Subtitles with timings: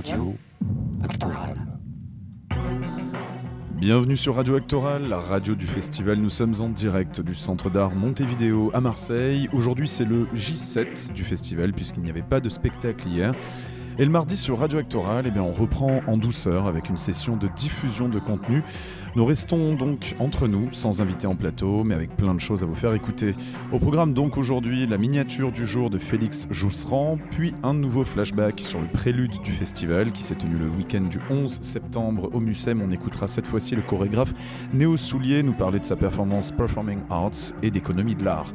[0.00, 0.34] Radio.
[3.74, 6.16] Bienvenue sur Radio Actoral, la radio du festival.
[6.16, 9.50] Nous sommes en direct du centre d'art Montevideo à Marseille.
[9.52, 13.34] Aujourd'hui, c'est le J7 du festival puisqu'il n'y avait pas de spectacle hier.
[13.98, 17.36] Et le mardi sur Radio Actoral, eh bien, on reprend en douceur avec une session
[17.36, 18.62] de diffusion de contenu.
[19.16, 22.66] Nous restons donc entre nous, sans invité en plateau, mais avec plein de choses à
[22.66, 23.34] vous faire écouter.
[23.72, 28.60] Au programme donc aujourd'hui, la miniature du jour de Félix Jousserand, puis un nouveau flashback
[28.60, 32.80] sur le prélude du festival qui s'est tenu le week-end du 11 septembre au Mucem.
[32.80, 34.32] On écoutera cette fois-ci le chorégraphe
[34.72, 38.52] Néo Soulier nous parler de sa performance Performing Arts et d'économie de l'art.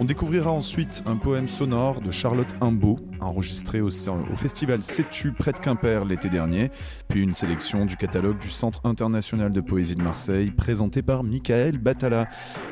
[0.00, 5.52] On découvrira ensuite un poème sonore de Charlotte Imbeau, enregistré au, au festival Sétu près
[5.52, 6.70] de Quimper l'été dernier,
[7.08, 11.78] puis une sélection du catalogue du Centre international de poésie de Marseille, présenté par Michael
[11.78, 12.28] Batala.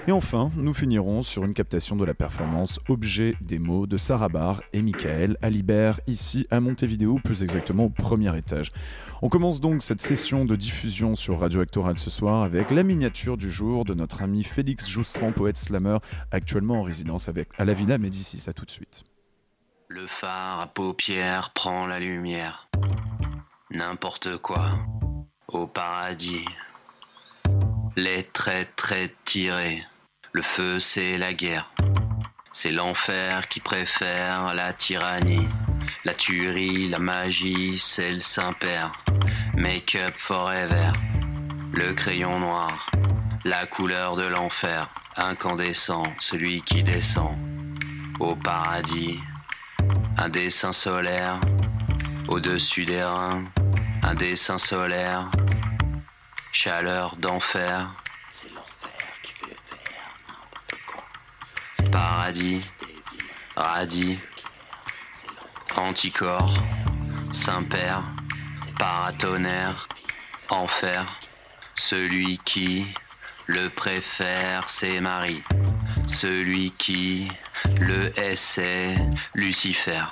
[0.06, 4.28] Et enfin, nous finirons sur une captation de la performance Objet des mots de Sarah
[4.28, 8.72] Barr et Michael Alibert, ici à Montevideo, plus exactement au premier étage.
[9.22, 13.36] On commence donc cette session de diffusion sur Radio Actoral ce soir avec la miniature
[13.36, 15.98] du jour de notre ami Félix Jousserand, poète slammer,
[16.30, 18.44] actuellement en résidence avec, à la Villa Médicis.
[18.48, 19.04] À tout de suite.
[19.88, 22.68] Le phare à paupières prend la lumière.
[23.70, 24.70] N'importe quoi.
[25.48, 26.44] Au paradis.
[27.96, 29.84] Les traits traits tirés.
[30.32, 31.72] Le feu, c'est la guerre.
[32.52, 35.48] C'est l'enfer qui préfère la tyrannie.
[36.04, 38.92] La tuerie, la magie, c'est le Saint-Père.
[39.56, 40.92] Make-up forever.
[41.72, 42.90] Le crayon noir.
[43.44, 44.88] La couleur de l'enfer.
[45.16, 47.36] Incandescent, celui qui descend.
[48.20, 49.18] Au paradis.
[50.16, 51.40] Un dessin solaire.
[52.28, 53.44] Au-dessus des reins.
[54.04, 55.28] Un dessin solaire.
[56.52, 57.88] Chaleur d'enfer.
[58.30, 58.90] C'est l'enfer
[59.22, 61.90] qui fait faire n'importe quoi.
[61.90, 62.60] Paradis.
[63.56, 64.18] Radis.
[65.76, 66.54] Anticorps.
[67.32, 68.02] Saint-Père.
[68.78, 69.86] Paratonnerre.
[70.48, 71.06] Enfer.
[71.76, 72.86] Celui qui
[73.46, 75.42] le préfère, c'est Marie.
[76.06, 77.30] Celui qui
[77.80, 78.94] le essaie,
[79.34, 80.04] Lucifer.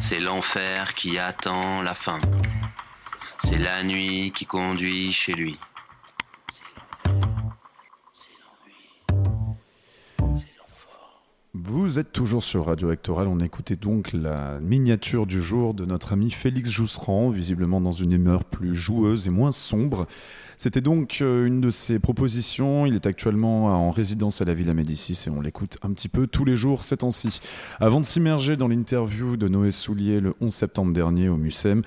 [0.00, 2.20] C'est l'enfer qui attend la fin.
[3.38, 5.58] C'est la nuit qui conduit chez lui.
[11.56, 16.12] Vous êtes toujours sur Radio Actoral, on écoutait donc la miniature du jour de notre
[16.12, 20.08] ami Félix Jousserand, visiblement dans une humeur plus joueuse et moins sombre.
[20.56, 22.86] C'était donc euh, une de ses propositions.
[22.86, 26.26] Il est actuellement en résidence à la Villa Médicis et on l'écoute un petit peu
[26.26, 27.40] tous les jours ces temps-ci.
[27.80, 31.82] Avant de s'immerger dans l'interview de Noé Soulier le 11 septembre dernier au Mucem,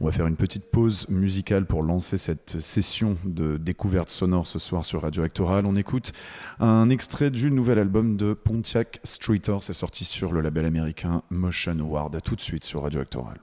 [0.00, 4.58] on va faire une petite pause musicale pour lancer cette session de découverte sonore ce
[4.58, 5.64] soir sur Radio Actoral.
[5.64, 6.12] On écoute
[6.58, 9.56] un extrait du nouvel album de Pontiac Streeter.
[9.60, 12.16] C'est sorti sur le label américain Motion Award.
[12.16, 13.38] À tout de suite sur Radio Actoral.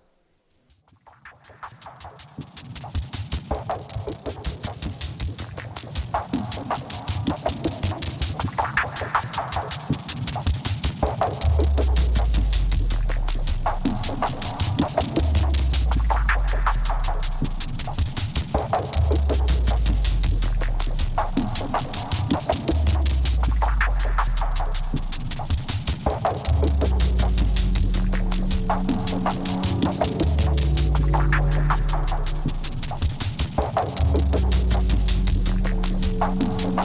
[36.19, 36.79] you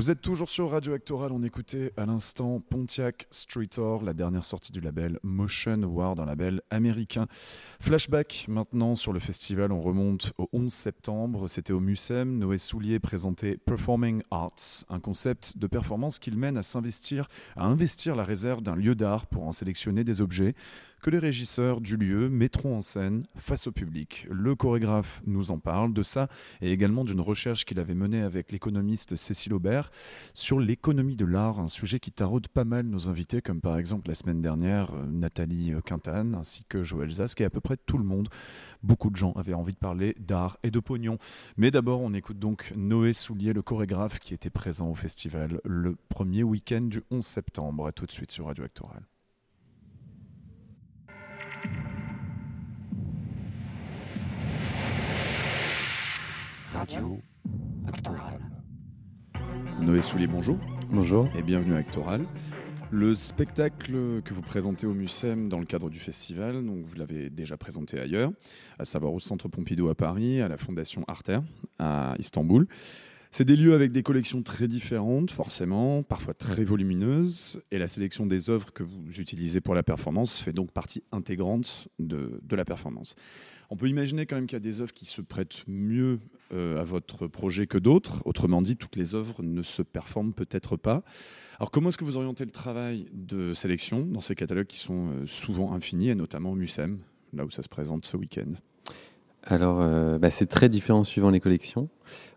[0.00, 4.46] Vous êtes toujours sur Radio Actoral, on écoutait à l'instant Pontiac Street Or, la dernière
[4.46, 7.26] sortie du label Motion Ward, un label américain.
[7.80, 12.98] Flashback maintenant sur le festival, on remonte au 11 septembre, c'était au Mucem, Noé Soulier
[12.98, 18.62] présentait Performing Arts, un concept de performance qu'il mène à s'investir, à investir la réserve
[18.62, 20.54] d'un lieu d'art pour en sélectionner des objets
[21.00, 24.26] que les régisseurs du lieu mettront en scène face au public.
[24.30, 26.28] Le chorégraphe nous en parle de ça
[26.60, 29.90] et également d'une recherche qu'il avait menée avec l'économiste Cécile Aubert
[30.34, 34.08] sur l'économie de l'art, un sujet qui taraude pas mal nos invités, comme par exemple
[34.08, 37.98] la semaine dernière euh, Nathalie Quintane ainsi que Joël Zask et à peu près tout
[37.98, 38.28] le monde.
[38.82, 41.18] Beaucoup de gens avaient envie de parler d'art et de pognon.
[41.56, 45.96] Mais d'abord, on écoute donc Noé Soulier, le chorégraphe qui était présent au festival le
[46.08, 47.86] premier week-end du 11 septembre.
[47.86, 49.09] A tout de suite sur Radio Actoral.
[56.72, 57.18] Radio
[59.80, 60.58] Noé Soulier, bonjour.
[60.90, 61.28] Bonjour.
[61.36, 62.24] Et bienvenue à Actoral.
[62.90, 67.30] Le spectacle que vous présentez au MUSEM dans le cadre du festival, donc vous l'avez
[67.30, 68.30] déjà présenté ailleurs,
[68.78, 71.38] à savoir au Centre Pompidou à Paris, à la Fondation Arter
[71.78, 72.66] à Istanbul.
[73.32, 78.26] C'est des lieux avec des collections très différentes, forcément, parfois très volumineuses, et la sélection
[78.26, 83.14] des œuvres que vous utilisez pour la performance fait donc partie intégrante de, la performance.
[83.70, 86.18] On peut imaginer quand même qu'il y a des œuvres qui se prêtent mieux
[86.52, 88.20] euh, à votre projet que d'autres.
[88.24, 91.04] Autrement dit, toutes les œuvres ne se performent peut-être pas.
[91.60, 95.10] Alors comment est-ce que vous orientez le travail de sélection dans ces catalogues qui sont
[95.10, 96.98] euh, souvent infinis, et notamment au MUSEM,
[97.32, 98.54] là où ça se présente ce week-end?
[99.42, 101.88] Alors, euh, bah, c'est très différent suivant les collections.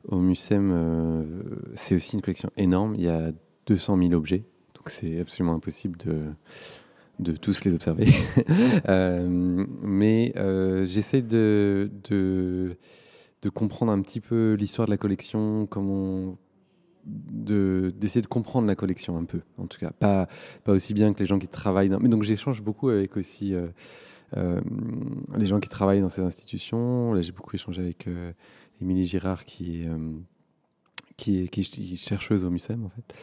[0.07, 2.95] Au MUSEM, c'est aussi une collection énorme.
[2.95, 3.31] Il y a
[3.67, 4.43] 200 000 objets,
[4.75, 6.25] donc c'est absolument impossible de,
[7.19, 8.07] de tous les observer.
[9.81, 10.33] mais
[10.85, 12.75] j'essaie de, de,
[13.41, 16.37] de, comprendre un petit peu l'histoire de la collection, comment
[17.05, 19.91] d'essayer de, comprendre la collection un peu, en tout cas.
[19.91, 20.27] Pas,
[20.63, 21.91] pas aussi bien que les gens qui travaillent.
[22.01, 23.53] Mais donc j'échange beaucoup avec aussi
[24.37, 24.59] euh,
[25.37, 27.13] les gens qui travaillent dans ces institutions.
[27.13, 28.31] Là, j'ai beaucoup échangé avec euh,
[28.81, 30.11] Émilie Girard, qui est, euh,
[31.97, 33.13] chercheuse au MUSEM, en fait.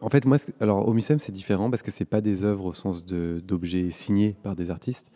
[0.00, 2.74] en fait, moi, alors au MUSEM, c'est différent parce que c'est pas des œuvres au
[2.74, 5.12] sens d'objets signés par des artistes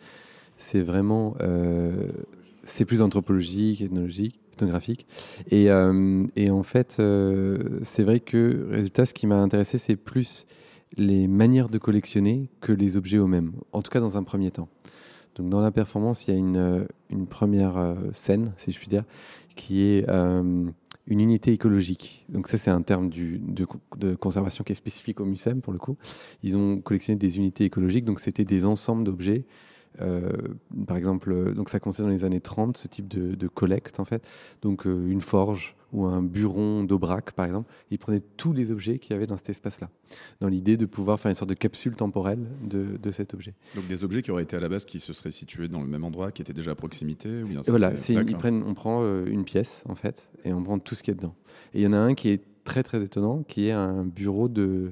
[0.59, 1.35] c'est vraiment,
[2.63, 5.05] c'est plus anthropologique, ethnologique, ethnographique.
[5.51, 5.65] Et,
[6.35, 6.99] et en fait,
[7.83, 10.47] c'est vrai que, résultat, ce qui m'a intéressé, c'est plus
[10.95, 14.69] les manières de collectionner que les objets eux-mêmes, en tout cas dans un premier temps.
[15.35, 19.03] Donc dans la performance, il y a une, une première scène, si je puis dire,
[19.55, 20.73] qui est une
[21.21, 22.25] unité écologique.
[22.29, 25.95] Donc ça, c'est un terme de, conservation qui est spécifique au MUSEM, pour le coup.
[26.41, 29.45] Ils ont collectionné des unités écologiques, donc c'était des ensembles d'objets
[30.01, 30.31] euh,
[30.85, 34.05] par exemple, euh, donc ça commençait dans les années 30, ce type de, collecte en
[34.05, 34.23] fait.
[34.61, 38.99] Donc euh, une forge ou un buron d'Aubrac par exemple, ils prenaient tous les objets
[38.99, 39.89] qu'il y avait dans cet espace-là,
[40.41, 43.53] dans l'idée de pouvoir faire une sorte de capsule temporelle de, de, cet objet.
[43.75, 45.87] Donc des objets qui auraient été à la base qui se seraient situés dans le
[45.87, 49.43] même endroit, qui étaient déjà à proximité ou bien Voilà, ils prennent, on prend une
[49.43, 51.35] pièce en fait et on prend tout ce qu'il y a dedans.
[51.73, 54.49] Et il y en a un qui est très très étonnant, qui est un bureau
[54.49, 54.91] de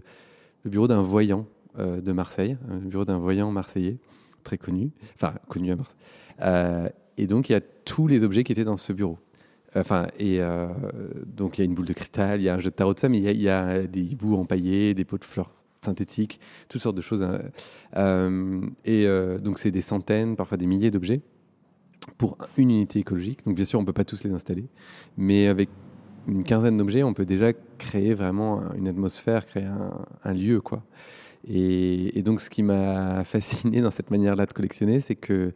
[0.63, 1.45] le bureau d'un voyant
[1.77, 3.97] de Marseille, un bureau d'un voyant marseillais
[4.45, 5.97] très connu, enfin connu à Marseille.
[6.41, 9.17] Euh, et donc il y a tous les objets qui étaient dans ce bureau.
[9.75, 10.67] Enfin, et euh,
[11.25, 12.93] donc il y a une boule de cristal, il y a un jeu de tarot
[12.93, 15.51] de ça, mais il y, a, des bouts empaillés, des pots de fleurs
[15.83, 16.39] synthétiques,
[16.69, 17.21] toutes sortes de choses.
[17.21, 17.41] Hein.
[17.97, 19.05] Euh, et
[19.39, 21.21] donc c'est des centaines, parfois des milliers d'objets
[22.17, 23.43] pour une unité écologique.
[23.45, 24.65] Donc bien sûr, on ne peut pas tous les installer,
[25.17, 25.69] mais avec
[26.27, 30.83] une quinzaine d'objets, on peut déjà créer vraiment une atmosphère, créer un, un lieu, quoi.
[31.47, 35.53] Et, donc, ce qui m'a fasciné dans cette manière-là de collectionner, c'est que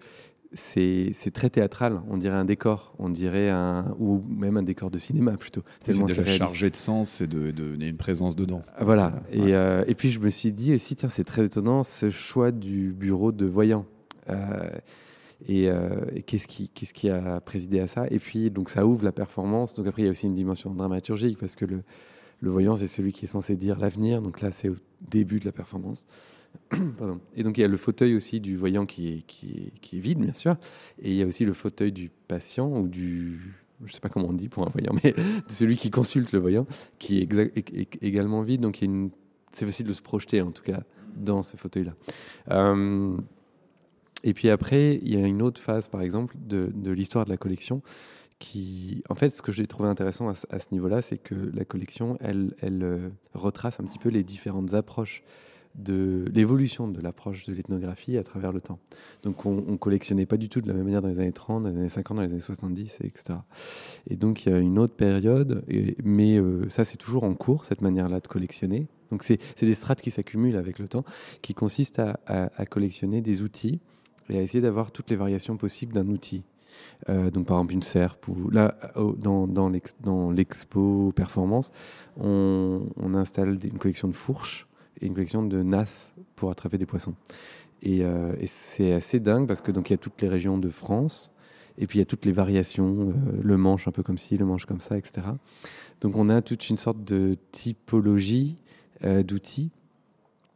[0.53, 2.01] c'est très théâtral.
[2.09, 5.61] On dirait un décor, on dirait un ou même un décor de cinéma plutôt.
[5.83, 8.63] C'est déjà chargé de sens et de, de, une présence dedans.
[8.75, 9.21] Ah, voilà.
[9.31, 12.51] Et, euh, et, puis je me suis dit aussi, tiens, c'est très étonnant ce choix
[12.51, 13.85] du bureau de voyant.
[14.29, 14.69] Euh,
[15.47, 18.05] et, euh, et qu'est-ce qui, qu'est-ce qui a présidé à ça?
[18.09, 19.73] Et puis donc ça ouvre la performance.
[19.73, 21.83] Donc après il y a aussi une dimension dramaturgique parce que le
[22.41, 24.21] le voyant, c'est celui qui est censé dire l'avenir.
[24.21, 24.75] Donc là, c'est au
[25.09, 26.05] début de la performance.
[27.35, 30.19] Et donc, il y a le fauteuil aussi du voyant qui est, qui est, vide,
[30.19, 30.55] bien sûr.
[31.01, 33.55] Et il y a aussi le fauteuil du patient ou du.
[33.81, 36.31] Je ne sais pas comment on dit pour un voyant, mais de celui qui consulte
[36.33, 36.67] le voyant,
[36.99, 38.61] qui est, également vide.
[38.61, 38.83] Donc,
[39.53, 40.83] c'est facile de se projeter, en tout cas,
[41.15, 41.93] dans ce fauteuil-là.
[42.51, 43.17] Euh,
[44.23, 47.29] et puis après, il y a une autre phase, par exemple, de, de l'histoire de
[47.29, 47.81] la collection,
[48.39, 52.17] qui, en fait, ce que j'ai trouvé intéressant à, ce niveau-là, c'est que la collection,
[52.21, 55.23] elle, elle euh, retrace un petit peu les différentes approches
[55.75, 58.79] de l'évolution de l'approche de l'ethnographie à travers le temps.
[59.23, 61.63] Donc on, on, collectionnait pas du tout de la même manière dans les années 30,
[61.63, 63.39] dans les années 50, dans les années 70, etc.
[64.09, 65.63] Et donc il y a une autre période,
[66.03, 68.87] mais euh, ça c'est toujours en cours, cette manière-là de collectionner.
[69.11, 71.03] Donc c'est des strates qui s'accumulent avec le temps,
[71.41, 73.79] qui consistent à, collectionner des outils
[74.29, 76.43] et à essayer d'avoir toutes les variations possibles d'un outil.
[77.09, 81.71] Euh, donc par exemple une serpe ou là dans l'expo performance
[82.15, 82.83] on,
[83.15, 84.68] installe une collection de fourches
[85.01, 87.15] et une collection de nasses pour attraper des poissons.
[87.81, 90.69] Et, euh, c'est assez dingue parce que donc il y a toutes les régions de
[90.69, 91.31] France
[91.77, 94.37] et puis il y a toutes les variations euh, le manche un peu comme ci
[94.37, 95.27] le manche comme ça etc
[96.01, 98.57] donc on a toute une sorte de typologie
[99.01, 99.71] d'outils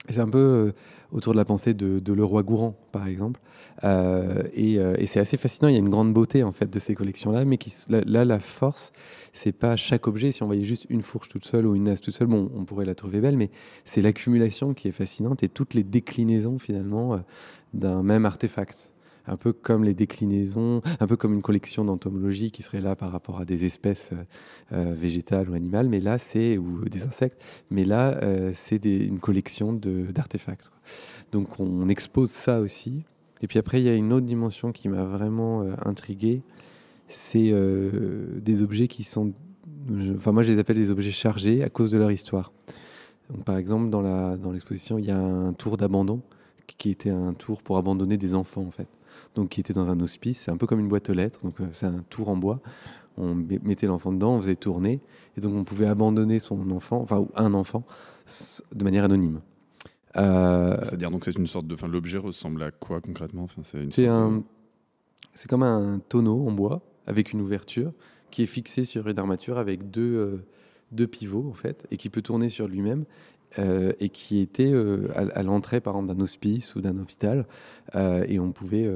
[0.09, 0.73] c'est un peu
[1.11, 3.39] autour de la pensée de, de Leroy Gourand, par exemple.
[3.83, 5.69] Euh, euh, et, c'est assez fascinant.
[5.69, 8.39] Il y a une grande beauté en fait de ces collections-là, mais qui, là, la
[8.39, 8.91] force,
[9.33, 10.31] c'est pas chaque objet.
[10.31, 12.65] Si on voyait juste une fourche toute seule ou une nasse toute seule, bon, on
[12.65, 13.51] pourrait la trouver belle, mais
[13.85, 17.17] c'est l'accumulation qui est fascinante et toutes les déclinaisons finalement euh,
[17.73, 18.92] d'un même artefact
[19.25, 23.11] un peu comme les déclinaisons, un peu comme une collection d'entomologie qui serait là par
[23.11, 24.11] rapport à des espèces
[24.71, 29.19] euh, végétales ou animales, mais là c'est ou des insectes, mais là euh, c'est une
[29.19, 30.69] collection d'artefacts.
[31.31, 33.03] Donc on expose ça aussi.
[33.41, 36.41] Et puis après il y a une autre dimension qui m'a vraiment euh, intrigué,
[37.09, 37.53] c'est
[38.41, 39.33] des objets qui sont,
[40.15, 42.51] enfin moi je les appelle des objets chargés à cause de leur histoire.
[43.45, 46.21] Par exemple dans la dans l'exposition il y a un tour d'abandon
[46.77, 48.87] qui était un tour pour abandonner des enfants en fait
[49.35, 50.39] donc qui était dans un hospice.
[50.39, 52.59] C'est un peu comme une boîte aux lettres, donc euh, c'est un tour en bois.
[53.17, 54.99] On mettait l'enfant dedans, on faisait tourner,
[55.37, 57.83] et donc on pouvait abandonner son enfant, enfin un enfant,
[58.73, 59.41] de manière anonyme.
[60.17, 63.43] Euh, C'est-à-dire donc c'est une sorte de, enfin l'objet ressemble à quoi concrètement?
[63.43, 64.43] Enfin, C'est un,
[65.33, 67.91] c'est comme un tonneau en bois avec une ouverture
[68.31, 70.45] qui est fixé sur une armature avec deux, euh,
[70.91, 73.05] deux pivots en fait et qui peut tourner sur lui-même
[73.59, 77.45] euh, et qui était euh, à, l'entrée, par exemple, d'un hospice ou d'un hôpital.
[77.95, 78.89] Euh, et on pouvait.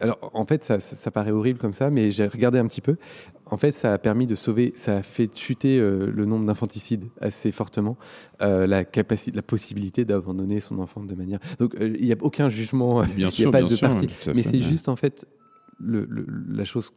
[0.00, 2.96] Alors, en fait, ça, ça, paraît horrible comme ça, mais j'ai regardé un petit peu.
[3.46, 7.50] En fait, ça a permis de sauver, ça a fait chuter le nombre d'infanticides assez
[7.50, 7.96] fortement,
[8.40, 11.40] la capacité, la possibilité d'abandonner son enfant de manière.
[11.58, 14.88] Donc, il n'y a aucun jugement, il n'y a pas de parti, mais c'est juste
[14.88, 15.26] en fait
[15.80, 16.06] le,
[16.48, 16.92] la chose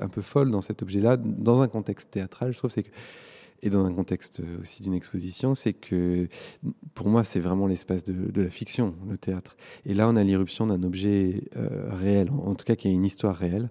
[0.00, 2.90] un peu folle dans cet objet-là, dans un contexte théâtral, je trouve, c'est que
[3.62, 6.28] et dans un contexte aussi d'une exposition, c'est que
[6.94, 9.56] pour moi, c'est vraiment l'espace de, la fiction, le théâtre.
[9.84, 13.04] Et là, on a l'irruption d'un objet euh, réel, en, tout cas qui a une
[13.04, 13.70] histoire réelle.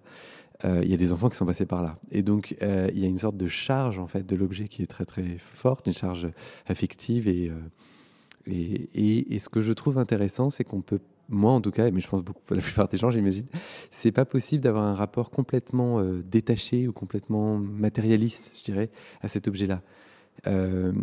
[0.65, 1.97] Euh, il y a des enfants qui sont passés par là.
[2.12, 4.84] Et donc, euh, il y a une sorte de charge, en fait, de l'objet qui
[4.84, 6.30] est très, très forte, une charge
[6.67, 7.28] affective.
[7.28, 7.52] Et,
[8.45, 12.01] et, et ce que je trouve intéressant, c'est qu'on peut moi en tout cas, mais
[12.01, 13.45] je pense beaucoup la plupart des gens, j'imagine,
[13.91, 18.89] c'est pas possible d'avoir un rapport complètement euh, détaché ou complètement matérialiste, je dirais,
[19.21, 19.81] à cet objet-là.
[20.47, 20.93] Euh,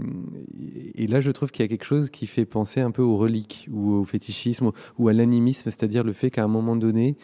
[0.94, 3.18] et là, je trouve qu'il y a quelque chose qui fait penser un peu aux
[3.18, 7.16] reliques ou au fétichisme ou, à l'animisme, c'est-à-dire le fait qu'à un moment donné,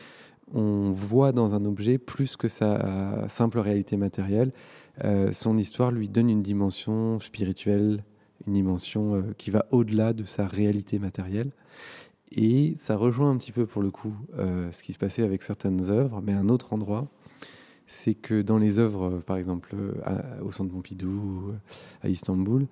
[0.52, 4.52] on voit dans un objet plus que sa simple réalité matérielle.
[5.04, 8.04] Euh, son histoire lui donne une dimension spirituelle,
[8.46, 11.50] une dimension qui va au-delà de sa réalité matérielle.
[12.34, 15.42] Et ça rejoint un petit peu pour le coup euh, ce qui se passait avec
[15.42, 17.08] certaines œuvres, mais un autre endroit,
[17.86, 19.76] c'est que dans les œuvres, par exemple
[20.42, 21.52] au Centre Pompidou,
[22.02, 22.66] à Istanbul,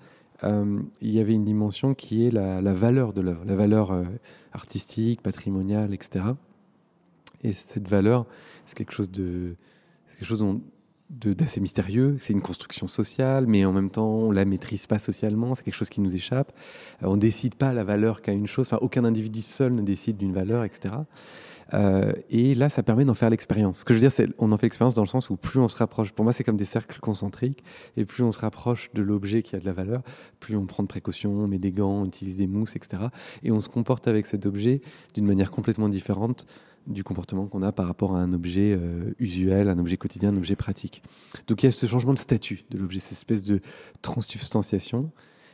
[0.44, 4.04] euh, il y avait une dimension qui est la, valeur de l'œuvre, la valeur euh,
[4.52, 6.26] artistique, patrimoniale, etc.
[7.42, 8.26] Et cette valeur,
[8.66, 9.56] c'est quelque chose de,
[10.16, 10.60] quelque chose dont,
[11.10, 12.16] d'assez mystérieux.
[12.20, 15.54] C'est une construction sociale, mais en même temps, on la maîtrise pas socialement.
[15.54, 16.52] C'est quelque chose qui nous échappe.
[17.02, 18.68] Euh, on décide pas la valeur qu'a une chose.
[18.68, 20.94] Enfin, aucun individu seul ne décide d'une valeur, etc.
[21.74, 23.80] Euh, et là, ça permet d'en faire l'expérience.
[23.80, 25.60] Ce que je veux dire, c'est on en fait l'expérience dans le sens où plus
[25.60, 27.62] on se rapproche, pour moi, c'est comme des cercles concentriques,
[27.96, 30.02] et plus on se rapproche de l'objet qui a de la valeur,
[30.40, 33.04] plus on prend de précautions, on met des gants, on utilise des mousses, etc.
[33.42, 34.80] Et on se comporte avec cet objet
[35.14, 36.46] d'une manière complètement différente
[36.86, 40.36] du comportement qu'on a par rapport à un objet euh, usuel, un objet quotidien, un
[40.36, 41.02] objet pratique.
[41.46, 43.60] Donc il y a ce changement de statut de l'objet, cette espèce de
[44.02, 45.10] transsubstantiation.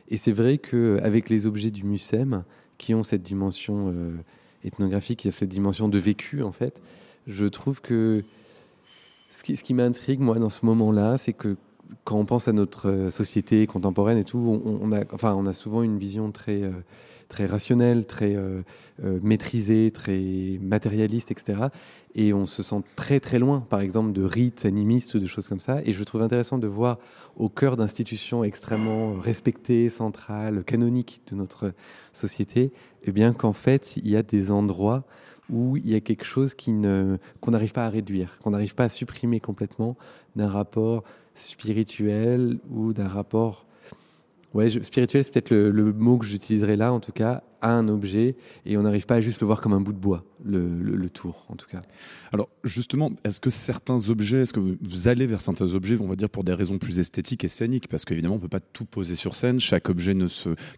[0.08, 2.44] Et c'est vrai qu'avec les objets du MUSEM,
[2.78, 4.16] qui ont cette dimension euh,
[4.64, 6.80] ethnographique, qui a cette dimension de vécu, en fait,
[7.26, 8.22] je trouve que
[9.30, 11.56] ce qui, ce qui m'intrigue, moi, dans ce moment-là, c'est que
[12.04, 15.52] quand on pense à notre euh, société contemporaine et tout, on, a, enfin, on a
[15.52, 16.62] souvent une vision très
[17.28, 18.62] très rationnel, très euh,
[19.04, 21.66] euh, maîtrisé, très matérialiste, etc.
[22.14, 25.48] Et on se sent très très loin, par exemple, de rites animistes ou de choses
[25.48, 25.80] comme ça.
[25.84, 26.98] Et je trouve intéressant de voir
[27.36, 31.72] au cœur d'institutions extrêmement respectées, centrales, canoniques de notre
[32.12, 32.72] société,
[33.04, 35.04] eh bien qu'en fait, il y a des endroits
[35.50, 38.74] où il y a quelque chose qui ne, qu'on n'arrive pas à réduire, qu'on n'arrive
[38.74, 39.96] pas à supprimer complètement
[40.34, 43.65] d'un rapport spirituel ou d'un rapport
[44.54, 48.36] Ouais, spirituel, c'est peut-être le, mot que j'utiliserai là, en tout cas, à un objet,
[48.64, 51.44] et on n'arrive pas à juste le voir comme un bout de bois, le, tour,
[51.48, 51.82] en tout cas.
[52.32, 56.16] Alors, justement, est-ce que certains objets, est-ce que vous allez vers certains objets, on va
[56.16, 58.84] dire, pour des raisons plus esthétiques et scéniques Parce qu'évidemment, on ne peut pas tout
[58.84, 59.60] poser sur scène.
[59.60, 60.12] Chaque objet,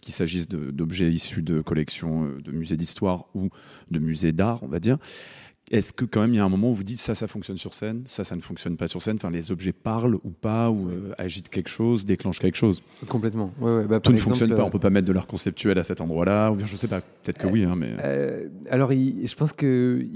[0.00, 3.50] qu'il s'agisse d'objets issus de collections euh, de musées d'histoire ou
[3.90, 4.98] de musées d'art, on va dire,
[5.70, 7.58] est-ce que quand même il y a un moment où vous dites ça, ça fonctionne
[7.58, 10.70] sur scène, ça, ça ne fonctionne pas sur scène Enfin, les objets parlent ou pas,
[10.70, 12.82] ou euh, agitent quelque chose, déclenchent quelque chose?
[13.08, 13.52] Complètement.
[13.60, 14.64] Bah, Tout ne fonctionne pas.
[14.64, 17.00] On peut pas mettre de l'art conceptuel à cet endroit-là, ou bien je sais pas.
[17.00, 17.90] Peut-être que oui, hein, mais.
[18.02, 20.06] Euh, alors, je pense que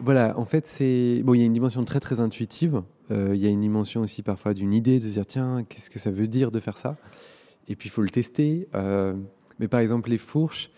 [0.00, 1.34] voilà, en fait, c'est bon.
[1.34, 2.82] Il y a une dimension très très intuitive.
[3.10, 5.90] Euh, il y a une dimension aussi parfois d'une idée de se dire tiens, qu'est-ce
[5.90, 6.96] que ça veut dire de faire ça?
[7.68, 8.68] Et puis il faut le tester.
[9.58, 10.70] mais par exemple, les fourches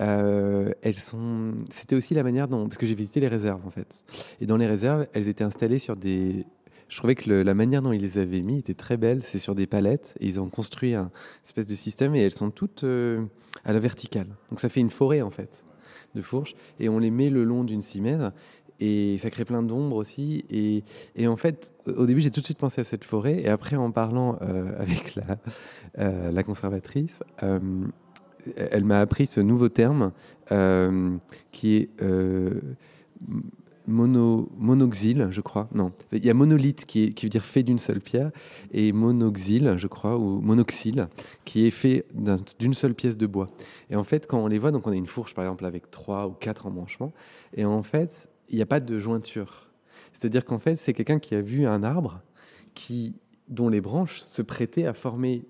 [0.00, 1.54] euh, elles sont.
[1.70, 4.04] C'était aussi la manière dont, parce que j'ai visité les réserves en fait,
[4.40, 6.46] et dans les réserves, elles étaient installées sur des.
[6.88, 9.22] Je trouvais que la manière dont ils les avaient mis était très belle.
[9.26, 11.10] C'est sur des palettes et ils ont construit un
[11.44, 13.24] espèce de système et elles sont toutes euh,
[13.64, 14.28] à la verticale.
[14.50, 15.64] Donc ça fait une forêt en fait
[16.14, 18.32] de fourches et on les met le long d'une cimètre
[18.80, 20.46] et ça crée plein d'ombre aussi.
[20.48, 20.82] Et,
[21.14, 23.40] et, en fait, au début, j'ai tout de suite pensé à cette forêt.
[23.40, 25.18] Et après, en parlant euh, avec
[25.96, 27.22] la conservatrice,
[28.56, 30.12] elle m'a appris ce nouveau terme
[30.52, 31.16] euh,
[31.52, 32.60] qui est euh,
[33.86, 35.68] mono, monoxyle, je crois.
[35.74, 38.30] Non, il y a monolithe qui, veut dire fait d'une seule pierre
[38.72, 41.08] et monoxyle, je crois, ou monoxyle
[41.44, 42.06] qui est fait
[42.58, 43.48] d'une seule pièce de bois.
[43.90, 45.90] Et en fait, quand on les voit, donc on a une fourche par exemple avec
[45.90, 47.12] trois ou quatre embranchements,
[47.54, 49.70] et en fait, il n'y a pas de jointure.
[50.12, 52.20] C'est-à-dire qu'en fait, c'est quelqu'un qui a vu un arbre
[52.74, 53.14] qui,
[53.48, 55.44] dont les branches se prêtaient à former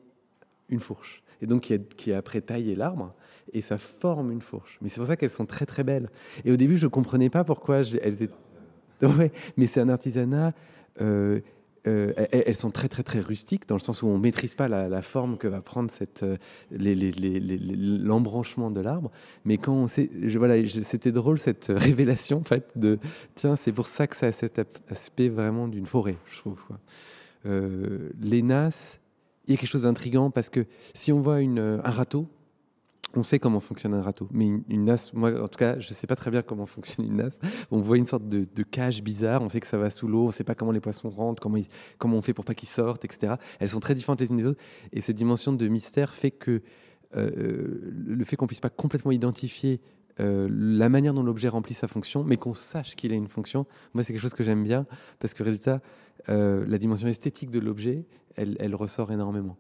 [0.68, 3.14] une fourche et donc qui a, après taillé l'arbre,
[3.52, 4.78] et ça forme une fourche.
[4.82, 6.10] Mais c'est pour ça qu'elles sont très très belles.
[6.44, 8.34] Et au début, je ne comprenais pas pourquoi elles étaient.
[9.18, 10.52] Ouais, mais c'est un artisanat.
[11.00, 11.38] Euh,
[11.86, 15.00] euh, elles sont très très très rustiques dans le sens où on maîtrise pas la,
[15.00, 16.36] forme que va prendre cette euh,
[16.70, 19.12] l'embranchement de l'arbre.
[19.44, 22.98] Mais quand on sait, voilà, c'était drôle cette révélation en fait de
[23.36, 26.60] tiens c'est pour ça que ça a cet aspect vraiment d'une forêt, je trouve.
[26.66, 26.80] Quoi.
[28.20, 28.98] Les nasses,
[29.48, 32.28] il y a quelque chose d'intrigant parce que si on voit une, un râteau,
[33.14, 35.88] on sait comment fonctionne un râteau, mais une, une nasse, moi en tout cas, je
[35.88, 37.38] sais pas très bien comment fonctionne une nasse.
[37.70, 40.30] On voit une sorte de, cage bizarre, on sait que ça va sous l'eau, on
[40.30, 43.34] sait pas comment les poissons rentrent, comment, on fait pour pas qu'ils sortent, etc.
[43.60, 44.60] Elles sont très différentes les unes des autres,
[44.92, 46.62] et cette dimension de mystère fait que
[47.16, 49.80] euh, le fait qu'on puisse pas complètement identifier
[50.20, 53.66] euh, la manière dont l'objet remplit sa fonction, mais qu'on sache qu'il a une fonction,
[53.94, 54.84] moi c'est quelque chose que j'aime bien,
[55.20, 55.80] parce que résultat,
[56.28, 58.04] euh, la dimension esthétique de l'objet,
[58.36, 59.56] elle, ressort énormément.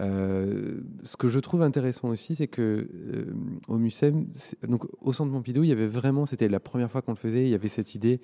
[0.00, 3.34] Euh, ce que je trouve intéressant aussi, c'est que euh,
[3.68, 4.26] au MUSEM,
[4.66, 7.44] donc au Centre Pompidou, il y avait vraiment, c'était la première fois qu'on le faisait,
[7.44, 8.20] il y avait cette idée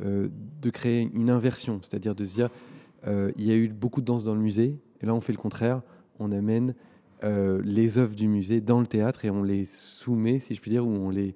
[0.00, 0.28] euh,
[0.62, 2.48] de créer une inversion, c'est-à-dire de se dire,
[3.06, 5.38] il y a eu beaucoup de danse dans le musée, et là on fait le
[5.38, 5.80] contraire,
[6.18, 6.74] on amène
[7.22, 10.86] les œuvres du musée dans le théâtre et on les soumet, si je puis dire,
[10.86, 11.34] ou on les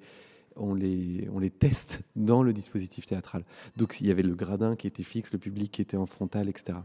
[0.56, 3.44] on les, on les teste dans le dispositif théâtral.
[3.76, 6.48] Donc il y avait le gradin qui était fixe, le public qui était en frontal,
[6.48, 6.78] etc.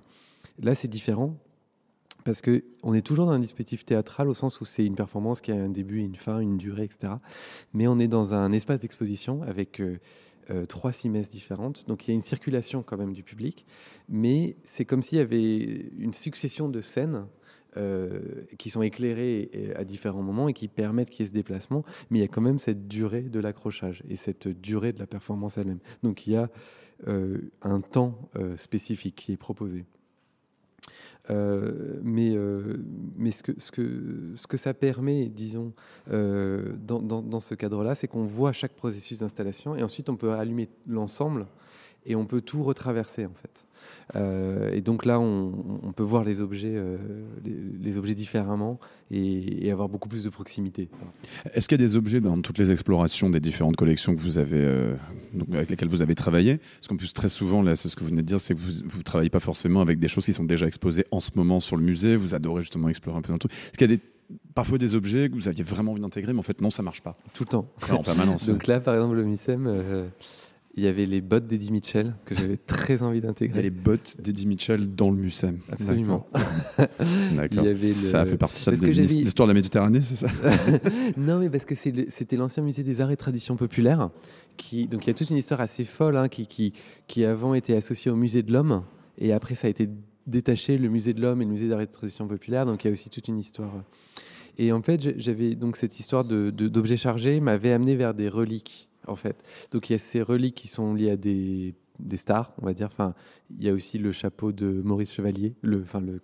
[0.59, 1.37] Là, c'est différent
[2.25, 5.41] parce que on est toujours dans un dispositif théâtral au sens où c'est une performance
[5.41, 7.13] qui a un début, une fin, une durée, etc.
[7.73, 9.99] Mais on est dans un espace d'exposition avec euh,
[10.51, 11.87] euh, trois six messes différentes.
[11.87, 13.65] Donc il y a une circulation quand même du public,
[14.09, 17.25] mais c'est comme s'il y avait une succession de scènes
[17.77, 18.19] euh,
[18.57, 21.83] qui sont éclairées euh, à différents moments et qui permettent qu'il y ait ce déplacement,
[22.09, 25.05] mais il y a quand même cette durée de l'accrochage et cette durée de la
[25.05, 25.77] performance elle-même.
[26.01, 26.49] Donc il y a
[27.07, 29.85] euh, un temps spécifique qui est proposé.
[31.29, 32.31] Mais
[33.31, 33.71] ce,
[34.47, 35.73] que, ça permet, disons,
[36.07, 41.45] dans ce cadre-là, c'est qu'on voit chaque processus d'installation et ensuite on peut allumer l'ensemble
[42.07, 43.67] et on peut tout retraverser en fait.
[44.15, 46.97] Euh, et donc là, on, on peut voir les objets, euh,
[47.43, 48.79] les, les objets différemment
[49.11, 50.89] et, et, avoir beaucoup plus de proximité.
[51.53, 54.37] Est-ce qu'il y a des objets dans toutes les explorations des différentes collections que vous
[54.37, 54.95] avez, euh,
[55.33, 56.57] donc avec lesquelles vous avez travaillé?
[56.57, 58.59] Parce qu'en plus, très souvent, là, c'est ce que vous venez de dire, c'est que
[58.59, 61.59] vous ne travaillez pas forcément avec des choses qui sont déjà exposées en ce moment
[61.59, 62.15] sur le musée.
[62.15, 63.49] Vous adorez justement explorer un peu dans tout.
[63.49, 64.01] Est-ce qu'il y a des
[64.53, 67.01] parfois des objets que vous aviez vraiment envie d'intégrer, mais en fait non, ça marche
[67.01, 67.17] pas?
[67.33, 67.67] Tout le temps.
[67.89, 68.45] en permanence.
[68.47, 70.07] Donc là, par exemple, le MUSEM, euh,
[70.75, 73.61] il y avait les bottes d'Eddie Mitchell que j'avais très envie d'intégrer.
[73.61, 75.59] Les bottes d'Eddie Mitchell dans le MUSEM.
[75.71, 76.27] Absolument.
[77.35, 77.63] D'accord.
[77.65, 77.77] Le...
[77.77, 80.27] Ça fait partie ça, de l'histoire de la Méditerranée, c'est ça
[81.17, 84.09] Non, mais parce que c'était l'ancien musée des arts et traditions populaires.
[84.57, 86.73] Qui, donc il y a toute une histoire assez folle hein, qui, qui,
[87.07, 88.83] qui avant était associée au musée de l'homme
[89.17, 89.87] et après ça a été
[90.27, 92.65] détaché le musée de l'homme et le musée d'art et traditions populaires.
[92.65, 93.83] Donc il y a aussi toute une histoire.
[94.57, 98.27] Et en fait, j'avais donc cette histoire d'objets de, de, chargés m'avait amené vers des
[98.27, 99.43] reliques en fait.
[99.71, 102.73] Donc il y a ces reliques qui sont liées à des, des, stars, on va
[102.73, 102.87] dire.
[102.91, 103.13] Enfin,
[103.57, 106.21] il y a aussi le chapeau de Maurice Chevalier, le, enfin le,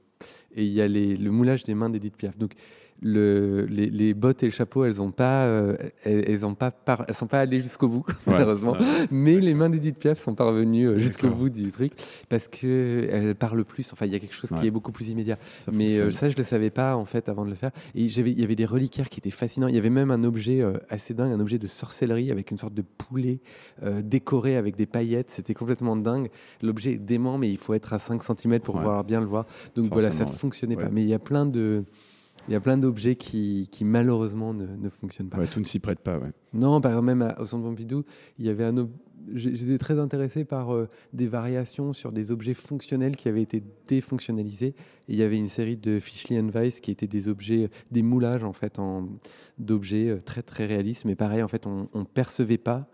[0.55, 2.37] et il y a les, le moulage des mains d'Edith Piaf.
[2.37, 2.53] Donc
[3.01, 6.71] le, les, les, bottes et le chapeau, elles ont pas, euh, elles, elles, ont pas,
[6.71, 8.71] par, elles sont pas allées jusqu'au bout, ouais, malheureusement.
[8.73, 8.85] Ouais.
[9.11, 11.93] Mais les mains d'Edith Piaf sont parvenues euh, jusqu'au bout du truc
[12.29, 13.91] parce que elles parlent plus.
[13.91, 14.59] Enfin, il y a quelque chose ouais.
[14.59, 15.37] qui est beaucoup plus immédiat.
[15.65, 17.71] Ça Mais euh, ça, je le savais pas en fait avant de le faire.
[17.95, 19.67] Et j'avais, il y avait des reliquaires qui étaient fascinants.
[19.67, 22.57] Il y avait même un objet euh, assez dingue, un objet de sorcellerie avec une
[22.57, 23.39] sorte de poulet
[24.01, 25.29] décoré avec des paillettes.
[25.31, 26.29] C'était complètement dingue.
[26.61, 29.45] L'objet est dément, mais il faut être à 5 cm pour pouvoir bien le voir.
[29.75, 30.89] Donc Forcément, voilà, ça fonctionnait pas.
[30.89, 31.83] Mais il y a plein de
[32.47, 35.39] il y a plein d'objets qui, qui, malheureusement ne, ne, fonctionnent pas.
[35.39, 36.17] Ouais, tout ne s'y prête pas.
[36.17, 36.31] Ouais.
[36.53, 38.03] Non, par exemple, même à, au centre Pompidou,
[38.39, 38.87] il y avait un.
[39.33, 44.75] J'étais très intéressé par euh, des variations sur des objets fonctionnels qui avaient été défonctionnalisés.
[45.07, 48.43] Et il y avait une série de Fischli Weiss qui étaient des objets, des moulages
[48.43, 48.79] en fait,
[49.57, 51.05] d'objets euh, très très réalistes.
[51.05, 52.87] Mais pareil, en fait, on ne percevait pas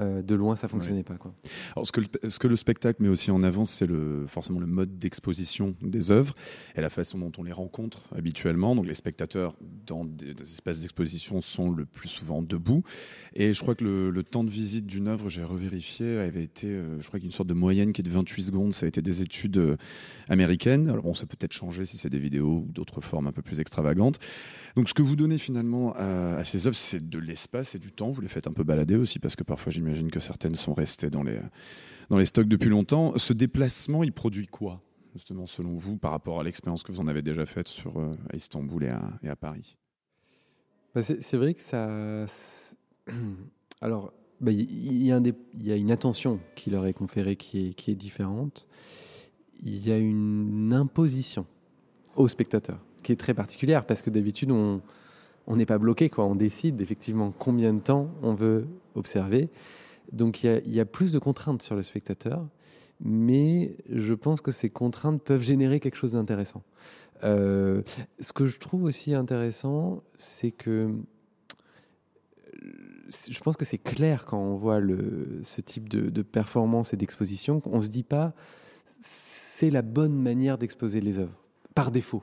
[0.00, 1.02] euh, de loin, ça fonctionnait ouais.
[1.02, 1.16] pas.
[1.16, 1.34] Quoi.
[1.74, 4.60] Alors, ce que, le, ce que le spectacle met aussi en avant, c'est le, forcément
[4.60, 6.34] le mode d'exposition des œuvres
[6.74, 8.74] et la façon dont on les rencontre habituellement.
[8.76, 9.56] Donc, les spectateurs
[9.86, 12.82] dans des, des espaces d'exposition sont le plus souvent debout.
[13.34, 16.68] Et je crois que le, le temps de visite d'une œuvre, j'ai revérifié, avait été,
[16.68, 18.74] euh, je crois qu'une sorte de moyenne qui est de 28 secondes.
[18.74, 19.76] Ça a été des études euh,
[20.28, 20.88] américaines.
[20.88, 23.42] Alors, bon, ça peut être changé si c'est des vidéos ou d'autres formes un peu
[23.42, 24.18] plus extravagantes.
[24.74, 27.92] Donc, ce que vous donnez finalement à, à ces œuvres, c'est de l'espace et du
[27.92, 28.10] temps.
[28.10, 31.10] Vous les faites un peu balader aussi parce que parfois, j'imagine que certaines sont restées
[31.10, 31.38] dans les,
[32.10, 33.16] dans les stocks depuis longtemps.
[33.16, 34.82] Ce déplacement, il produit quoi,
[35.14, 38.12] justement, selon vous, par rapport à l'expérience que vous en avez déjà faite sur, euh,
[38.32, 38.84] à Istanbul
[39.22, 39.76] et à, Paris?
[40.94, 42.26] Bah C'est vrai que ça.
[43.80, 47.90] Alors, il bah, a y, a une attention qui leur est conférée qui est, qui
[47.90, 48.66] est différente.
[49.62, 51.46] Il y a une imposition
[52.16, 54.82] aux spectateurs qui est très particulière parce que d'habitude, on
[55.46, 56.24] on n'est pas bloqué, quoi.
[56.24, 59.48] On décide effectivement combien de temps on veut observer.
[60.12, 62.46] Donc il y, a plus de contraintes sur le spectateur,
[63.00, 66.62] mais je pense que ces contraintes peuvent générer quelque chose d'intéressant.
[67.24, 67.82] Euh,
[68.20, 70.94] ce que je trouve aussi intéressant, c'est que
[73.08, 74.80] je pense que c'est clair quand on voit
[75.42, 78.32] ce type de, de performance et d'exposition, qu'on ne se dit pas
[78.98, 81.38] c'est la bonne manière d'exposer les œuvres,
[81.74, 82.22] par défaut.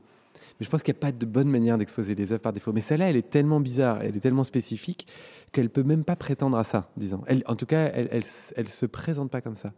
[0.60, 2.74] Mais je pense qu'il n'y a pas de bonne manière d'exposer les œuvres par défaut.
[2.74, 5.08] Mais celle-là, elle est tellement bizarre, elle est tellement spécifique
[5.52, 7.22] qu'elle peut même pas prétendre à ça, disons.
[7.28, 8.24] Elle, en tout cas, elle, elle,
[8.56, 9.74] elle se présente pas comme ça.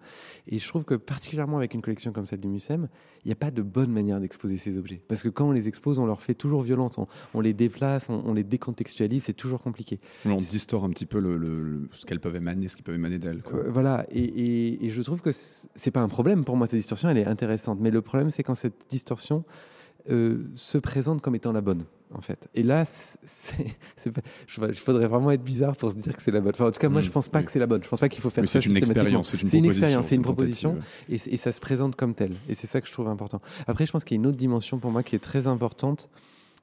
[0.47, 2.87] Et je trouve que particulièrement avec une collection comme celle du Mucem,
[3.25, 5.01] il n'y a pas de bonne manière d'exposer ces objets.
[5.07, 8.07] Parce que quand on les expose, on leur fait toujours violence, on, on les déplace,
[8.09, 9.99] on, on les décontextualise, c'est toujours compliqué.
[10.25, 12.95] On distord un petit peu le, le, le, ce qu'elles peuvent émaner, ce qu'ils peuvent
[12.95, 13.41] émaner d'elles.
[13.53, 16.79] Euh, voilà, et, et, et, je trouve que c'est pas un problème pour moi, cette
[16.79, 17.79] distorsion, elle est intéressante.
[17.81, 19.43] Mais le problème, c'est quand cette distorsion
[20.09, 22.47] euh, se présente comme étant la bonne, en fait.
[22.53, 22.85] Et là,
[24.05, 26.53] il faudrait vraiment être bizarre pour se dire que c'est la bonne.
[26.53, 27.45] Enfin, en tout cas, moi, je pense pas oui.
[27.45, 27.83] que c'est la bonne.
[27.83, 30.07] Je pense pas qu'il faut faire Mais ça C'est une expérience, c'est une, une expérience,
[30.07, 30.77] c'est une proposition,
[31.09, 32.33] et, et, ça se présente comme telle.
[32.47, 33.41] Et c'est ça que je trouve important.
[33.67, 36.09] Après, je pense qu'il y a une autre dimension pour moi qui est très importante,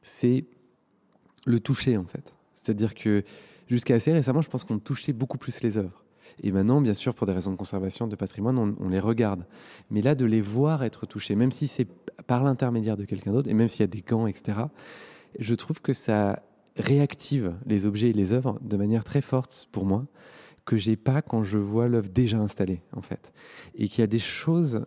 [0.03, 0.45] c'est
[1.45, 2.35] le toucher, en fait.
[2.55, 3.25] C'est-à-dire que
[3.69, 6.02] jusqu'à assez récemment, je pense qu'on touchait beaucoup plus les œuvres.
[6.43, 9.45] Et maintenant, bien sûr, pour des raisons de conservation, de patrimoine, on, les regarde.
[9.91, 11.87] Mais là, de les voir être touchés, même si c'est
[12.27, 14.63] par l'intermédiaire de quelqu'un d'autre, et même s'il y a des gants, etc.,
[15.39, 16.43] je trouve que ça
[16.77, 20.07] réactive les objets et les œuvres de manière très forte pour moi,
[20.65, 23.33] que j'ai pas quand je vois l'œuvre déjà installée, en fait.
[23.75, 24.85] Et qu'il y a des choses,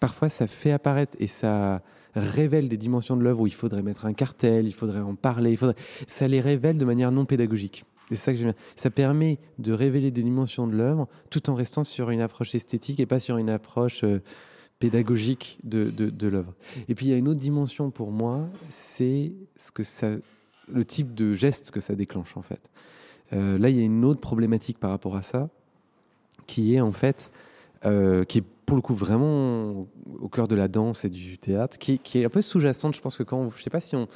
[0.00, 1.82] parfois, ça fait apparaître et ça
[2.14, 5.58] révèle des dimensions de l'œuvre où il faudrait mettre un cartel, il faudrait en parler,
[6.06, 7.84] ça les révèle de manière non pédagogique.
[8.10, 8.60] C'est ça que j'aime bien.
[8.76, 13.00] Ça permet de révéler des dimensions de l'œuvre tout en restant sur une approche esthétique
[13.00, 14.22] et pas sur une approche euh,
[14.78, 16.54] pédagogique de, de, l'œuvre.
[16.88, 20.10] Et puis il y a une autre dimension pour moi, c'est ce que ça,
[20.72, 22.70] le type de geste que ça déclenche en fait.
[23.32, 25.50] Euh, là, il y a une autre problématique par rapport à ça,
[26.46, 27.30] qui est en fait,
[27.84, 29.86] euh, qui est pour le coup vraiment
[30.20, 32.94] au cœur de la danse et du théâtre, qui, qui est un peu sous-jacente.
[32.94, 34.08] Je pense que quand, on, je sais pas si on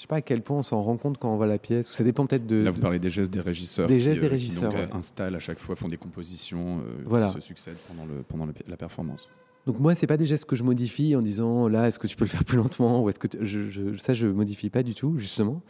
[0.00, 1.86] je sais pas à quel point on s'en rend compte quand on voit la pièce.
[1.86, 2.56] Ça dépend peut-être de.
[2.56, 3.86] Là, vous parlez des gestes des régisseurs.
[3.86, 4.70] Des gestes qui, des régisseurs.
[4.70, 4.96] Qui donc, ouais.
[4.96, 7.26] installent à chaque fois, font des compositions euh, voilà.
[7.26, 9.28] qui se succèdent pendant, le, pendant le, la performance.
[9.66, 12.16] Donc moi, c'est pas des gestes que je modifie en disant là, est-ce que tu
[12.16, 14.94] peux le faire plus lentement ou est-ce que je, je, ça je modifie pas du
[14.94, 15.60] tout justement.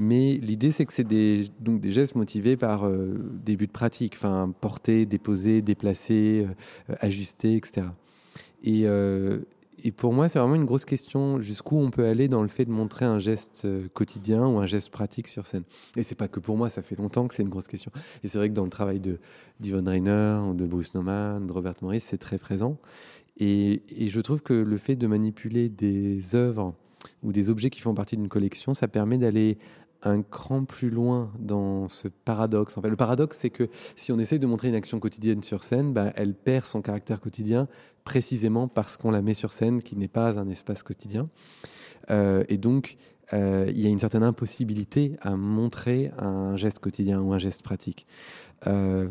[0.00, 4.14] Mais l'idée c'est que c'est des donc des gestes motivés par euh, des buts pratiques,
[4.16, 6.48] enfin porter, déposer, déplacer,
[6.90, 7.86] euh, ajuster, etc.
[8.64, 9.42] Et, euh,
[9.84, 12.64] et pour moi, c'est vraiment une grosse question jusqu'où on peut aller dans le fait
[12.64, 15.64] de montrer un geste quotidien ou un geste pratique sur scène?
[15.96, 17.90] Et c'est pas que pour moi, ça fait longtemps que c'est une grosse question.
[18.24, 19.18] Et c'est vrai que dans le travail de
[19.60, 22.78] d'Yvonne Reiner de Bruce Nauman, de Robert Morris, c'est très présent.
[23.38, 26.74] Et, je trouve que le fait de manipuler des œuvres
[27.22, 29.58] ou des objets qui font partie d'une collection, ça permet d'aller
[30.02, 32.76] un cran plus loin dans ce paradoxe.
[32.82, 36.12] Le paradoxe, c'est que si on essaie de montrer une action quotidienne sur scène, bah,
[36.16, 37.68] elle perd son caractère quotidien
[38.04, 41.28] précisément parce qu'on la met sur scène, qui n'est pas un espace quotidien.
[42.10, 42.96] Euh, et donc,
[43.32, 47.62] euh, il y a une certaine impossibilité à montrer un geste quotidien ou un geste
[47.62, 48.06] pratique.
[48.66, 49.08] Euh,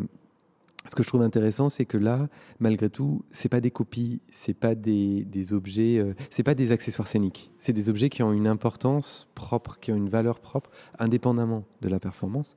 [0.87, 2.27] ce que je trouve intéressant, c'est que là,
[2.59, 6.71] malgré tout, c'est pas des copies, c'est pas des, des objets, euh, c'est pas des
[6.71, 7.51] accessoires scéniques.
[7.59, 10.69] C'est des objets qui ont une importance propre, qui ont une valeur propre,
[10.99, 12.55] indépendamment de la performance.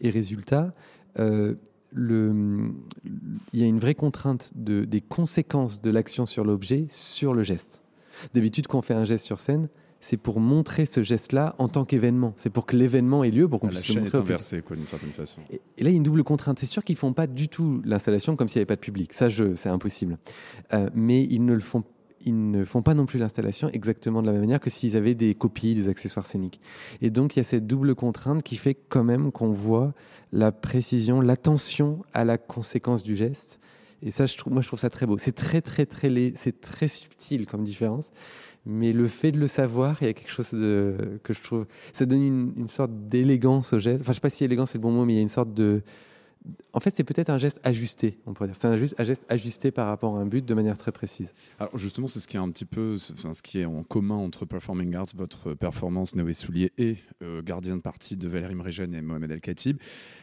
[0.00, 0.74] Et résultat,
[1.18, 1.54] euh,
[1.96, 2.74] il
[3.54, 7.82] y a une vraie contrainte de, des conséquences de l'action sur l'objet sur le geste.
[8.34, 9.68] D'habitude, quand on fait un geste sur scène,
[10.00, 12.32] c'est pour montrer ce geste-là en tant qu'événement.
[12.36, 14.18] C'est pour que l'événement ait lieu, pour qu'on Ah, la puisse le montrer.
[14.18, 15.40] est inversée, quoi, d'une certaine façon.
[15.50, 16.58] Et, et là, il y a une double contrainte.
[16.58, 19.12] C'est sûr qu'ils font pas du tout l'installation comme s'il n'y avait pas de public.
[19.12, 20.18] Ça, je, c'est impossible.
[20.72, 21.82] Euh, mais ils ne le font.
[22.24, 25.14] Ils ne font pas non plus l'installation exactement de la même manière que s'ils avaient
[25.14, 26.60] des copies, des accessoires scéniques.
[27.00, 29.94] Et donc, il y a cette double contrainte qui fait quand même qu'on voit
[30.32, 33.60] la précision, l'attention à la conséquence du geste.
[34.02, 35.16] Et ça, je trouve, moi, je trouve ça très beau.
[35.18, 38.10] C'est très, très, très, c'est très subtil comme différence.
[38.70, 41.66] Mais le fait de le savoir, il y a quelque chose que je trouve.
[41.94, 44.02] Ça donne une, sorte d'élégance au geste.
[44.02, 45.30] Enfin, je sais pas si élégance c'est le bon mot, mais il y a une
[45.30, 45.82] sorte de.
[46.74, 48.56] En fait, c'est peut-être un geste ajusté, on pourrait dire.
[48.56, 51.32] C'est un, geste ajusté par rapport à un but de manière très précise.
[51.58, 54.44] Alors justement, c'est ce qui est un petit peu, ce qui est en commun entre
[54.44, 59.00] Performing Arts, votre performance Noé Soulier et euh, Gardien de partie de Valérie Mregen et
[59.00, 59.78] Mohamed El Khatib,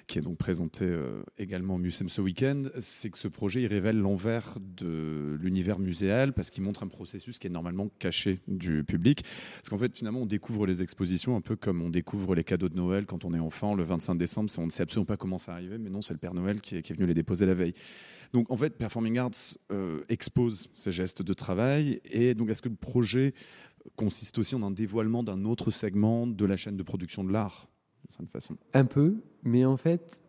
[0.08, 3.98] qui est donc présenté euh, également au Museum ce week-end, c'est que ce projet révèle
[3.98, 9.24] l'envers de l'univers muséal parce qu'il montre un processus qui est normalement caché du public.
[9.56, 12.70] Parce qu'en fait, finalement, on découvre les expositions un peu comme on découvre les cadeaux
[12.70, 14.52] de Noël quand on est enfant le 25 décembre.
[14.58, 16.76] On ne sait absolument pas comment ça arrivé, mais non, c'est le Père Noël qui
[16.76, 17.74] est, venu les déposer la veille.
[18.34, 22.02] Donc en fait, Performing Arts euh, expose ces gestes de travail.
[22.06, 23.34] Et donc est-ce que le projet
[23.96, 27.68] consiste aussi en un dévoilement d'un autre segment de la chaîne de production de l'art?
[28.15, 30.21] Certaine façon Un peu, mais en fait,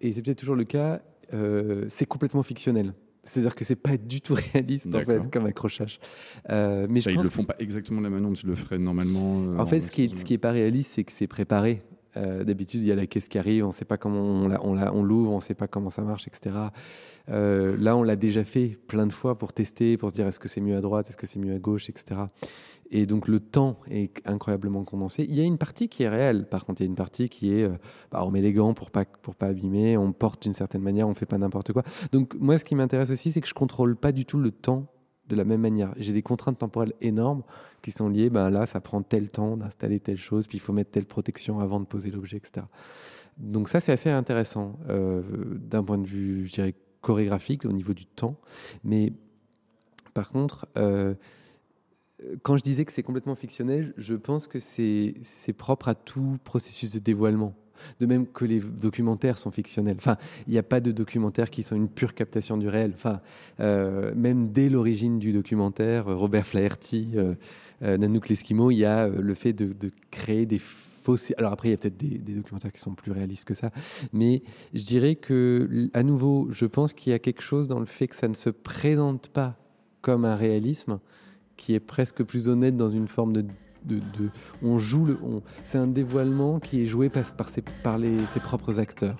[0.00, 1.00] et c'est peut-être toujours le cas,
[1.34, 2.94] euh, c'est complètement fictionnel.
[3.24, 6.00] C'est-à-dire que c'est pas du tout réaliste en fait comme accrochage.
[6.48, 8.46] Euh, mais je Enfin, Ils pense le que- font pas exactement la manière dont ils
[8.46, 9.40] le feraient normalement.
[9.42, 10.18] euh, En fait, en ce qui est, exposition.
[10.20, 11.82] ce qui est pas réaliste, c'est que c'est préparé.
[12.16, 14.48] Euh, D'habitude, il y a la caisse qui arrive, on ne sait pas comment on
[14.48, 16.54] la- on la- on l'ouvre, on ne sait pas comment ça marche, etc.
[17.28, 20.48] Là, on l'a déjà fait plein de fois pour tester, pour se dire est-ce que
[20.48, 22.22] c'est mieux à droite, est-ce que c'est mieux à gauche, etc.
[22.90, 25.26] Et donc le temps est incroyablement condensé.
[25.28, 26.46] Il y a une partie qui est réelle.
[26.48, 27.76] Par contre, il y a une partie qui est, euh,
[28.10, 31.08] bah, on met les gants pour pas pour pas abîmer, on porte d'une certaine manière,
[31.08, 31.82] on fait pas n'importe quoi.
[32.12, 34.86] Donc moi, ce qui m'intéresse aussi, c'est que je contrôle pas du tout le temps
[35.28, 35.94] de la même manière.
[35.98, 37.42] J'ai des contraintes temporelles énormes
[37.82, 38.30] qui sont liées.
[38.30, 41.60] Ben là, ça prend tel temps d'installer telle chose, puis il faut mettre telle protection
[41.60, 42.66] avant de poser l'objet, etc.
[43.36, 45.22] Donc ça, c'est assez intéressant euh,
[45.54, 48.36] d'un point de vue, je dirais, chorégraphique au niveau du temps.
[48.82, 49.12] Mais
[50.14, 51.14] par contre, euh,
[52.42, 55.14] quand je disais que c'est complètement fictionnel, je pense que c'est
[55.56, 57.54] propre à tout processus de dévoilement.
[58.00, 59.96] De même que les documentaires sont fictionnels.
[59.98, 60.16] Enfin,
[60.48, 62.90] il n'y a pas de documentaires qui sont une pure captation du réel.
[62.92, 63.20] Enfin,
[63.60, 67.34] euh, même dès l'origine du documentaire, Robert Flaherty, euh,
[67.82, 71.32] euh l'Eskimo, il y a euh, le fait de, de créer des fausses.
[71.38, 73.70] Alors après, il y a peut-être des, des, documentaires qui sont plus réalistes que ça,
[74.12, 74.42] mais
[74.74, 78.08] je dirais que, à nouveau, je pense qu'il y a quelque chose dans le fait
[78.08, 79.56] que ça ne se présente pas
[80.00, 80.98] comme un réalisme,
[81.58, 83.44] qui est presque plus honnête dans une forme de.
[84.62, 85.18] on joue le.
[85.64, 89.16] C'est un dévoilement qui est joué par, ses propres acteurs.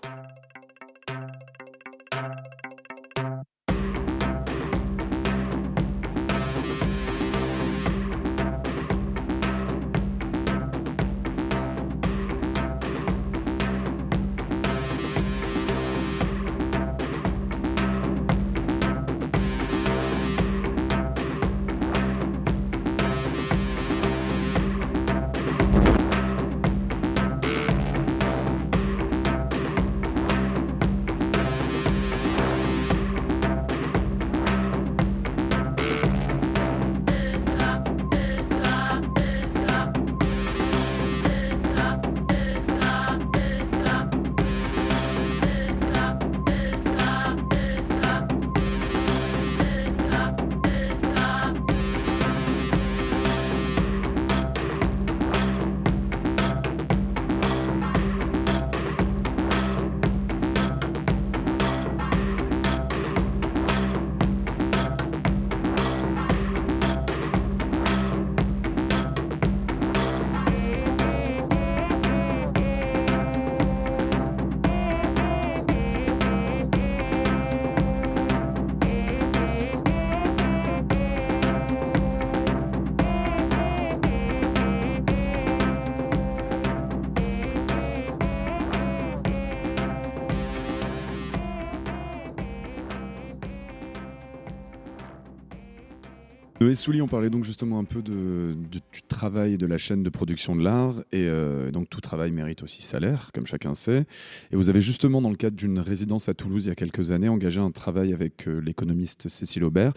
[96.69, 100.03] Noé Souli, on parlait donc justement un peu de, de, du travail de la chaîne
[100.03, 104.05] de production de l'art, et euh, donc tout travail mérite aussi salaire, comme chacun sait.
[104.53, 107.11] Et vous avez justement, dans le cadre d'une résidence à Toulouse il y a quelques
[107.11, 109.95] années, engagé un travail avec euh, l'économiste Cécile Aubert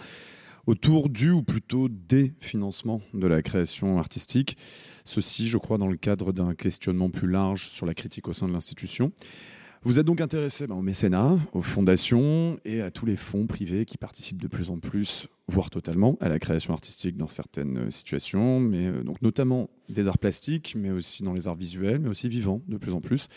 [0.66, 4.56] autour du ou plutôt des financements de la création artistique.
[5.04, 8.48] Ceci, je crois, dans le cadre d'un questionnement plus large sur la critique au sein
[8.48, 9.12] de l'institution.
[9.84, 13.86] Vous êtes donc intéressé ben, au mécénat, aux fondations et à tous les fonds privés
[13.86, 18.60] qui participent de plus en plus, voire totalement, à la création artistique dans certaines situations,
[18.60, 22.62] mais euh, notamment des arts plastiques, mais aussi dans les arts visuels, mais aussi vivants
[22.68, 23.28] de plus en plus.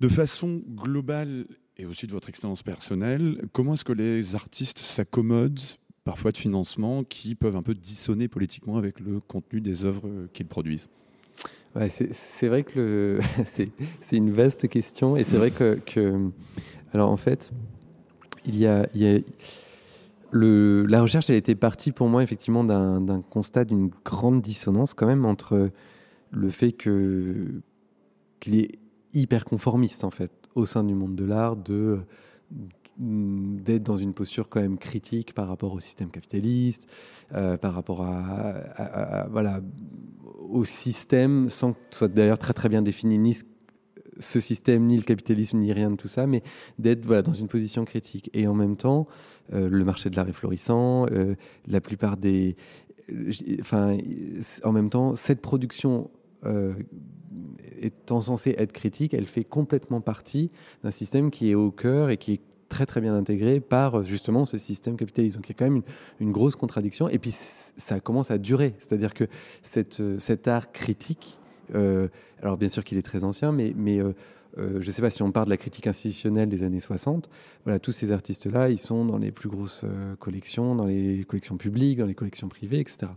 [0.00, 1.46] De façon globale
[1.78, 7.02] et aussi de votre expérience personnelle, comment est-ce que les artistes s'accommodent parfois de financements
[7.02, 10.90] qui peuvent un peu dissonner politiquement avec le contenu des œuvres qu'ils produisent?
[11.90, 15.78] C'est vrai que c'est une vaste question et c'est vrai que,
[16.92, 17.52] alors en fait,
[18.44, 18.86] il y a,
[20.32, 25.24] la recherche, elle était partie pour moi effectivement d'un constat d'une grande dissonance quand même
[25.24, 25.70] entre
[26.30, 27.62] le fait qu'il
[28.46, 28.78] est
[29.14, 32.00] hyper conformiste en fait au sein du monde de l'art de
[33.02, 36.88] d'être dans une posture quand même critique par rapport au système capitaliste,
[37.34, 39.60] euh, par rapport à, voilà
[40.48, 43.36] au système, sans que ce soit d'ailleurs très très bien défini ni
[44.18, 46.42] ce système, ni le capitalisme, ni rien de tout ça, mais
[46.78, 48.30] d'être voilà, dans une position critique.
[48.34, 49.08] Et en même temps,
[49.52, 51.34] euh, le marché de l'art est florissant, euh,
[51.66, 52.56] la plupart des...
[53.60, 53.96] Enfin,
[54.62, 56.10] en même temps, cette production
[57.80, 60.50] étant censée être critique, elle fait complètement partie
[60.82, 62.40] d'un système qui est au cœur et qui est
[62.72, 65.36] très très bien intégré par justement ce système capitaliste.
[65.36, 65.82] Donc il y a quand même
[66.20, 67.08] une, grosse contradiction.
[67.08, 68.74] Et puis ça commence à durer.
[68.78, 69.24] C'est-à-dire que
[69.62, 71.38] cette, cet art critique,
[71.74, 72.08] euh,
[72.40, 74.14] alors bien sûr qu'il est très ancien, mais, mais euh,
[74.58, 77.28] euh, je ne sais pas si on parle de la critique institutionnelle des années 60.
[77.64, 81.56] Voilà, tous ces artistes-là, ils sont dans les plus grosses euh, collections, dans les collections
[81.56, 83.12] publiques, dans les collections privées, etc.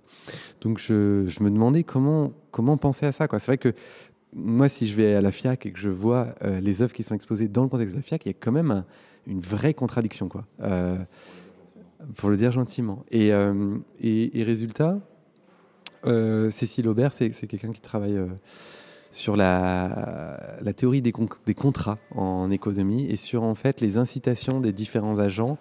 [0.62, 3.28] Donc je, je me demandais comment, comment penser à ça.
[3.32, 3.74] C'est vrai que
[4.34, 7.04] moi, si je vais à la FIAC et que je vois euh, les œuvres qui
[7.04, 8.86] sont exposées dans le contexte de la FIAC, il y a quand même un,
[9.28, 10.98] une vraie contradiction, quoi, euh,
[12.16, 13.04] pour le dire gentiment.
[13.12, 15.00] Et, euh, et, résultat,
[16.06, 18.20] Euh, Cécile Aubert, c'est quelqu'un qui travaille
[19.12, 21.14] sur la, la théorie des,
[21.48, 25.58] des contrats en économie et sur en fait les incitations des différents agents,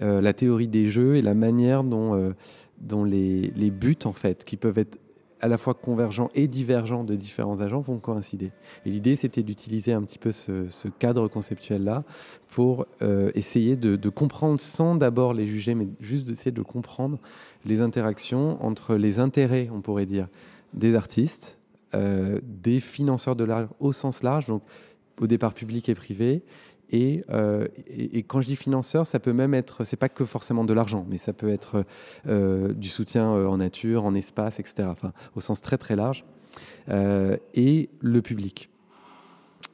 [0.00, 2.34] la théorie des jeux et la manière dont,
[2.80, 4.98] dont les, les buts en fait, qui peuvent être
[5.44, 8.50] à la fois convergents et divergents de différents agents, vont coïncider.
[8.86, 12.02] Et l'idée, c'était d'utiliser un petit peu ce, cadre conceptuel-là
[12.48, 17.18] pour euh, essayer de, de comprendre, sans d'abord les juger, mais juste d'essayer de comprendre
[17.66, 20.28] les interactions entre les intérêts, on pourrait dire,
[20.72, 21.58] des artistes,
[21.94, 24.62] euh, des financeurs de l'art au sens large, donc
[25.20, 26.42] au départ public et privé.
[26.94, 30.62] Et, euh, et, quand je dis financeur, ça peut même être, c'est pas que forcément
[30.62, 31.84] de l'argent, mais ça peut être
[32.28, 34.90] euh, du soutien euh, en nature, en espace, etc.
[35.34, 36.24] Au sens très très large.
[36.88, 38.70] Et le public.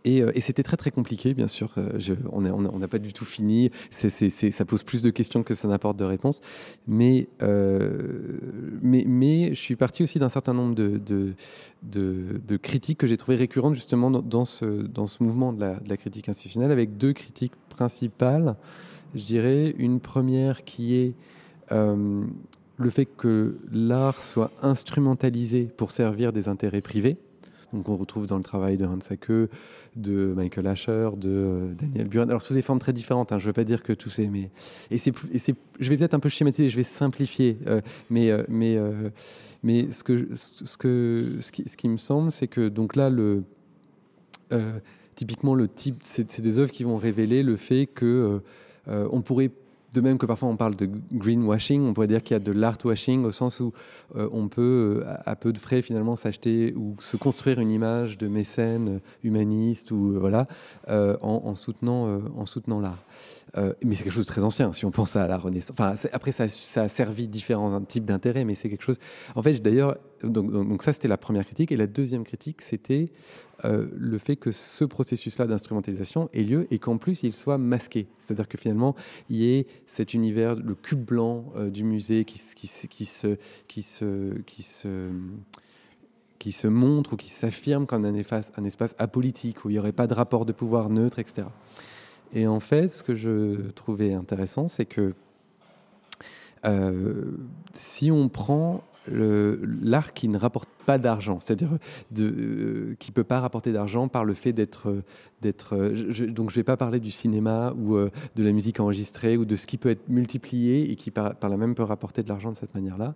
[0.05, 1.73] Et, euh, et c'était très très compliqué, bien sûr.
[1.77, 1.99] Euh,
[2.33, 3.71] on n'a pas du tout fini.
[3.91, 6.41] Ça pose plus de questions que ça n'apporte de réponses.
[6.87, 8.39] Mais, euh,
[8.83, 11.35] je suis parti aussi d'un certain nombre de,
[12.57, 14.87] critiques que j'ai trouvées récurrentes justement dans, ce,
[15.23, 18.57] mouvement de la, critique institutionnelle, avec deux critiques principales.
[19.15, 21.15] Je dirais une première qui est
[21.71, 27.19] le fait que l'art soit instrumentalisé pour servir des intérêts privés.
[27.73, 29.31] Donc on retrouve dans le travail de Hans Sacke,
[29.97, 32.29] de Michael Asher, de euh, Daniel Buren.
[32.29, 33.33] Alors sous des formes très différentes.
[33.33, 34.51] hein, je ne veux pas dire que tout c'est, mais
[34.91, 35.13] et c'est,
[35.79, 38.77] je vais peut-être un peu schématiser, je vais simplifier, euh, mais euh, mais
[39.63, 43.11] mais ce que ce que ce qui, ce qui me semble, c'est que donc là
[45.15, 48.41] typiquement le type, c'est, des œuvres qui vont révéler le fait que
[48.87, 49.51] on pourrait
[49.93, 52.53] de même que parfois on parle de greenwashing, on pourrait dire qu'il y a de
[52.53, 53.73] l'artwashing au sens où
[54.17, 58.19] euh, on peut, euh, à peu de frais, finalement, s'acheter ou se construire une image
[58.19, 60.47] de mécène euh, humaniste ou voilà,
[60.89, 63.05] en, en soutenant, en soutenant l'art.
[63.57, 65.77] Mais c'est quelque chose de très ancien, si on pense à la Renaissance.
[65.79, 68.99] Enfin, après, ça, ça a servi différents types d'intérêts, mais c'est quelque chose.
[69.35, 71.73] En fait, d'ailleurs, donc ça, c'était la première critique.
[71.73, 73.11] Et la deuxième critique, c'était
[73.65, 78.07] euh, le fait que ce processus-là d'instrumentalisation ait lieu et qu'en plus, il soit masqué.
[78.21, 78.95] C'est-à-dire que finalement,
[79.29, 82.57] il y ait cet univers, le cube blanc euh, du musée qui, se,
[86.67, 90.07] montre ou qui s'affirme comme un espace, un espace apolitique où il n'y aurait pas
[90.07, 91.49] de rapport de pouvoir neutre, etc.
[92.33, 95.15] Et en fait, ce que je trouvais intéressant, c'est que
[96.65, 97.33] euh,
[97.73, 101.79] si on prend l'art qui ne rapporte pas d'argent, c'est-à-dire
[102.19, 105.03] euh, qui peut pas rapporter d'argent par le fait d'être,
[106.29, 109.57] donc, je vais pas parler du cinéma ou euh, de la musique enregistrée ou de
[109.57, 112.53] ce qui peut être multiplié et qui par, par là même peut rapporter de l'argent
[112.53, 113.15] de cette manière-là.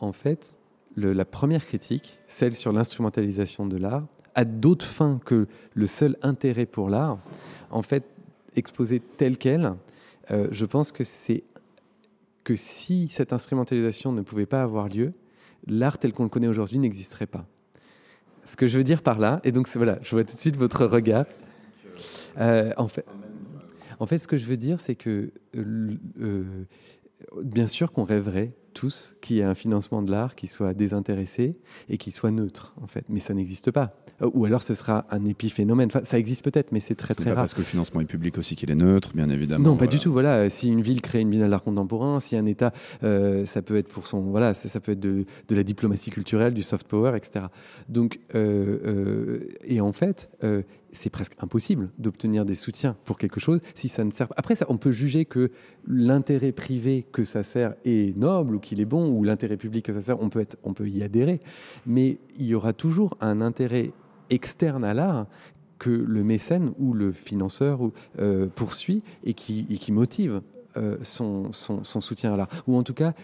[0.00, 0.56] En fait,
[0.96, 6.66] la première critique, celle sur l'instrumentalisation de l'art, a d'autres fins que le seul intérêt
[6.66, 7.18] pour l'art.
[7.70, 8.04] En fait,
[8.54, 9.74] exposée telle qu'elle,
[10.30, 11.44] euh, je pense que c'est
[12.44, 15.12] que si cette instrumentalisation ne pouvait pas avoir lieu,
[15.66, 17.46] l'art tel qu'on le connaît aujourd'hui n'existerait pas.
[18.46, 20.56] Ce que je veux dire par là, et donc voilà, je vois tout de suite
[20.56, 21.26] votre regard.
[22.38, 23.04] Euh, en, fait,
[23.98, 26.64] en fait, ce que je veux dire, c'est que euh, euh,
[27.42, 31.56] bien sûr qu'on rêverait tous qu'il y ait un financement de l'art qui soit désintéressé
[31.88, 33.96] et qui soit neutre, en fait, mais ça n'existe pas.
[34.20, 35.88] Ou alors ce sera un épiphénomène.
[35.88, 37.42] Enfin, ça existe peut-être, mais c'est très très pas rare.
[37.42, 39.64] parce que le financement est public aussi qu'il est neutre, bien évidemment.
[39.64, 39.90] Non, pas voilà.
[39.90, 40.12] du tout.
[40.12, 42.72] Voilà, si une ville crée une biennale d'art contemporain, si un État,
[43.02, 46.10] euh, ça peut être pour son, voilà, ça, ça peut être de, de la diplomatie
[46.10, 47.46] culturelle, du soft power, etc.
[47.88, 50.30] Donc, euh, euh, et en fait,
[50.92, 54.28] c'est presque impossible d'obtenir des soutiens pour quelque chose si ça ne sert.
[54.28, 54.34] pas.
[54.36, 55.50] Après, on peut juger que
[55.86, 59.92] l'intérêt privé que ça sert est noble ou qu'il est bon, ou l'intérêt public que
[59.92, 61.40] ça sert, on peut y adhérer.
[61.86, 63.92] Mais il y aura toujours un intérêt
[64.30, 65.26] externe à l'art
[65.78, 67.80] que le mécène ou le financeur
[68.18, 70.42] euh, poursuit et qui, motive
[70.76, 72.48] euh, son, soutien à l'art.
[72.66, 73.14] Ou en tout cas,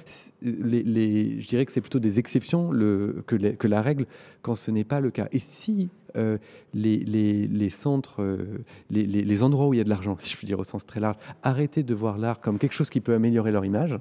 [0.43, 4.07] je dirais que c'est plutôt des exceptions que, que la règle
[4.43, 5.29] quand ce n'est pas le cas.
[5.33, 6.99] Et si les,
[7.47, 8.59] les, centres, euh,
[8.91, 11.01] les, endroits où il y a de l'argent, si je puis dire au sens très
[11.01, 13.99] large, arrêtaient de voir l'art comme quelque chose qui peut améliorer leur image,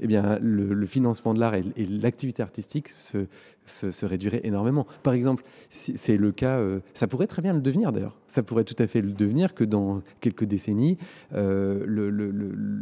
[0.00, 3.26] eh bien, le, financement de l'art et, l'activité artistique se,
[3.66, 4.86] se, réduirait énormément.
[5.02, 8.16] Par exemple, c'est le cas, euh, ça pourrait très bien le devenir d'ailleurs.
[8.26, 10.96] Ça pourrait tout à fait le devenir que dans quelques décennies,
[11.34, 11.84] euh,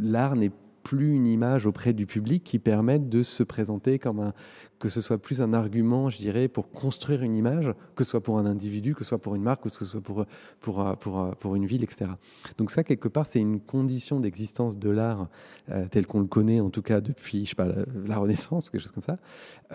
[0.01, 0.51] l'art n'est
[0.89, 4.33] plus une image auprès du public qui permette de se présenter comme un,
[4.79, 8.23] que ce soit plus un argument, je dirais, pour construire une image, que ce soit
[8.23, 10.25] pour un individu, que ce soit pour une marque, que ce soit pour,
[10.59, 12.09] pour, pour, pour une ville, etc.
[12.57, 15.29] Donc ça, quelque part, c'est une condition d'existence de l'art
[15.69, 18.71] euh, tel qu'on le connaît, en tout cas depuis, je sais pas, la, la Renaissance,
[18.71, 19.19] quelque chose comme ça.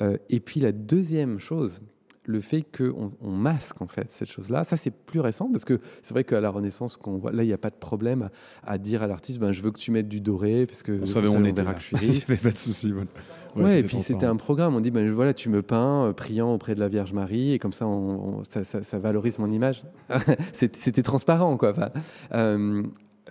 [0.03, 1.81] Euh, et puis la deuxième chose
[2.27, 5.81] le fait qu'on on masque en fait cette chose-là, ça c'est plus récent parce que
[6.03, 8.31] c'est vrai qu'à la Renaissance, qu'on voit, là il n'y a pas de problème
[8.64, 11.07] à, dire à l'artiste, ben, je veux que tu mettes du doré parce que on
[11.07, 12.93] savait on, était verra que je suis Il n'y avait pas de souci.
[12.93, 13.09] Voilà.
[13.57, 14.75] Ouais, et puis c'était un programme.
[14.75, 17.59] On dit, ben voilà, tu me peins euh, priant auprès de la Vierge Marie, et
[17.59, 19.85] comme ça, on, ça, ça, ça, valorise mon image.
[20.53, 21.70] c'était transparent, quoi.
[21.70, 21.91] Enfin,
[22.33, 22.83] euh,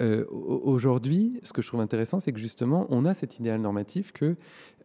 [0.02, 4.12] euh, Aujourd'hui, ce que je trouve intéressant, c'est que justement, on a cet idéal normatif
[4.12, 4.36] que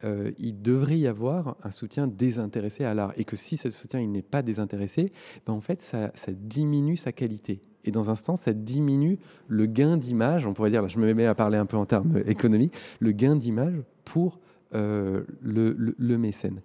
[0.04, 4.00] euh, il devrait y avoir un soutien désintéressé à l'art, et que si ce soutien
[4.00, 5.12] il n'est pas désintéressé,
[5.46, 7.62] ben en fait, ça, diminue sa qualité.
[7.84, 10.46] Et dans un sens, ça diminue le gain d'image.
[10.46, 13.12] On pourrait dire, là, je me mets à parler un peu en termes économiques, le
[13.12, 14.40] gain d'image pour
[14.74, 16.60] euh, le mécène.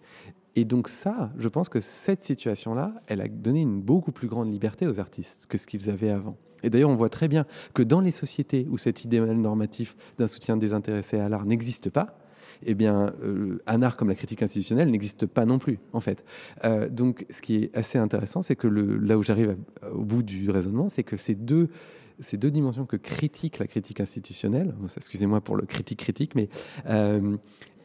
[0.55, 4.51] Et donc ça, je pense que cette situation-là, elle a donné une beaucoup plus grande
[4.51, 6.37] liberté aux artistes que ce qu'ils avaient avant.
[6.63, 10.27] Et d'ailleurs, on voit très bien que dans les sociétés où cet idéal normatif d'un
[10.27, 12.17] soutien désintéressé à l'art n'existe pas,
[12.65, 16.23] eh bien, euh, un art comme la critique institutionnelle n'existe pas non plus, en fait.
[16.63, 19.57] Euh, donc, ce qui est assez intéressant, c'est que là où j'arrive
[19.91, 21.69] au bout du raisonnement, c'est que ces deux,
[22.19, 26.49] ces deux dimensions que critique la critique institutionnelle, excusez-moi pour le critique-critique, mais
[26.87, 27.37] euh,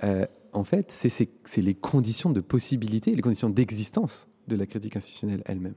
[0.05, 5.43] euh en fait, c'est les conditions de possibilité, les conditions d'existence de la critique institutionnelle
[5.45, 5.75] elle-même.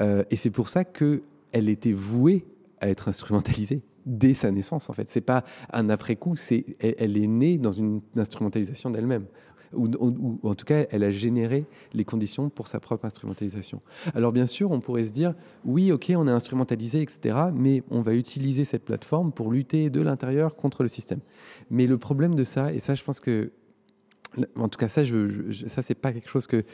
[0.00, 1.22] Euh, et c'est pour ça que
[1.52, 2.44] elle était vouée
[2.80, 4.90] à être instrumentalisée dès sa naissance.
[4.90, 6.34] En fait, c'est pas un après-coup,
[6.80, 9.26] elle, est née dans une instrumentalisation d'elle-même.
[9.76, 13.80] Ou, en tout cas, elle a généré les conditions pour sa propre instrumentalisation.
[14.14, 18.00] Alors bien sûr, on pourrait se dire, oui, ok, on est instrumentalisé, etc., mais on
[18.00, 21.20] va utiliser cette plateforme pour lutter de l'intérieur contre le système.
[21.70, 23.52] Mais le problème de ça, et ça, je pense que
[24.56, 26.64] en tout cas, ça, je, je ça c'est pas quelque chose que,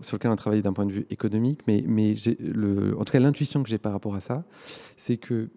[0.00, 1.84] sur lequel on a travaillé d'un point de vue économique, mais,
[2.96, 4.44] en tout cas, l'intuition que j'ai par rapport à ça,
[4.96, 5.50] c'est que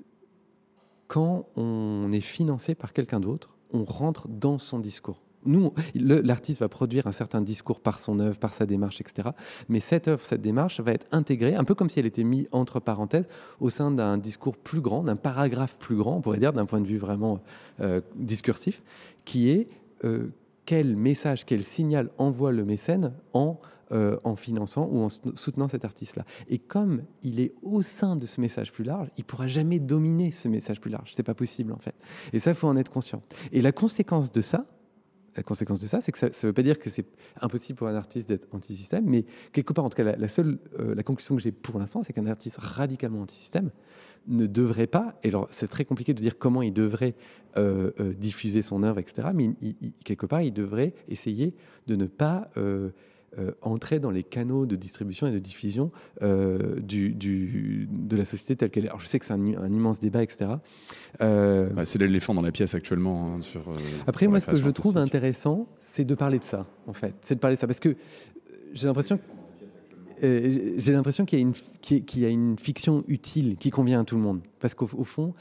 [1.08, 5.22] quand on est financé par quelqu'un d'autre, on rentre dans son discours.
[5.46, 9.30] Nous, l'artiste va produire un certain discours par son œuvre, par sa démarche, etc.
[9.70, 12.48] Mais cette œuvre, cette démarche va être intégrée, un peu comme si elle était mise
[12.52, 13.26] entre parenthèses,
[13.60, 16.82] au sein d'un discours plus grand, d'un paragraphe plus grand, on pourrait dire, d'un point
[16.82, 17.40] de vue vraiment
[17.80, 18.84] euh, discursif,
[19.26, 19.70] qui est
[20.04, 20.28] euh,
[20.66, 23.60] quel message, quel signal envoie le mécène en,
[23.94, 26.26] euh, en finançant ou en soutenant cet artiste-là.
[26.50, 30.32] Et comme il est au sein de ce message plus large, il pourra jamais dominer
[30.32, 31.14] ce message plus large.
[31.16, 31.96] C'est pas possible en fait.
[32.34, 33.22] Et ça, faut en être conscient.
[33.54, 34.66] Et la conséquence de ça,
[35.38, 37.06] la conséquence de ça, c'est que ça ne veut pas dire que c'est
[37.42, 39.24] impossible pour un artiste d'être anti-système, mais
[39.54, 42.12] quelque part, en tout cas, la, seule, euh, la conclusion que j'ai pour l'instant, c'est
[42.12, 43.70] qu'un artiste radicalement anti-système
[44.28, 47.14] ne devrait pas, et alors c'est très compliqué de dire comment il devrait
[47.56, 49.52] euh, euh, diffuser son œuvre, etc., mais
[50.04, 51.54] quelque part, il devrait essayer
[51.86, 52.50] de ne pas
[53.38, 58.56] euh, entrer dans les canaux de distribution et de diffusion du, du, de la société
[58.56, 58.90] telle qu'elle est.
[58.90, 60.52] Alors je sais que c'est un, immense débat, etc.
[61.20, 63.36] Bah, c'est l'éléphant dans la pièce actuellement.
[63.36, 63.62] Hein, sur,
[64.06, 67.16] Après, moi, ce que je trouve intéressant, c'est de parler de ça, en fait.
[67.22, 67.96] C'est de parler de ça, parce que
[68.74, 69.24] j'ai l'impression que
[70.24, 74.22] euh, j'ai l'impression qu'il y, y, a une fiction utile qui convient à tout le
[74.22, 74.42] monde.
[74.60, 75.34] Parce qu'au fond,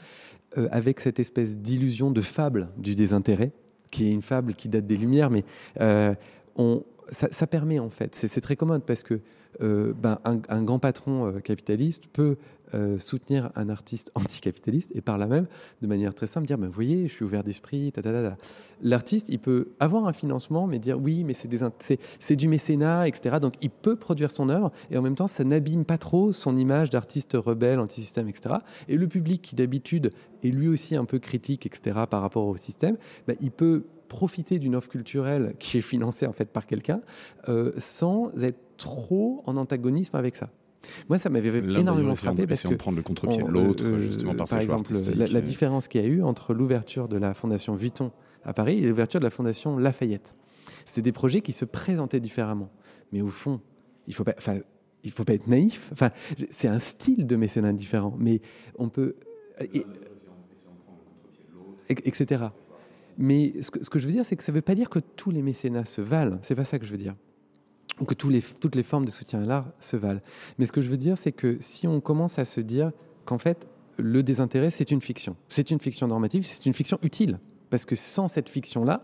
[0.57, 3.51] euh, avec cette espèce d'illusion de fable du désintérêt,
[3.91, 5.43] qui est une fable qui date des Lumières, mais
[5.81, 6.13] euh,
[6.55, 9.21] on, ça, permet en fait, c'est très commode parce que
[9.61, 12.37] euh, ben, un, grand patron euh, capitaliste peut
[12.75, 15.47] euh, soutenir un artiste anticapitaliste et par là même,
[15.81, 17.91] de manière très simple, dire ben, Vous voyez, je suis ouvert d'esprit.
[18.81, 23.37] L'artiste, il peut avoir un financement, mais dire Oui, mais c'est du mécénat, etc.
[23.41, 26.57] Donc il peut produire son œuvre et en même temps, ça n'abîme pas trop son
[26.57, 28.55] image d'artiste rebelle, anti-système, etc.
[28.89, 30.11] Et le public qui d'habitude
[30.43, 32.97] est lui aussi un peu critique, etc., par rapport au système,
[33.27, 37.01] ben, il peut profiter d'une offre culturelle qui est financée en fait par quelqu'un
[37.49, 40.49] euh, sans être trop en antagonisme avec ça.
[41.09, 44.47] Moi, ça m'avait énormément frappé parce que prendre le contre-pied de l'autre, euh, justement par,
[44.47, 48.11] par exemple, la, la, différence qu'il y a eu entre l'ouverture de la Fondation Vuitton
[48.43, 50.35] à Paris et l'ouverture de la Fondation Lafayette.
[50.85, 52.69] C'est des projets qui se présentaient différemment,
[53.11, 53.59] mais au fond,
[54.07, 54.35] il faut pas,
[55.03, 55.89] il faut pas être naïf.
[55.91, 56.11] Enfin,
[56.49, 58.41] c'est un style de mécénat différent, mais
[58.77, 59.15] on peut,
[59.73, 59.85] et,
[61.89, 62.45] etc.
[63.17, 65.31] Mais ce que, je veux dire, c'est que ça ne veut pas dire que tous
[65.31, 66.37] les mécénats se valent.
[66.41, 67.15] C'est pas ça que je veux dire
[67.99, 70.21] ou que toutes les formes de soutien à l'art se valent.
[70.59, 72.91] Mais ce que je veux dire, c'est que si on commence à se dire
[73.25, 75.35] qu'en fait, le désintérêt, c'est une fiction.
[75.49, 77.39] C'est une fiction normative, c'est une fiction utile.
[77.69, 79.01] Parce que sans cette fiction-là,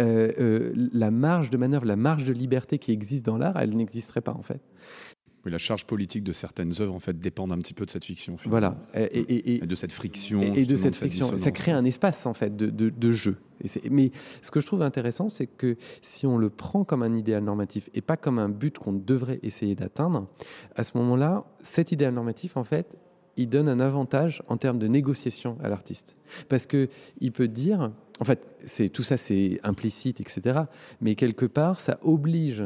[0.00, 3.76] euh, euh, la marge de manœuvre, la marge de liberté qui existe dans l'art, elle
[3.76, 4.60] n'existerait pas en fait.
[5.44, 8.04] Oui, la charge politique de certaines œuvres en fait dépend un petit peu de cette
[8.04, 8.36] fiction.
[8.46, 10.40] Voilà, et, de cette friction.
[10.40, 13.36] Et, de cette friction, ça crée un espace en fait de, de, jeu.
[13.90, 14.10] mais
[14.42, 17.90] ce que je trouve intéressant, c'est que si on le prend comme un idéal normatif
[17.94, 20.28] et pas comme un but qu'on devrait essayer d'atteindre,
[20.76, 22.96] à ce moment-là, cet idéal normatif en fait,
[23.36, 26.16] il donne un avantage en termes de négociation à l'artiste,
[26.48, 26.88] parce que
[27.20, 30.60] il peut dire en fait, c'est tout ça, c'est implicite, etc.
[31.00, 32.62] Mais quelque part, ça oblige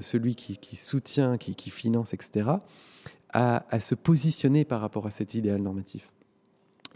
[0.00, 2.50] celui qui, soutient, qui, finance, etc.,
[3.32, 6.12] à, se positionner par rapport à cet idéal normatif.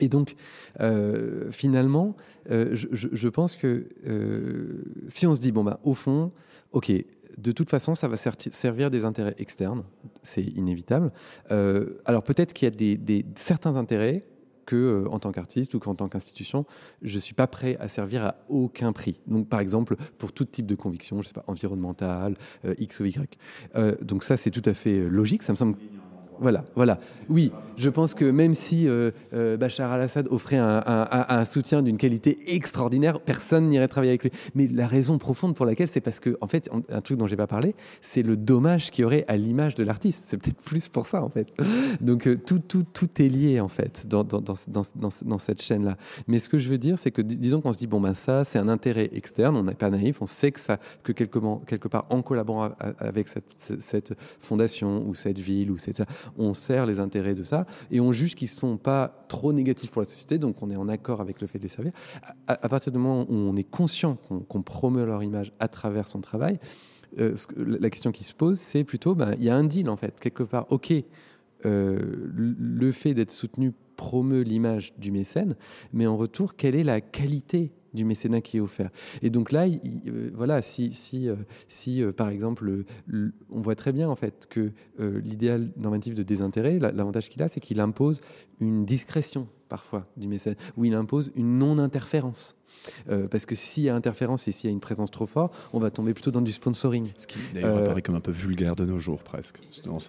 [0.00, 0.36] Et donc,
[0.78, 2.14] euh, finalement,
[2.50, 6.30] euh, je, pense que euh, si on se dit, bon, bah, au fond,
[6.70, 6.92] OK,
[7.36, 9.82] de toute façon, ça va servir des intérêts externes,
[10.22, 11.12] c'est inévitable.
[11.50, 14.24] Alors peut-être qu'il y a des, certains intérêts
[14.68, 16.66] que, euh, en tant qu'artiste ou qu'en tant qu'institution,
[17.00, 19.18] je ne suis pas prêt à servir à aucun prix.
[19.26, 23.06] Donc, par exemple, pour tout type de conviction, je sais pas, environnementale, euh, X ou
[23.06, 23.38] Y.
[23.76, 25.42] Euh, donc ça, c'est tout à fait logique.
[25.42, 25.76] Ça me semble
[26.40, 27.00] voilà, voilà.
[27.28, 32.54] Oui, je pense que même si euh, euh, Bachar al-Assad offrait un, soutien d'une qualité
[32.54, 34.32] extraordinaire, personne n'irait travailler avec lui.
[34.54, 37.36] Mais la raison profonde pour laquelle, c'est parce que, en fait, un truc dont j'ai
[37.36, 40.24] pas parlé, c'est le dommage qu'il y aurait à l'image de l'artiste.
[40.28, 41.48] C'est peut-être plus pour ça, en fait.
[42.00, 45.96] Donc euh, tout, tout, tout est lié, en fait, dans, cette chaîne-là.
[46.26, 48.44] Mais ce que je veux dire, c'est que disons qu'on se dit bon ben ça,
[48.44, 49.56] c'est un intérêt externe.
[49.56, 50.20] On n'est pas naïf.
[50.20, 55.14] On sait que ça, que quelque, quelque part, en collaborant avec cette, cette fondation ou
[55.14, 56.02] cette ville ou cette
[56.36, 59.90] on sert les intérêts de ça et on juge qu'ils ne sont pas trop négatifs
[59.90, 61.92] pour la société, donc on est en accord avec le fait de les servir.
[62.46, 66.08] À, partir du moment où on est conscient qu'on qu promeut leur image à travers
[66.08, 66.58] son travail,
[67.18, 69.96] euh, la question qui se pose, c'est plutôt, ben, il y a un deal en
[69.96, 70.66] fait, quelque part.
[70.70, 70.92] Ok,
[71.64, 71.98] euh,
[72.34, 75.56] le fait d'être soutenu promeut l'image du mécène,
[75.92, 78.90] mais en retour, quelle est la qualité du mécénat qui est offert.
[79.22, 80.92] Et donc là, euh, voilà, si,
[81.28, 81.36] euh,
[81.88, 86.78] euh, par exemple, le, on voit très bien en fait que l'idéal normatif de désintérêt,
[86.78, 88.20] l'avantage qu'il a, c'est qu'il impose
[88.60, 92.57] une discrétion parfois du mécène, ou il impose une non-interférence.
[93.10, 95.54] Euh, parce que s'il y a interférence et s'il y a une présence trop forte,
[95.72, 97.10] on va tomber plutôt dans du sponsoring.
[97.16, 99.58] Ce qui d'ailleurs euh, apparaît comme un peu vulgaire de nos jours presque.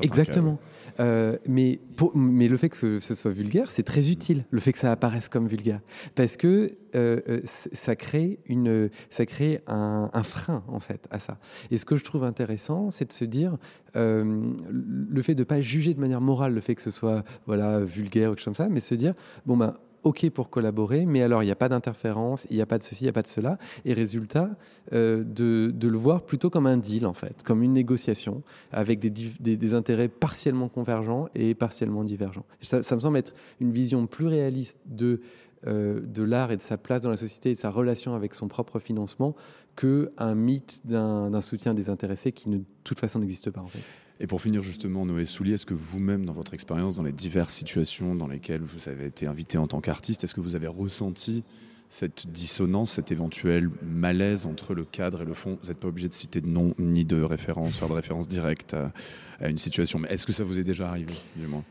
[0.01, 0.59] Exactement.
[0.99, 4.73] Euh, mais, pour, mais le fait que ce soit vulgaire, c'est très utile, le fait
[4.73, 5.79] que ça apparaisse comme vulgaire.
[6.15, 11.37] Parce que euh, ça crée, une, ça crée un, un, frein en fait à ça.
[11.71, 13.57] Et ce que je trouve intéressant, c'est de se dire
[13.95, 17.23] euh, le fait de ne pas juger de manière morale le fait que ce soit
[17.45, 19.13] voilà, vulgaire ou quelque chose comme ça, mais se dire
[19.45, 22.65] bon ben OK pour collaborer, mais alors il n'y a pas d'interférence, il n'y a
[22.65, 23.57] pas de ceci, il n'y a pas de cela.
[23.85, 24.49] Et résultat,
[24.93, 29.73] euh, de, le voir plutôt comme un deal, en fait, comme une négociation avec des,
[29.73, 32.45] intérêts partiellement convergents et partiellement divergents.
[32.61, 35.21] Ça, me semble être une vision plus réaliste de,
[35.67, 38.33] euh, de l'art et de sa place dans la société et de sa relation avec
[38.33, 39.35] son propre financement
[39.75, 43.85] qu'un mythe d'un soutien désintéressé qui, de toute façon, n'existe pas, en fait.
[44.19, 47.53] Et pour finir justement, Noé Soulier, est-ce que vous-même, dans votre expérience, dans les diverses
[47.53, 51.43] situations dans lesquelles vous avez été invité en tant qu'artiste, est-ce que vous avez ressenti
[51.87, 55.57] cette dissonance, cet éventuel malaise entre le cadre et le fond?
[55.61, 58.73] Vous n'êtes pas obligé de citer de nom ni de référence, faire de référence directe
[58.73, 58.91] à,
[59.39, 61.63] à une situation, mais est-ce que ça vous est déjà arrivé, du moins?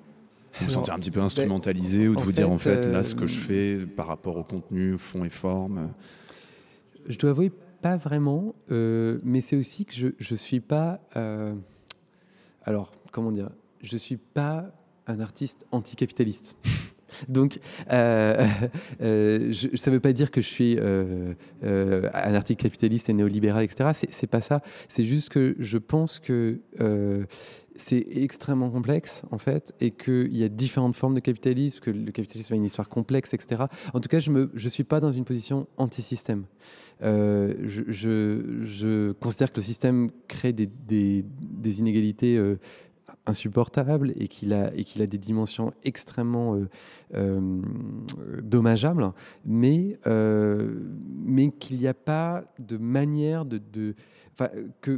[0.58, 2.86] Vous vous sentez un petit peu instrumentalisé ben, ou de vous fait, dire en fait
[2.86, 5.90] euh, là ce que je fais par rapport au contenu, fond et forme?
[7.06, 11.00] Je dois avouer pas vraiment, euh, mais c'est aussi que je ne suis pas...
[11.14, 11.52] Euh
[12.68, 13.48] alors, comment dire,
[13.80, 14.66] je ne suis pas
[15.06, 16.54] un artiste anticapitaliste.
[17.30, 17.60] Donc,
[17.90, 18.46] euh,
[19.00, 23.14] euh, je, ça ne veut pas dire que je suis euh, un artiste capitaliste et
[23.14, 23.88] néolibéral, etc.
[24.10, 24.60] C'est pas ça.
[24.90, 26.60] C'est juste que je pense que
[27.76, 32.12] c'est extrêmement complexe, en fait, et qu'il y a différentes formes de capitalisme, que le
[32.12, 33.62] capitalisme a une histoire complexe, etc.
[33.94, 36.44] En tout cas, je ne je suis pas dans une position anti-système.
[37.02, 41.24] Euh, je, considère que le système crée des,
[41.78, 42.58] inégalités euh,
[43.26, 46.58] insupportables et qu'il a, des dimensions extrêmement
[47.14, 47.60] euh,
[48.42, 49.12] dommageables,
[49.44, 49.98] mais,
[51.58, 53.60] qu'il n'y a pas de manière de...
[53.72, 53.94] de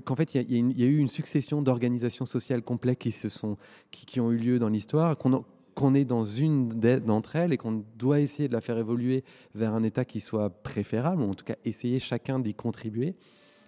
[0.05, 3.57] qu'en fait, il y, a eu une succession d'organisations sociales complexes qui, se sont,
[3.91, 5.17] qui, ont eu lieu dans l'histoire,
[5.81, 6.69] qu'on est dans une
[7.01, 9.25] d'entre elles et qu'on doit essayer de la faire évoluer
[9.55, 13.17] vers un État qui soit préférable, ou en tout cas essayer chacun d'y contribuer.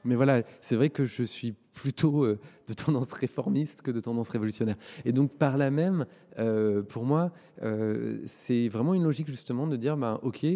[0.05, 2.39] Mais voilà, c'est vrai que je suis plutôt euh,
[2.69, 4.77] de tendance réformiste que de tendance révolutionnaire.
[5.07, 6.05] Et donc, par là même,
[6.39, 7.33] euh, pour moi,
[7.63, 10.47] euh, c'est vraiment une logique justement de dire, ben, ok,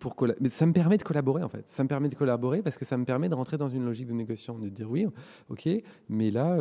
[0.00, 1.64] pour mais ça me permet de collaborer en fait.
[1.68, 4.08] Ça me permet de collaborer parce que ça me permet de rentrer dans une logique
[4.08, 5.06] de négociation, de dire oui,
[5.48, 5.68] ok,
[6.08, 6.58] mais là,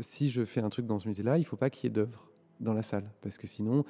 [0.00, 1.94] si je fais un truc dans ce musée-là, il ne faut pas qu'il y ait
[1.94, 2.28] d'œuvres
[2.60, 3.84] dans la salle parce que sinon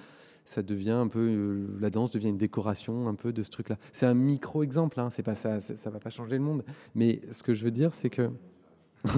[0.49, 3.69] ça devient un peu euh, la danse devient une décoration un peu de ce truc
[3.69, 6.65] là c'est un micro exemple hein, c'est pas ça ça va pas changer le monde.
[6.95, 8.31] Mais ce que je veux dire c'est que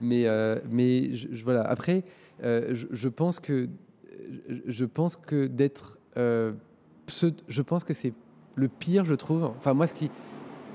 [0.00, 1.10] mais euh, mais
[1.42, 1.62] voilà.
[1.62, 2.04] Après
[2.42, 3.68] euh, je, pense que
[4.66, 8.12] je pense que d'être je pense que c'est
[8.54, 9.44] le pire je trouve.
[9.44, 10.10] Enfin moi ce qui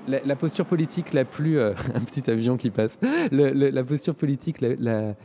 [0.08, 2.98] la, posture politique la plus un petit avion qui passe
[3.32, 5.16] la posture politique la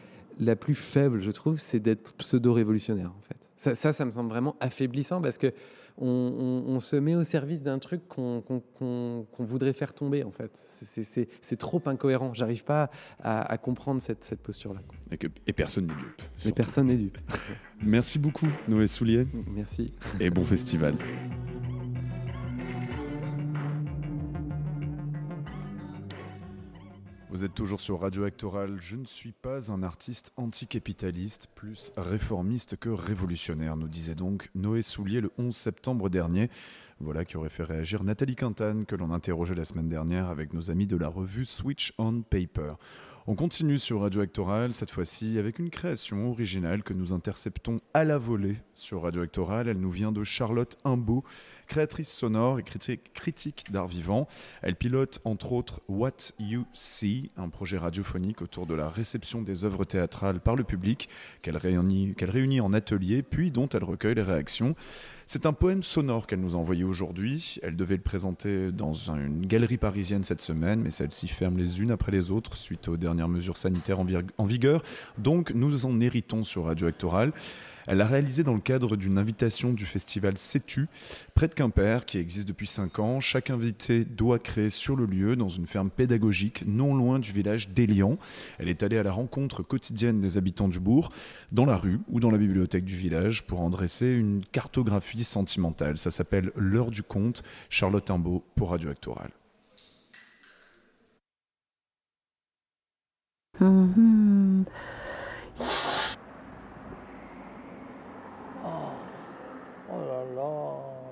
[0.41, 3.36] la plus faible, je trouve, c'est d'être pseudo-révolutionnaire, en fait.
[3.57, 5.53] Ça, ça, ça, me semble vraiment affaiblissant parce que
[5.99, 6.07] on,
[6.66, 8.43] on- on se met au service d'un truc qu'on
[9.38, 10.51] voudrait faire tomber, en fait.
[10.57, 12.32] C'est- trop incohérent.
[12.32, 12.91] J'arrive pas
[13.22, 14.80] à, à comprendre cette, cette posture-là.
[15.11, 16.22] Et, que- et personne n'est dupe.
[16.22, 16.55] Mais surtout.
[16.55, 17.18] personne n'est dupe.
[17.82, 19.93] Merci beaucoup, Noé Soulier, Merci.
[20.20, 20.95] et bon festival.
[27.31, 28.78] Vous êtes toujours sur Radio Actoral.
[28.81, 34.83] Je ne suis pas un artiste anticapitaliste, plus réformiste que révolutionnaire, nous disait donc Noé
[34.83, 36.51] Soulier le 11 septembre dernier.
[36.99, 40.72] Voilà qui aurait fait réagir Nathalie Quintane, que l'on interrogeait la semaine dernière avec nos
[40.72, 42.72] amis de la revue Switch on Paper.
[43.28, 48.03] On continue sur Radio Actoral, cette fois-ci avec une création originale que nous interceptons à
[48.03, 49.68] la volée sur Radio Actoral.
[49.68, 51.22] Elle nous vient de Charlotte Imbeau,
[51.71, 54.27] créatrice sonore et critique, d'art vivant.
[54.61, 59.64] Elle pilote entre autres What You See, un projet radiophonique autour de la réception des
[59.64, 61.09] œuvres théâtrales par le public
[61.43, 64.75] qu'elle réunit, qu'elle réunit en atelier, puis dont elle recueille les réactions.
[65.27, 67.61] C'est un poème sonore qu'elle nous a envoyé aujourd'hui.
[67.62, 71.81] Elle devait le présenter dans un- une galerie parisienne cette semaine, mais celles-ci ferment les
[71.81, 74.83] unes après les autres suite aux dernières mesures sanitaires en vigueur.
[75.18, 77.33] Donc nous en héritons sur Radio Actoral.
[77.87, 80.89] Elle l'a réalisé dans le cadre d'une invitation du festival Sais-tu,
[81.35, 83.20] près de Quimper, qui existe depuis 5 ans.
[83.20, 87.70] Chaque invité doit créer sur le lieu, dans une ferme pédagogique, non loin du village
[87.70, 88.18] d'Elian.
[88.59, 91.11] Elle est allée à la rencontre quotidienne des habitants du bourg,
[91.53, 95.99] dans la rue ou dans la bibliothèque du village, pour en dresser une cartographie sentimentale.
[95.99, 99.31] Ça s'appelle L'heure du conte, Charlotte Imbeau pour Radio Actoral.
[103.61, 104.64] Mhm.
[108.64, 108.93] Oh,
[109.91, 110.53] oh là là,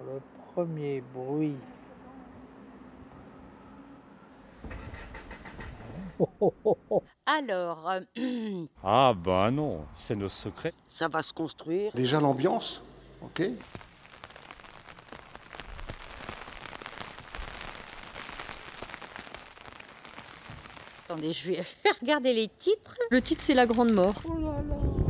[0.06, 0.20] le
[0.58, 1.54] premier bruit.
[7.26, 10.74] Alors, euh, Ah bah non, c'est nos secrets.
[10.88, 11.92] Ça va se construire.
[11.94, 12.82] Déjà l'ambiance,
[13.22, 13.50] ok
[21.04, 21.64] attendez, je vais
[22.02, 22.98] regarder les titres.
[23.10, 24.20] Le titre, c'est La Grande Mort.
[24.24, 25.07] Oh là là.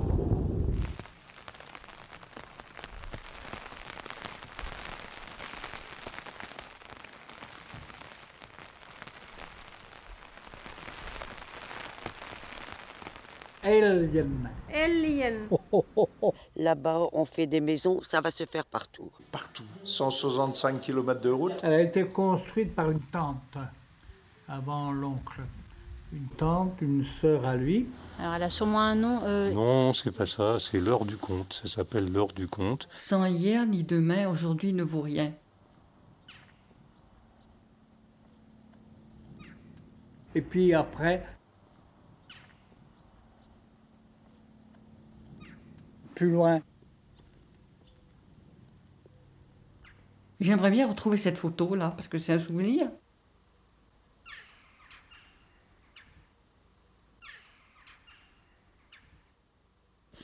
[13.68, 14.50] Alien.
[14.72, 15.48] Alien.
[16.56, 19.10] Là-bas, on fait des maisons, ça va se faire partout.
[19.30, 19.64] Partout.
[19.84, 21.54] 165 km de route.
[21.62, 23.58] Elle a été construite par une tante
[24.48, 25.40] avant l'oncle.
[26.12, 27.86] Une tante, une sœur à lui.
[28.18, 29.20] Alors, elle a sûrement un nom.
[29.24, 31.60] euh, Non, c'est pas ça, c'est l'heure du conte.
[31.62, 32.88] Ça s'appelle l'heure du conte.
[32.98, 35.30] Sans hier ni demain, aujourd'hui ne vaut rien.
[40.34, 41.24] Et puis après,
[46.18, 46.60] plus loin,
[50.40, 52.90] J'aimerais bien retrouver cette photo-là, parce que c'est un souvenir.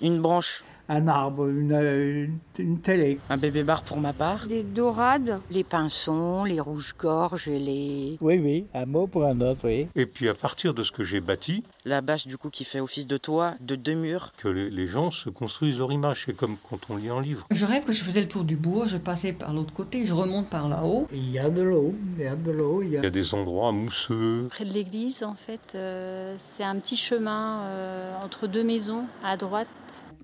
[0.03, 0.65] Une branche.
[0.89, 3.19] Un arbre, une, une, une télé.
[3.31, 4.47] Un bébé bar pour ma part.
[4.47, 5.41] Des dorades.
[5.51, 8.19] Les pinsons, les rouges-gorges les...
[8.21, 9.89] Oui, oui, un mot pour un autre, oui.
[9.95, 12.81] Et puis à partir de ce que j'ai bâti, La bâche, du coup, qui fait
[12.81, 14.33] office de toit, de deux murs.
[14.37, 16.25] que les, les gens se construisent leur image.
[16.27, 17.47] C'est comme quand on lit un livre.
[17.51, 20.13] Je rêve que je faisais le tour du bourg, je passais par l'autre côté, je
[20.13, 21.09] remonte par là-haut.
[21.13, 23.01] Il y a de l'eau, il y a de l'eau, il y a...
[23.01, 24.47] Il y a des endroits mousseux.
[24.51, 29.37] Près de l'église, en fait, euh, c'est un petit chemin euh, entre deux maisons à
[29.37, 29.69] droite.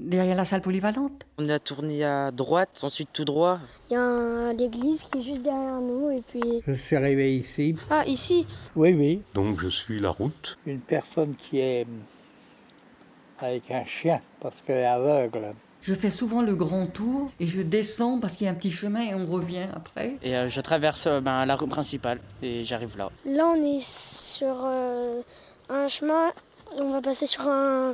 [0.01, 1.26] Derrière la salle polyvalente.
[1.36, 3.61] On a tourné à droite, ensuite tout droit.
[3.90, 6.62] Il y a l'église qui est juste derrière nous et puis...
[6.66, 7.76] Je suis arrivé ici.
[7.90, 9.22] Ah, ici Oui, oui.
[9.34, 10.59] Donc je suis la route.
[10.64, 11.86] Une personne qui est
[13.38, 15.55] avec un chien, parce qu'elle est aveugle.
[15.82, 18.72] Je fais souvent le grand tour et je descends parce qu'il y a un petit
[18.72, 20.16] chemin et on revient après.
[20.22, 23.11] Et euh, je traverse euh, ben, la rue principale et j'arrive là.
[23.26, 25.20] Là, on est sur euh,
[25.68, 26.32] un chemin.
[26.78, 27.92] On va passer sur un,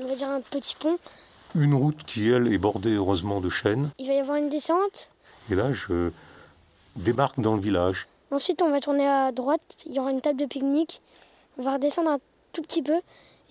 [0.00, 0.98] on va dire un petit pont.
[1.54, 3.90] Une route qui, elle, est bordée heureusement de chênes.
[3.98, 5.08] Il va y avoir une descente?
[5.50, 6.10] Et là, je
[6.96, 8.06] débarque dans le village.
[8.30, 9.84] Ensuite, on va tourner à droite.
[9.86, 11.00] Il y aura une table de pique-nique.
[11.58, 12.18] On va redescendre un
[12.52, 13.02] tout petit peu et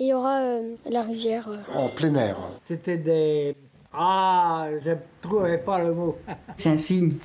[0.05, 1.49] il y aura euh, la rivière.
[1.49, 1.57] euh.
[1.77, 2.37] En plein air.
[2.63, 3.55] C'était des...
[3.93, 6.17] Ah, je ne trouvais pas le mot.
[6.57, 7.17] C'est un signe.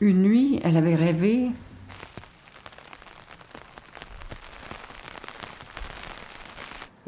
[0.00, 1.50] Une nuit, elle avait rêvé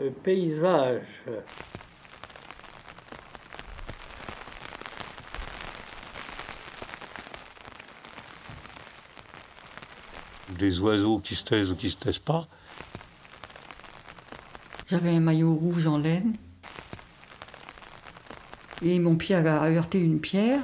[0.08, 1.02] paysage.
[10.48, 12.48] Des oiseaux qui se taisent ou qui se taisent pas.
[14.88, 16.34] J'avais un maillot rouge en laine.
[18.82, 20.60] Et mon pied a heurté une pierre.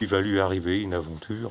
[0.00, 1.50] Il va lui arriver une aventure.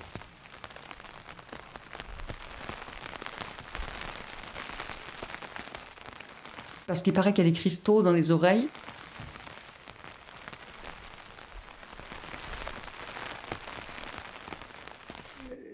[6.91, 8.67] Parce qu'il paraît qu'il y a des cristaux dans les oreilles.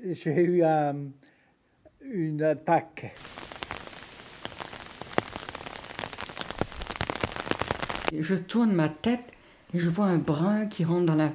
[0.06, 1.08] J'ai eu un-
[2.02, 3.16] une attaque.
[8.16, 9.24] Je tourne ma tête
[9.74, 11.32] et je vois un brun qui rentre dans la.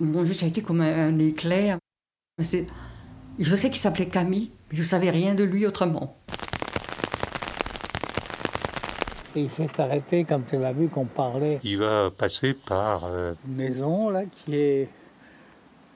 [0.00, 1.78] Mon Dieu, ça a été comme un, un éclair.
[2.38, 6.18] Je sais qu'il s'appelait Camille, mais je savais rien de lui autrement.
[9.34, 13.32] Et il s'est arrêté quand il a vu qu'on parlait Il va passer par euh,
[13.44, 14.88] d'une maison là qui est,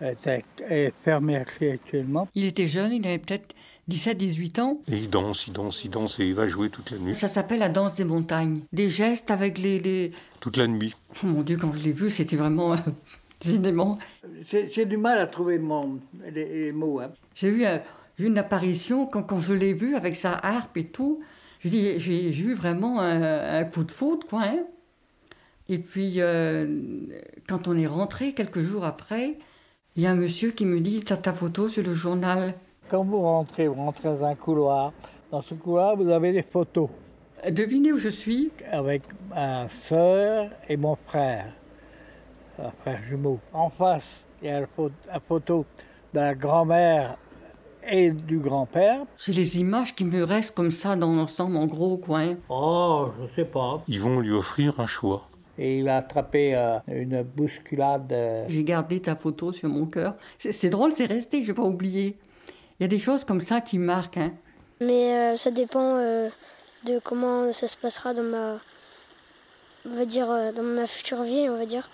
[0.00, 2.28] est, est fermée actuellement.
[2.34, 3.54] Il était jeune, il avait peut-être
[3.90, 4.80] 17-18 ans.
[4.90, 7.14] et il danse, il danse, il danse et il va jouer toute la nuit.
[7.14, 8.60] Ça s'appelle la danse des montagnes.
[8.72, 9.78] Des gestes avec les.
[9.80, 10.94] les- Toute la nuit.
[11.22, 12.76] Oh mon Dieu, quand je l'ai vu, c'était vraiment euh,
[13.40, 13.98] décidément.
[14.44, 15.98] J'ai du mal à trouver mon,
[16.32, 17.00] les, les mots.
[17.00, 17.10] hein.
[17.34, 17.80] J'ai eu, un-
[18.18, 21.20] j'ai eu une apparition quand, quand je l'ai vu avec sa harpe et tout.
[21.66, 24.42] Je dis, j'ai eu vraiment un, un coup de foudre, quoi.
[24.44, 24.58] hein.
[25.68, 26.80] Et puis, euh,
[27.48, 29.36] quand on est rentré quelques jours après,
[29.96, 32.54] il y a un monsieur qui me dit T'as ta photo sur le journal.
[32.88, 34.92] Quand vous rentrez, vous rentrez dans un couloir.
[35.32, 36.88] Dans ce couloir, vous avez des photos
[37.50, 38.52] Devinez où je suis?
[38.70, 41.52] Avec ma sœur et mon frère,
[42.60, 43.40] un frère jumeau.
[43.52, 45.66] En face, il y a la photo
[46.14, 47.16] de la grand-mère
[47.88, 49.00] et du grand-père.
[49.18, 52.36] J'ai les images qui me restent comme ça dans l'ensemble, en gros, hein.
[52.48, 53.82] Oh, je sais pas.
[53.88, 55.28] Ils vont lui offrir un choix.
[55.58, 58.12] Et il a attrapé euh, une bousculade.
[58.12, 60.14] euh, J'ai gardé ta photo sur mon cœur.
[60.38, 62.16] C'est c'est drôle, c'est resté, je vais pas oublier.
[62.78, 64.18] Il y a des choses comme ça qui marquent.
[64.18, 64.32] Hein.
[64.82, 66.28] Mais euh, ça dépend euh,
[66.84, 68.58] de comment ça se passera dans ma,
[69.90, 71.88] on va dire, euh, dans ma future vie, on va dire.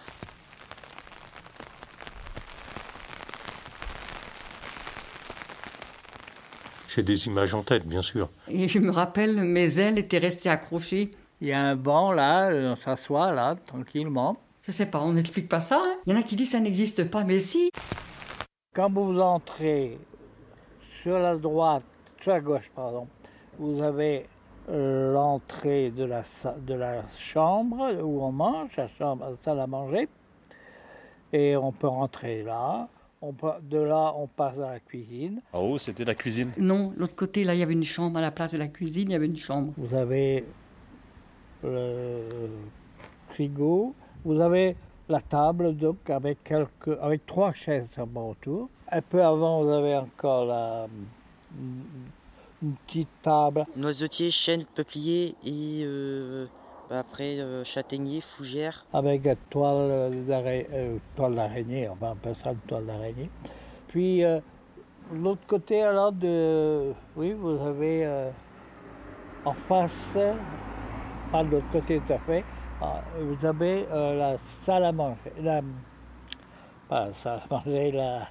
[6.94, 8.28] J'ai des images en tête, bien sûr.
[8.48, 11.10] Et je me rappelle, mes ailes étaient restées accrochées.
[11.40, 14.36] Il y a un banc là, euh, on s'assoit là, tranquillement.
[14.62, 15.80] Je sais pas, on n'explique pas ça.
[15.82, 15.94] hein.
[16.06, 17.70] Il y en a qui disent ça n'existe pas, mais si.
[18.74, 19.98] Quand vous entrez
[21.02, 21.82] sur la droite,
[22.22, 23.08] sur la gauche, pardon,
[23.58, 24.26] vous avez
[24.70, 29.60] euh, l'entrée de la, sa- de la chambre où on mange, la chambre, la salle
[29.60, 30.08] à manger.
[31.32, 32.88] Et on peut rentrer là.
[33.24, 35.40] On de là, on passe à la cuisine.
[35.52, 36.50] En haut, c'était la cuisine.
[36.58, 39.10] Non, l'autre côté, là, il y avait une chambre à la place de la cuisine,
[39.10, 39.72] il y avait une chambre.
[39.76, 40.44] Vous avez
[41.62, 42.26] le
[43.30, 43.94] frigo.
[44.24, 44.76] Vous avez
[45.08, 48.68] la table donc avec quelques, avec trois chaises seulement autour.
[48.90, 50.86] Un peu avant, vous avez encore la,
[52.62, 53.66] une petite table.
[53.76, 56.46] Noisetier, chêne, peuplier et euh,
[56.92, 58.84] après euh, châtaignier, fougère.
[58.92, 60.98] avec la toile d'araignée, euh,
[61.30, 63.30] d'araignée, enfin on appelle ça une toile d'araignée.
[63.88, 64.40] Puis euh,
[65.12, 68.30] l'autre côté alors de, oui, vous avez euh,
[69.44, 70.18] en face,
[71.32, 72.44] pas de l'autre côté tout à fait,
[72.80, 75.60] ah, vous avez euh, la salle à manger, la,
[76.88, 78.28] pas la salle à manger, la,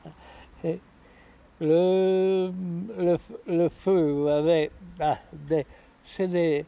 [1.60, 2.52] le,
[2.98, 5.66] le, le feu, vous avez, ah, des,
[6.04, 6.66] c'est des,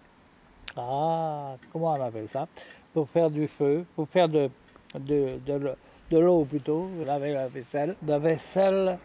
[0.78, 2.48] ah, comment on appelle ça?
[2.94, 4.50] Pour faire du feu, pour faire de,
[5.00, 5.76] de, de, l'eau-
[6.12, 7.96] de l'eau plutôt, la vaisselle.
[8.06, 8.98] La vaisselle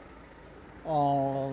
[0.86, 1.52] en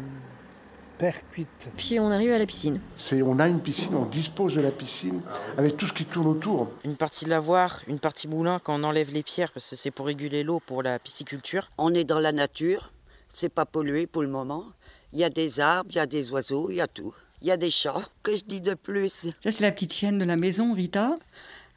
[0.97, 1.70] terre cuite.
[1.76, 2.80] Puis on arrive à la piscine.
[2.95, 5.22] C'est, on a une piscine, on dispose de la piscine
[5.57, 6.70] avec tout ce qui tourne autour.
[6.86, 10.05] Une partie lavoir, une partie moulin quand on enlève les pierres parce que c'est pour
[10.05, 11.70] réguler l'eau pour la pisciculture.
[11.78, 12.93] On est dans la nature,
[13.34, 14.63] c'est pas pollué pour le moment.
[15.11, 17.13] Il y a des arbres, il y a des oiseaux, il y a tout.
[17.46, 18.02] Il y a des chats.
[18.24, 21.14] Que je dis de plus Ça, c'est la petite chienne de la maison, Rita.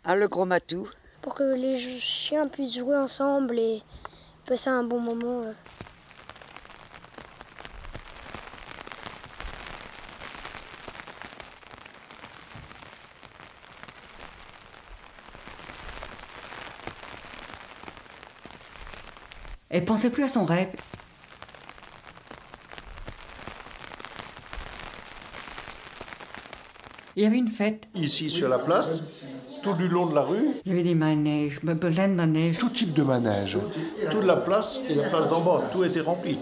[0.03, 0.89] Ah, le gros matou.
[1.21, 3.83] Pour que les chiens puissent jouer ensemble et
[4.47, 5.43] passer un bon moment.
[5.43, 5.53] euh.
[19.69, 20.71] Elle pensait plus à son rêve.
[27.19, 27.89] Il y avait une fête.
[27.97, 29.03] Ici sur la place,
[29.65, 32.59] tout du long de la rue, Il y avait des manèges, plein de manèges.
[32.59, 33.59] tout type de manège.
[34.09, 36.39] Toute la place et la place d'en bas, tout était rempli.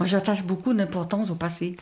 [0.00, 1.76] Moi, j'attache beaucoup d'importance au passé.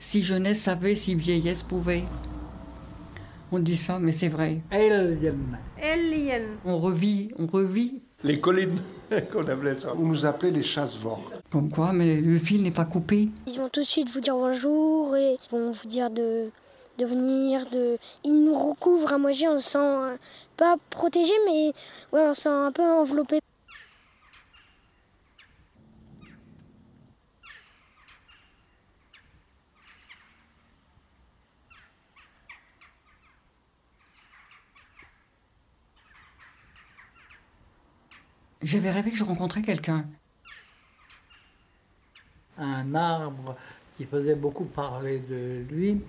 [0.00, 2.04] Si jeunesse savait, si vieillesse pouvait.
[3.52, 4.62] On dit ça, mais c'est vrai.
[4.70, 5.58] Alien.
[5.78, 6.42] Alien.
[6.64, 8.00] On revit, on revit.
[8.24, 8.78] Les collines
[9.32, 9.92] qu'on appelait ça.
[9.96, 11.22] On nous appelait les chasse-vents.
[11.50, 13.28] Comme quoi, mais le fil n'est pas coupé.
[13.46, 16.50] Ils vont tout de suite vous dire bonjour et ils vont vous dire de,
[16.98, 17.66] de venir.
[17.70, 17.98] De...
[18.24, 20.18] Ils nous recouvrent à moitié, on se sent
[20.56, 21.72] pas protégé, mais
[22.12, 23.40] ouais, on se sent un peu enveloppé.
[38.62, 40.06] J'avais rêvé que je rencontrais quelqu'un.
[42.58, 43.56] Un arbre
[43.96, 46.00] qui faisait beaucoup parler de lui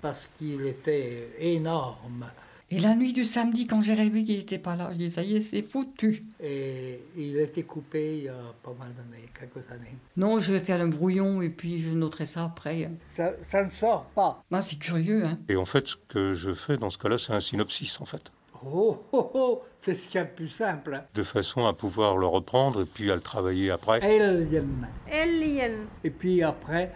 [0.00, 2.26] parce qu'il était énorme.
[2.68, 5.22] Et la nuit du samedi, quand j'ai rêvé qu'il n'était pas là, je dis ça
[5.22, 6.24] y est, c'est foutu.
[6.42, 9.96] Et il a été coupé il y a pas mal d'années, quelques années.
[10.16, 12.90] Non, je vais faire le brouillon et puis je noterai ça après.
[13.08, 14.44] Ça, ça ne sort pas.
[14.50, 15.38] Non, c'est curieux, hein.
[15.48, 18.32] Et en fait, ce que je fais dans ce cas-là, c'est un synopsis, en fait.
[18.64, 21.02] Oh, oh, oh, c'est ce qu'il y a de plus simple.
[21.14, 24.00] De façon à pouvoir le reprendre et puis à le travailler après.
[24.02, 24.88] Alien.
[25.10, 25.86] Alien.
[26.04, 26.92] Et puis après,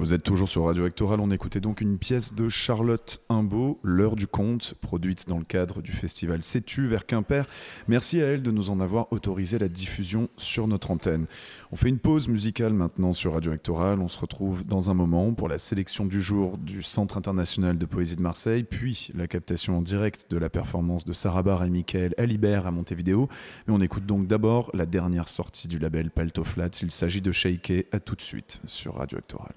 [0.00, 4.14] Vous êtes toujours sur Radio Actoral, on écoutait donc une pièce de Charlotte Imbeau, L'heure
[4.14, 7.48] du conte, produite dans le cadre du festival Sais-tu vers Quimper.
[7.88, 11.26] Merci à elle de nous en avoir autorisé la diffusion sur notre antenne.
[11.72, 15.34] On fait une pause musicale maintenant sur Radio Actoral, on se retrouve dans un moment
[15.34, 19.78] pour la sélection du jour du Centre international de poésie de Marseille, puis la captation
[19.78, 23.28] en direct de la performance de Sarah Barr et Michael Alibert à Montevideo.
[23.66, 27.32] Mais on écoute donc d'abord la dernière sortie du label Palto Flats, il s'agit de
[27.32, 29.54] Shaker, à tout de suite sur Radio Actoral.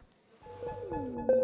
[0.94, 1.41] Êtes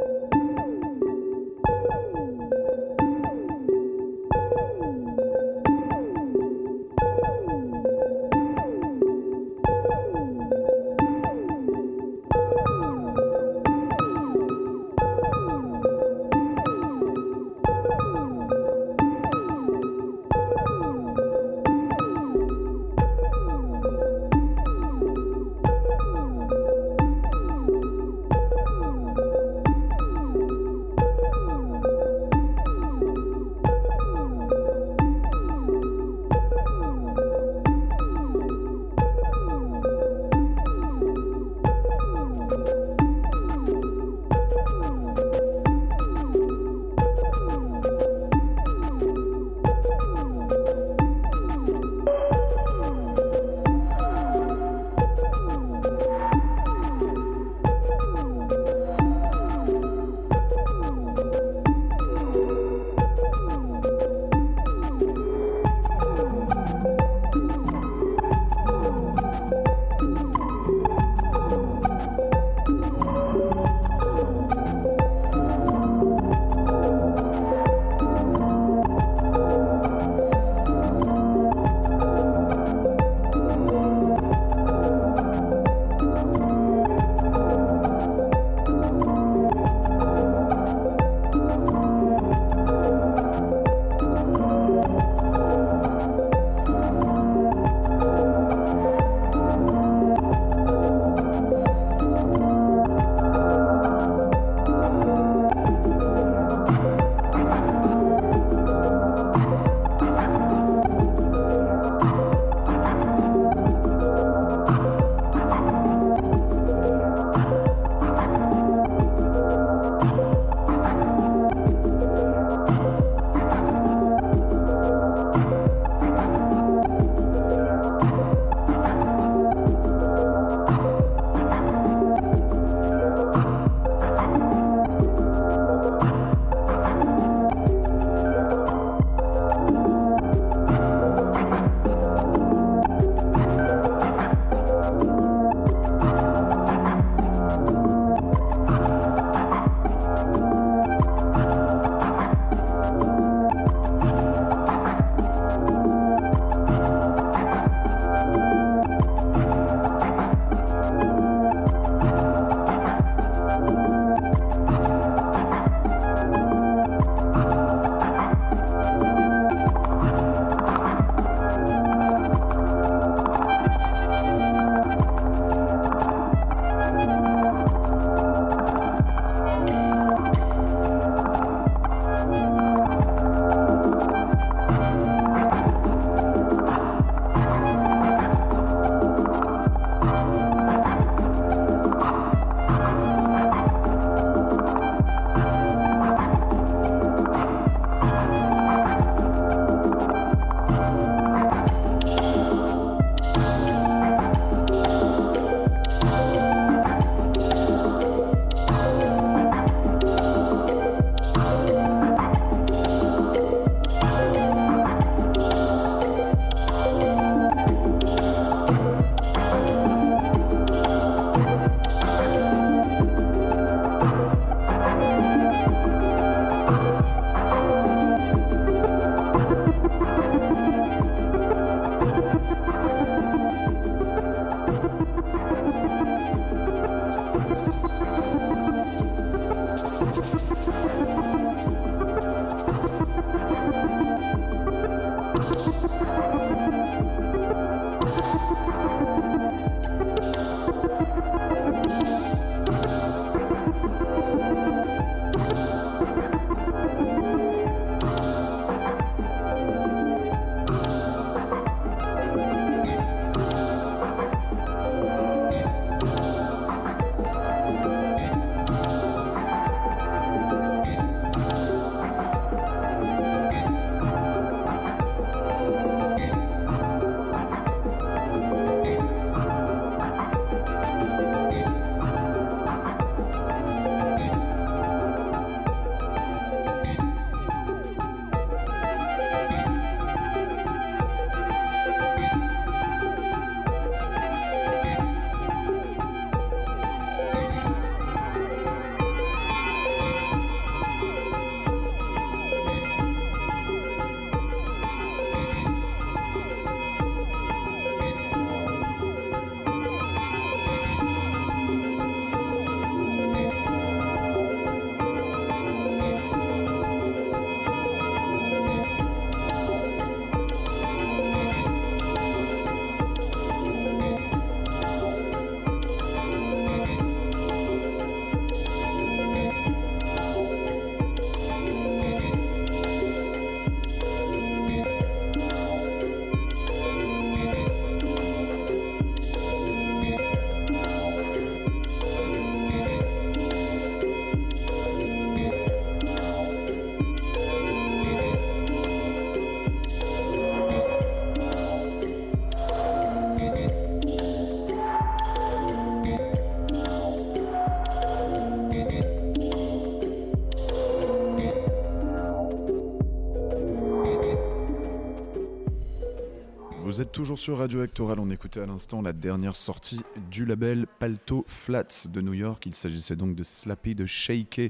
[367.18, 368.20] toujours sur Radio Actoral.
[368.20, 372.64] On écoutait à l'instant la dernière sortie du label Palto Flats de New York.
[372.68, 374.70] Il s'agissait donc de Slappy de Shaker.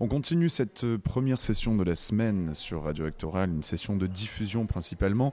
[0.00, 4.66] On continue cette première session de la semaine sur Radio Actoral, une session de diffusion
[4.66, 5.32] principalement,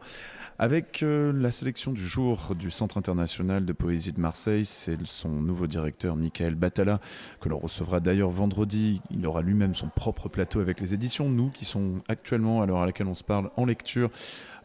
[0.61, 4.63] avec euh, la sélection du jour du Centre international de poésie de Marseille.
[4.63, 7.01] C'est son nouveau directeur, Michael Batala,
[7.39, 9.01] que l'on recevra d'ailleurs vendredi.
[9.09, 12.81] Il aura lui-même son propre plateau avec les éditions Nous, qui sont actuellement, à l'heure
[12.81, 14.11] à laquelle on se parle, en lecture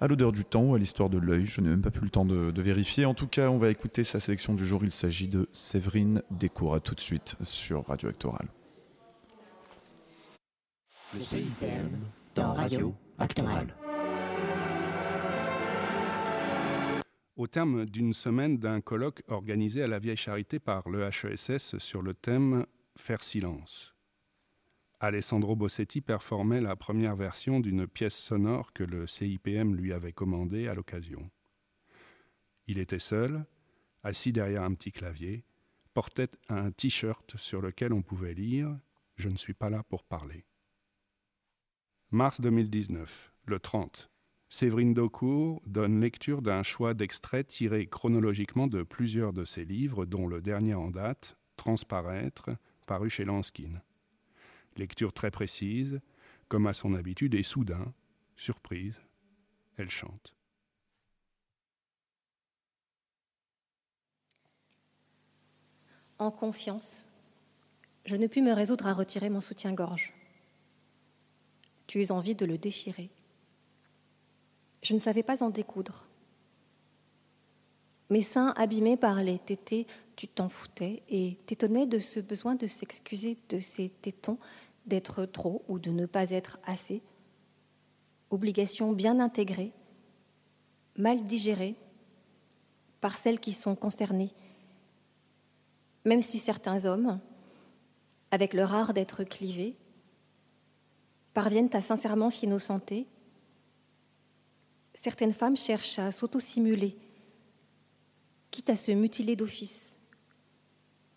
[0.03, 1.47] à l'odeur du temps ou à l'histoire de l'œil.
[1.47, 3.07] Je n'ai même pas pu le temps de, vérifier.
[3.07, 4.85] En tout cas, on va écouter sa sélection du jour.
[4.85, 6.79] Il s'agit de Séverine Descours.
[6.83, 8.49] tout de suite sur Radio Actoral.
[11.17, 11.89] Le CIPM
[12.35, 13.69] dans Radio Actoral.
[17.37, 22.01] Au terme d'une semaine d'un colloque organisé à la Vieille Charité par le HESS sur
[22.01, 22.65] le thème
[22.97, 23.95] Faire silence.
[25.01, 30.67] Alessandro Bossetti performait la première version d'une pièce sonore que le CIPM lui avait commandée
[30.67, 31.31] à l'occasion.
[32.69, 33.45] Il était seul,
[34.03, 35.45] assis derrière un petit clavier,
[35.93, 38.75] portait un t-shirt sur lequel on pouvait lire
[39.17, 40.47] Je ne suis pas là pour parler.
[42.11, 44.11] Mars 2019, le 30.
[44.49, 50.27] Séverine Daucourt donne lecture d'un choix d'extraits tirés chronologiquement de plusieurs de ses livres, dont
[50.27, 52.51] le dernier en date, Transparaître,
[52.87, 53.81] paru chez Lanskin.
[54.77, 56.01] Lecture très précise,
[56.49, 57.93] comme à son habitude, et soudain,
[58.37, 59.01] surprise,
[59.79, 60.35] elle chante.
[66.19, 67.11] En confiance,
[68.05, 70.13] je ne pus me résoudre à retirer mon soutien-gorge.
[71.87, 73.11] Tu eus envie de le déchirer.
[74.83, 76.07] Je ne savais pas en découdre.
[78.09, 82.67] Mes seins abîmés par les tétés, tu t'en foutais et t'étonnais de ce besoin de
[82.67, 84.39] s'excuser de ces tétons
[84.87, 87.03] d'être trop ou de ne pas être assez,
[88.31, 89.73] obligation bien intégrée,
[90.97, 91.75] mal digérée
[93.01, 94.33] par celles qui sont concernées,
[96.05, 97.21] même si certains hommes,
[98.31, 99.77] avec leur art d'être clivés,
[101.35, 103.07] parviennent à sincèrement s'innocenter,
[104.97, 106.99] certaines femmes cherchent à s'auto-simuler,
[108.51, 109.97] quitte à se mutiler d'office,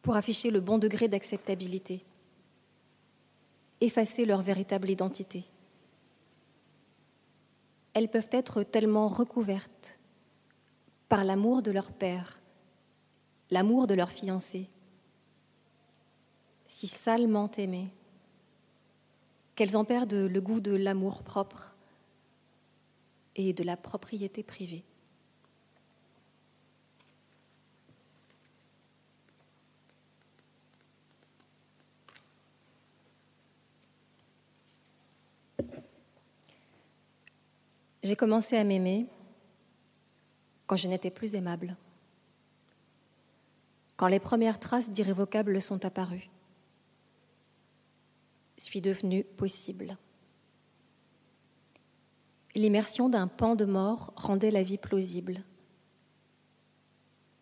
[0.04, 2.06] pour afficher le bon degré d'acceptabilité
[3.82, 5.46] effacer leur véritable identité.
[7.94, 9.98] Elles peuvent être tellement recouvertes
[11.08, 12.40] par l'amour de leur père,
[13.50, 14.70] l'amour de leur fiancé,
[16.68, 17.90] si salement aimées,
[19.56, 21.76] qu'elles en perdent le goût de l'amour propre
[23.42, 24.84] et de la propriété privée.
[38.04, 39.08] J'ai commencé à m'aimer
[40.68, 41.78] quand je n'étais plus aimable,
[43.96, 46.30] quand les premières traces d'irrévocable sont apparues.
[48.58, 49.98] Suis devenue possible.
[52.56, 55.44] L'immersion d'un pan de mort rendait la vie plausible,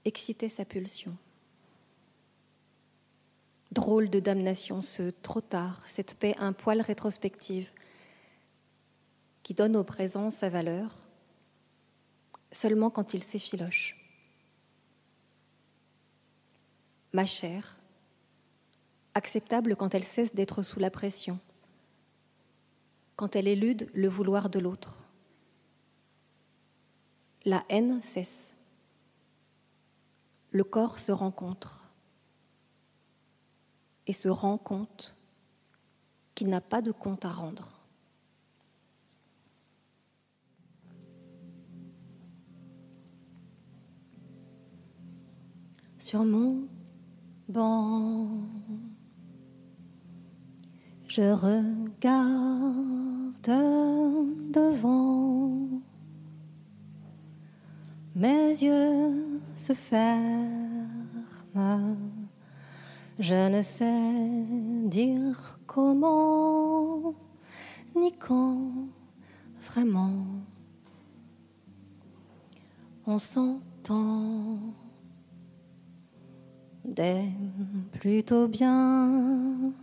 [0.03, 1.15] excitait sa pulsion.
[3.71, 7.71] Drôle de damnation, ce trop tard, cette paix un poil rétrospective,
[9.43, 11.07] qui donne au présent sa valeur
[12.51, 13.95] seulement quand il s'effiloche.
[17.13, 17.79] Ma chair,
[19.13, 21.39] acceptable quand elle cesse d'être sous la pression,
[23.17, 25.03] quand elle élude le vouloir de l'autre.
[27.43, 28.55] La haine cesse.
[30.51, 31.91] Le corps se rencontre
[34.05, 35.15] et se rend compte
[36.33, 37.73] qu'il n'a pas de compte à rendre.
[46.07, 46.69] sur mon
[47.49, 48.39] banc.
[51.17, 52.77] Je regarde
[54.53, 55.81] devant,
[58.15, 60.85] mes yeux se ferment.
[63.17, 64.43] Je ne sais
[64.85, 67.15] dire comment
[67.95, 68.73] ni quand
[69.59, 70.13] vraiment
[73.07, 74.59] on s'entend
[77.93, 79.73] plutôt bien.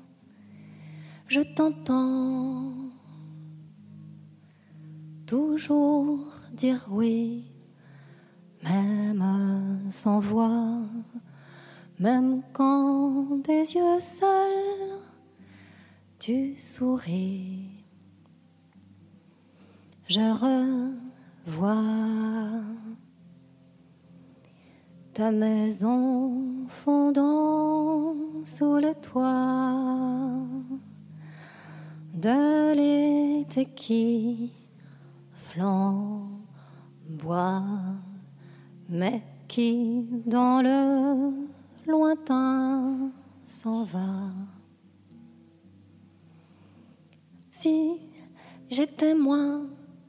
[1.35, 2.71] Je t'entends
[5.27, 7.43] toujours dire oui,
[8.63, 10.79] même sans voix,
[11.99, 15.01] même quand des yeux seuls
[16.21, 17.83] tu souris.
[20.07, 20.21] Je
[21.51, 21.83] revois
[25.13, 30.15] ta maison fondant sous le toit
[32.15, 34.53] de l'été qui
[35.33, 36.31] flamboie,
[38.89, 41.33] mais qui dans le
[41.91, 43.11] lointain
[43.45, 44.31] s'en va.
[47.51, 48.01] Si
[48.71, 49.67] j'étais moins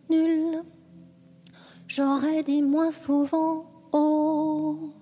[0.10, 0.64] nulle,
[1.88, 4.94] j'aurais dit moins souvent oh,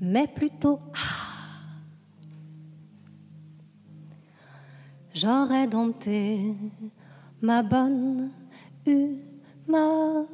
[0.00, 1.25] mais plutôt ah.
[5.16, 6.54] J'aurais dompté
[7.40, 8.30] ma bonne
[8.84, 10.26] humeur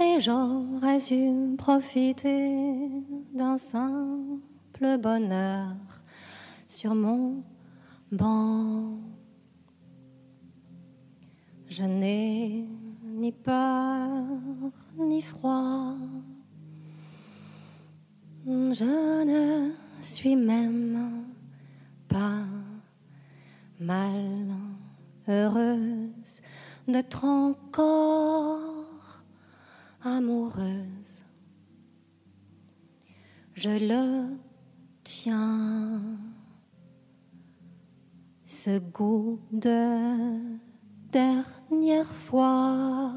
[0.00, 2.88] et j'aurais su profiter
[3.34, 5.76] d'un simple bonheur
[6.66, 7.42] sur mon
[8.10, 8.96] banc.
[11.68, 12.66] Je n'ai
[13.04, 14.24] ni peur
[14.96, 15.92] ni froid.
[18.46, 21.26] Je ne suis même
[22.08, 22.46] pas
[23.82, 24.48] mal
[25.28, 26.40] heureuse
[26.88, 28.60] d'être encore
[30.02, 31.24] amoureuse.
[33.54, 34.36] Je le
[35.04, 36.00] tiens,
[38.46, 40.58] ce goût de
[41.10, 43.12] dernière fois,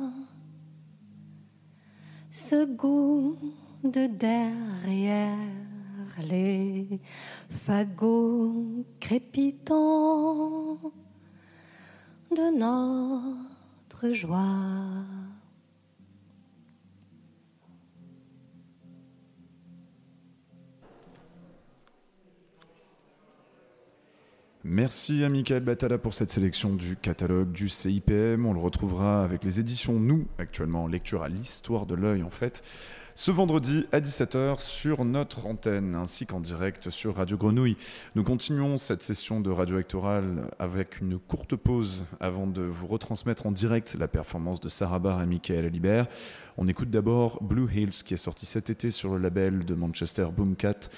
[2.32, 3.38] ce goût
[3.84, 5.75] de derrière
[6.24, 7.00] les
[7.66, 10.80] fagots crépitants
[12.32, 14.46] de notre joie.
[24.68, 28.48] Merci à Michael Batala pour cette sélection du catalogue du CIPM.
[28.48, 32.32] On le retrouvera avec les éditions Nous, actuellement en lecture à l'histoire de l'œil en
[32.32, 32.64] fait,
[33.18, 37.78] ce vendredi à 17h sur notre antenne ainsi qu'en direct sur Radio Grenouille.
[38.16, 43.46] Nous continuons cette session de radio électorale avec une courte pause avant de vous retransmettre
[43.46, 46.08] en direct la performance de Sarah Barr et Michael Alibert.
[46.58, 50.28] On écoute d'abord Blue Hills qui est sorti cet été sur le label de Manchester
[50.36, 50.90] Boomcat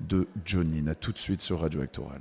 [0.00, 0.88] de Johnny.
[0.88, 2.20] A tout de suite sur Radio Électorale.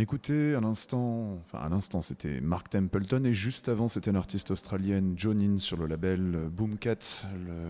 [0.00, 5.14] Écoutait à l'instant, enfin à l'instant c'était Mark Templeton et juste avant c'était l'artiste australienne
[5.16, 7.26] Jonin sur le label Boomcat.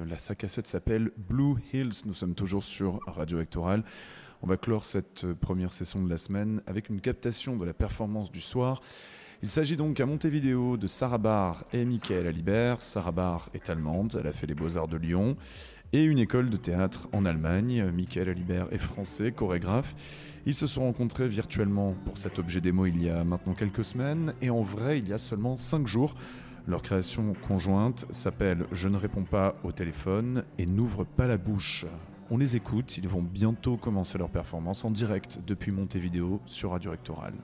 [0.09, 2.03] La sa cassette s'appelle Blue Hills.
[2.07, 3.85] Nous sommes toujours sur Radio Vectoral.
[4.43, 8.31] On va clore cette première session de la semaine avec une captation de la performance
[8.31, 8.81] du soir.
[9.43, 12.83] Il s'agit donc à Montevideo de Sarah Barr et Michael Alibert.
[12.83, 15.37] Sarah Barr est allemande, elle a fait les Beaux-Arts de Lyon
[15.93, 17.91] et une école de théâtre en Allemagne.
[17.95, 19.95] Michael Alibert est français, chorégraphe.
[20.47, 24.35] Ils se sont rencontrés virtuellement pour cet objet démo il y a maintenant quelques semaines
[24.41, 26.15] et en vrai il y a seulement cinq jours.
[26.67, 31.87] Leur création conjointe s'appelle Je ne réponds pas au téléphone et n'ouvre pas la bouche.
[32.31, 36.93] On les écoute, ils vont bientôt commencer leur performance en direct depuis Montevideo sur Radio
[36.93, 37.35] Rectoral.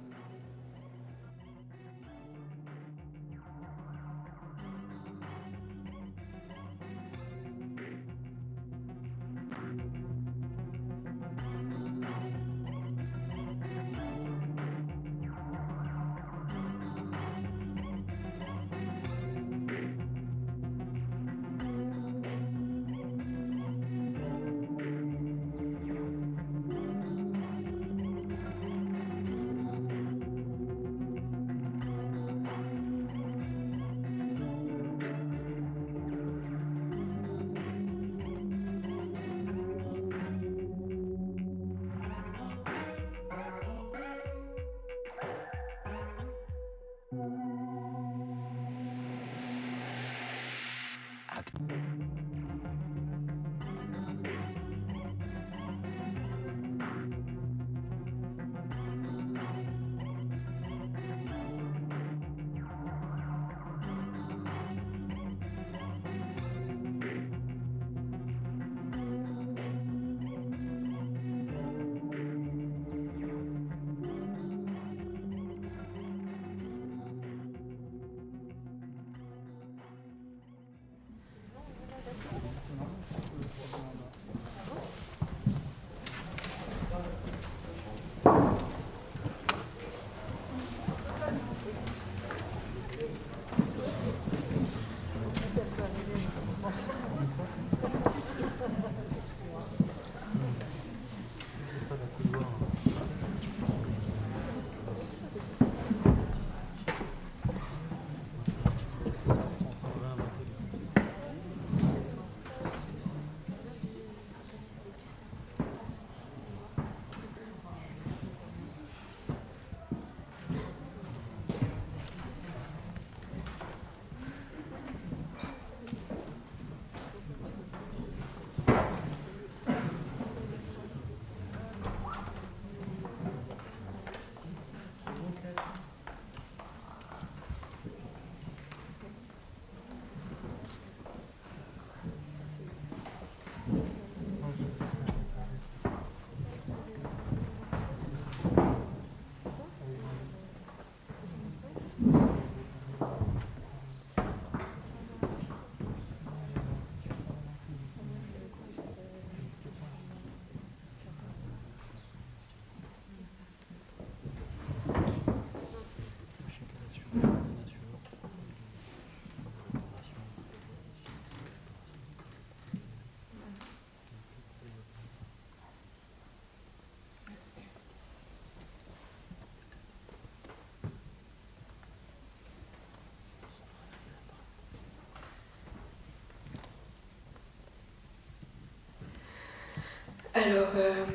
[190.37, 191.07] Alors, euh,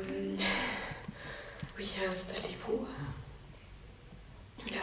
[1.78, 2.84] oui, installez-vous.
[4.66, 4.82] Il y a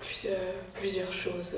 [0.00, 1.54] plusieurs, plusieurs choses.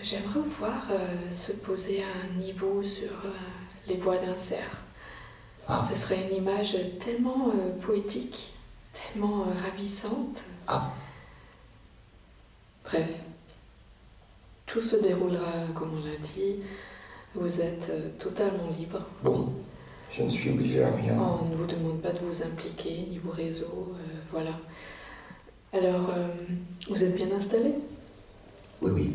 [0.00, 3.32] J'aimerais vous voir euh, se poser à un niveau sur euh,
[3.88, 4.80] les bois d'un cerf.
[5.88, 8.52] Ce serait une image tellement poétique,
[8.92, 10.44] tellement ravissante.
[12.84, 13.08] Bref,
[14.66, 16.60] tout se déroulera comme on l'a dit.
[17.34, 19.00] Vous êtes totalement libre.
[19.22, 19.31] Bon,
[20.12, 21.14] je ne suis obligé à rien.
[21.18, 24.52] On ne vous demande pas de vous impliquer, ni vos réseaux, euh, voilà.
[25.72, 26.28] Alors, euh,
[26.90, 27.72] vous êtes bien installé?
[28.82, 29.12] Oui, oui.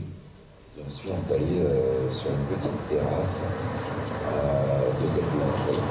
[0.76, 3.44] Je me suis installé euh, sur une petite terrasse
[5.02, 5.84] de cette boulangerie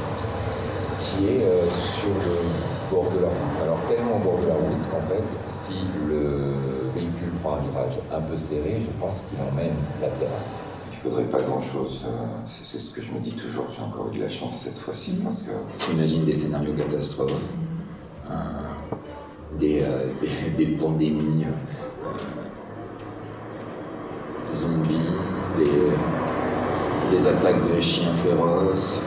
[1.00, 3.62] qui est sur le bord de la route.
[3.62, 5.74] Alors tellement au bord de la route qu'en fait, si
[6.08, 6.54] le
[6.94, 10.58] véhicule prend un virage un peu serré, je pense qu'il emmène la terrasse.
[10.96, 12.04] Il faudrait pas grand-chose.
[12.06, 13.66] euh, C'est ce que je me dis toujours.
[13.74, 15.50] J'ai encore eu de la chance cette fois-ci parce que.
[15.88, 17.32] J'imagine des scénarios catastrophes.
[18.30, 18.34] Euh,
[19.58, 20.08] des, euh,
[20.56, 22.12] des, des pandémies euh,
[24.52, 25.12] zombies,
[25.56, 29.00] des, des attaques de chiens féroces,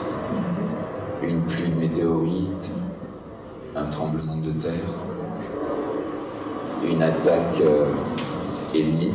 [1.22, 2.70] une pluie de météorites,
[3.76, 4.72] un tremblement de terre,
[6.82, 7.62] une attaque
[8.74, 9.12] ennemie,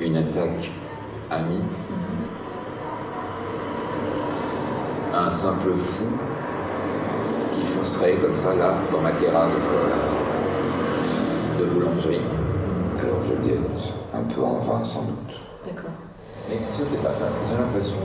[0.00, 0.70] une attaque
[1.30, 1.62] amie,
[5.14, 6.04] un simple fou
[7.54, 12.20] qui foncerait comme ça là dans ma terrasse euh, de boulangerie.
[13.00, 15.40] Alors je guette, un peu en vain sans doute.
[15.64, 15.90] D'accord.
[16.48, 18.00] Mais je sais pas ça, j'ai l'impression,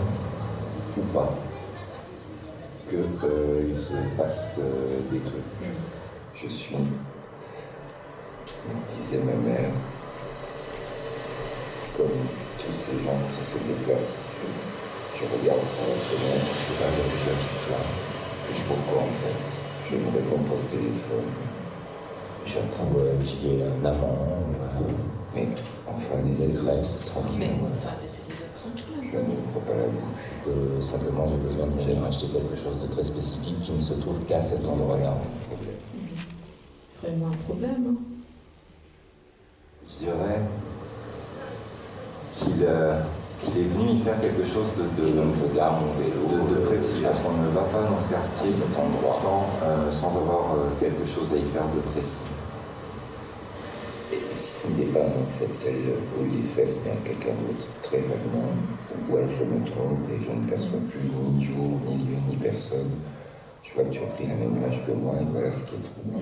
[0.97, 1.33] ou pas,
[2.89, 2.95] que
[3.25, 5.43] euh, il se passe euh, des trucs.
[6.33, 6.87] Je suis, me
[8.87, 9.71] disait ma mère,
[11.97, 12.17] comme
[12.59, 14.21] tous ces gens qui se déplacent.
[14.37, 17.81] Je, je regarde par la fenêtre, je sais pas où j'habite là.
[18.51, 19.59] Et pourquoi en fait?
[19.89, 21.29] Je ne réponds pas au téléphone.
[22.45, 22.89] J'attends
[23.23, 24.17] j'y ai un amant.
[25.35, 25.47] Mais
[25.87, 27.67] enfin, les détresse, Mais tranquillement.
[27.71, 29.09] enfin, laissez les autres tranquilles.
[29.11, 30.31] Je n'ouvre pas la bouche.
[30.43, 33.93] Que simplement j'ai besoin de j'ai acheter quelque chose de très spécifique qui ne se
[33.93, 35.13] trouve qu'à cet endroit-là.
[37.03, 37.85] Vraiment un problème.
[37.89, 37.95] hein.
[39.89, 40.41] Je dirais
[42.31, 42.99] qu'il euh,
[43.41, 46.61] qu'il est venu y faire quelque chose de, de, je garde mon vélo, de, de
[46.61, 49.11] euh, précis, parce qu'on ne va pas dans ce quartier cet endroit.
[49.11, 52.21] sans, euh, sans avoir euh, quelque chose à y faire de précis.
[54.13, 55.81] Et si ce n'était pas donc cette celle
[56.19, 58.51] où les fesses, mais à quelqu'un d'autre, très vaguement,
[59.09, 62.35] ou alors je me trompe et je ne perçois plus ni jour, ni lieu, ni
[62.35, 62.91] personne.
[63.63, 65.75] Je vois que tu as pris la même image que moi et voilà ce qui
[65.75, 66.19] est troublant.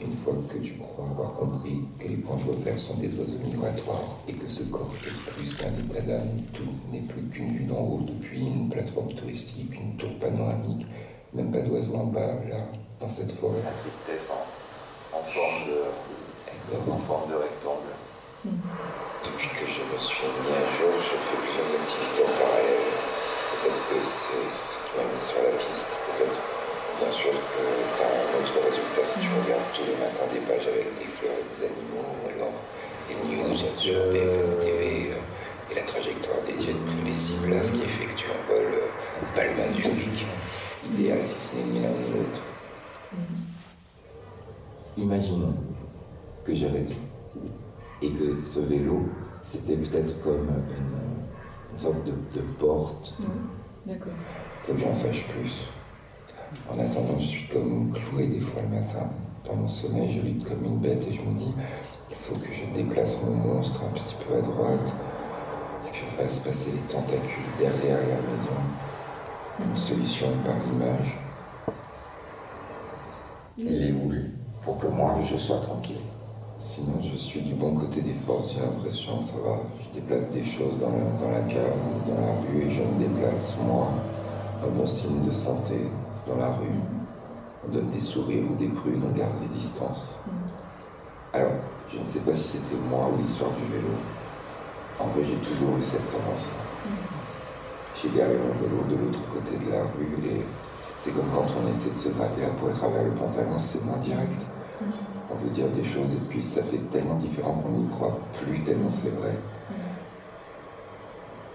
[0.00, 3.38] Une fois que tu crois avoir compris que les points de repère sont des oiseaux
[3.38, 7.64] migratoires et que ce corps est plus qu'un état d'âme, tout n'est plus qu'une vue
[7.64, 10.86] d'en haut depuis une plateforme touristique, une tour panoramique,
[11.32, 12.66] même pas d'oiseaux en bas, là,
[13.00, 13.62] dans cette forêt.
[13.64, 17.94] La tristesse en, en forme de, en forme de rectangle.
[19.24, 22.92] Depuis que je me suis mis à jour, je fais plusieurs activités en parallèle.
[23.50, 26.53] Peut-être que c'est ce qui m'a mis sur la piste, peut-être.
[26.98, 30.40] Bien sûr que tu as un autre résultat si tu regardes tous les matins des
[30.40, 32.52] pages avec des fleurs et des animaux, ou alors
[33.08, 38.30] les news sur BFM TV euh, et la trajectoire des jets privés Ciblas qui effectuent
[38.30, 40.24] un vol euh, Palma-Zurich.
[40.86, 42.42] Idéal si ce n'est ni l'un ni l'autre.
[44.96, 45.54] Imaginons
[46.44, 46.96] que j'ai raison
[48.02, 49.08] et que ce vélo,
[49.42, 53.14] c'était peut-être comme une, une sorte de, de porte.
[53.86, 54.12] D'accord.
[54.62, 55.66] Faut que j'en sache plus.
[56.70, 59.10] En attendant, je suis comme cloué des fois le matin.
[59.44, 61.52] Dans mon sommeil, je lutte comme une bête et je me dis,
[62.10, 64.94] il faut que je déplace mon monstre un petit peu à droite
[65.86, 68.58] et que je fasse passer les tentacules derrière la maison.
[69.60, 71.16] Une solution par l'image.
[73.58, 74.30] Il est où lui
[74.64, 76.00] Pour que moi, je sois tranquille.
[76.56, 79.58] Sinon, je suis du bon côté des forces, j'ai l'impression, ça va.
[79.80, 82.80] Je déplace des choses dans la, dans la cave ou dans la rue et je
[82.80, 83.88] me déplace, moi.
[84.64, 85.74] Un bon signe de santé
[86.26, 86.80] dans la rue.
[87.66, 90.18] On donne des sourires ou des prunes, on garde les distances.
[91.32, 91.52] Alors,
[91.92, 93.88] je ne sais pas si c'était moi ou l'histoire du vélo.
[94.98, 96.48] En vrai, j'ai toujours eu cette tendance.
[97.94, 100.42] J'ai garé mon vélo de l'autre côté de la rue et
[100.78, 103.84] c'est comme quand on essaie de se gratter la peau à travers le pantalon, c'est
[103.84, 104.36] moins direct.
[105.30, 108.60] On veut dire des choses et puis ça fait tellement différent qu'on n'y croit plus
[108.62, 109.36] tellement c'est vrai.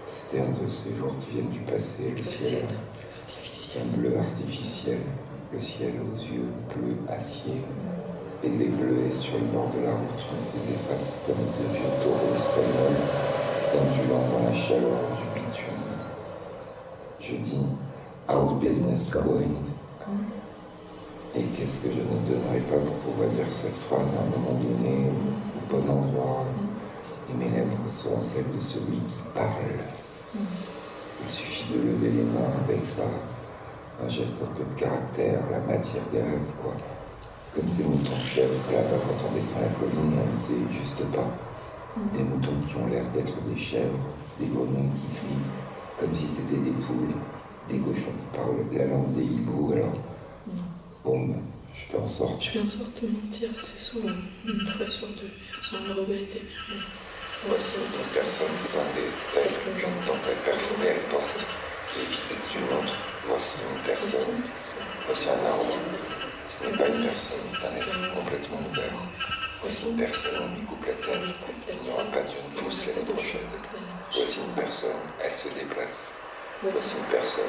[0.06, 2.66] C'était un de ces jours qui viennent du passé, le ciel.
[3.60, 5.00] Un bleu artificiel,
[5.52, 7.60] le ciel aux yeux bleus acier.
[8.42, 11.92] Et les bleuets sur le bord de la route me faisaient face comme de vieux
[12.02, 12.96] taureaux espagnols,
[13.74, 15.84] ondulant dans la chaleur du bitume.
[17.18, 17.66] Je dis,
[18.30, 19.52] how's business going?
[21.36, 24.58] Et qu'est-ce que je ne donnerais pas pour pouvoir dire cette phrase à un moment
[24.58, 26.46] donné, au bon endroit?
[27.30, 29.52] Et mes lèvres seront celles de celui qui parle.
[30.34, 33.02] Il suffit de lever les mains avec ça,
[34.04, 36.74] un geste un peu de caractère, la matière des rêves, quoi.
[37.54, 41.28] Comme ces moutons chèvres là-bas quand on descend la colline, on ne sait juste pas.
[42.12, 43.98] Des moutons qui ont l'air d'être des chèvres,
[44.38, 45.44] des grenouilles qui crient,
[45.98, 47.08] comme si c'était des poules,
[47.68, 49.92] des cochons qui parlent la langue des hiboux, alors.
[51.04, 51.34] Bon,
[51.74, 52.42] je fais en sorte.
[52.42, 54.14] Je fais en sorte de mentir assez souvent,
[54.46, 56.42] une fois sur deux, sans le regretter.
[57.46, 61.46] Voici une Personne scindée, telle qu'une tempête perfumée, elle porte
[61.96, 63.09] les vides d'une autre.
[63.26, 64.42] Voici une personne.
[65.06, 65.78] Voici un arbre.
[66.48, 68.92] Ce n'est pas une personne, c'est un être complètement ouvert.
[69.62, 71.34] Voici une personne, il coupe la tête.
[71.70, 73.46] Il n'y aura pas d'une pousse l'année prochaine.
[74.12, 76.10] Voici une personne, elle se déplace.
[76.62, 77.44] Voici une personne,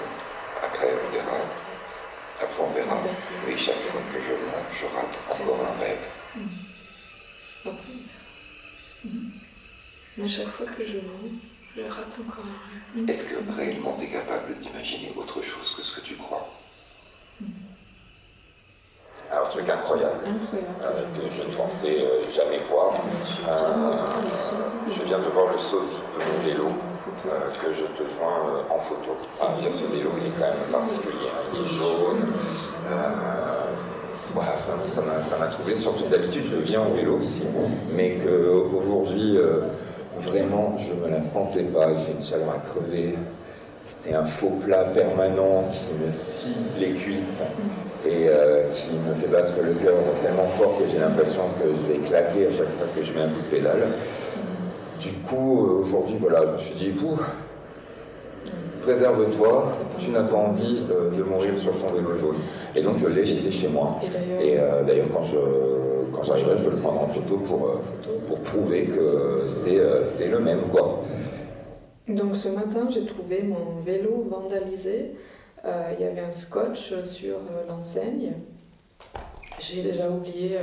[0.63, 1.37] après on verra.
[2.41, 3.01] Après on verra.
[3.47, 6.05] Mais chaque fois que je mens, je rate encore un rêve.
[10.27, 11.31] Chaque fois que je mens,
[11.75, 13.09] je rate encore un rêve.
[13.09, 16.47] Est-ce que réellement tu es capable d'imaginer autre chose que ce que tu crois?
[19.31, 20.25] Alors, truc incroyable,
[20.83, 22.95] euh, que je ne pensais euh, jamais voir.
[23.47, 23.93] Euh,
[24.89, 26.67] je viens de voir le sosie de mon vélo,
[27.27, 29.15] euh, que je te joins euh, en photo.
[29.41, 31.29] Ah, bien, ce vélo, il est quand même particulier.
[31.33, 31.49] hein.
[31.53, 32.27] Il est jaune.
[32.89, 33.45] Euh,
[34.33, 37.47] voilà, ça ça m'a ça m'a trouvé, surtout d'habitude je viens au vélo ici,
[37.95, 39.37] mais qu'aujourd'hui,
[40.17, 43.15] vraiment, je me la sentais pas, il fait une chaleur à crever.
[43.79, 47.41] C'est un faux plat permanent qui me scie les cuisses
[48.05, 51.93] et euh, qui me fait battre le cœur tellement fort que j'ai l'impression que je
[51.93, 53.87] vais claquer à chaque fois que je mets un coup de pédale.
[54.99, 57.19] Du coup, euh, aujourd'hui, voilà, je me suis dit, écoute,
[58.81, 62.37] préserve-toi, tu n'as pas envie euh, de mourir sur ton vélo jaune.
[62.75, 63.99] Et donc je l'ai laissé chez moi.
[64.39, 65.37] Et euh, d'ailleurs, quand je
[66.11, 67.77] quand j'arriverai, je vais le prendre en photo pour, euh,
[68.27, 71.03] pour prouver que c'est euh, c'est le même, quoi.
[72.07, 75.11] Donc ce matin, j'ai trouvé mon vélo vandalisé.
[75.63, 77.37] Euh, il y avait un scotch sur
[77.69, 78.33] l'enseigne.
[79.59, 80.61] J'ai déjà oublié euh,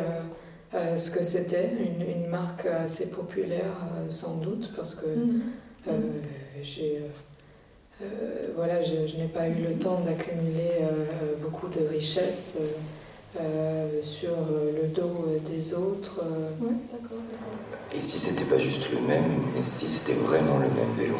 [0.74, 3.76] euh, ce que c'était, une, une marque assez populaire
[4.08, 5.92] sans doute, parce que euh,
[6.62, 10.82] j'ai, euh, euh, voilà, je, je n'ai pas eu le temps d'accumuler
[11.40, 12.58] beaucoup de richesses
[13.36, 16.16] euh, sur euh, le dos euh, des autres.
[16.16, 17.58] d'accord, d'accord.
[17.92, 21.16] Et si c'était pas juste le même, mais si c'était vraiment le même vélo?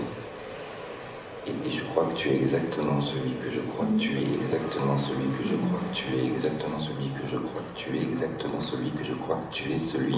[1.47, 4.35] Et, et je crois que tu es exactement celui que je crois que tu es,
[4.37, 7.97] exactement celui que je crois que tu es, exactement celui que je crois que tu
[7.97, 10.17] es, exactement celui que je crois que tu es, celui.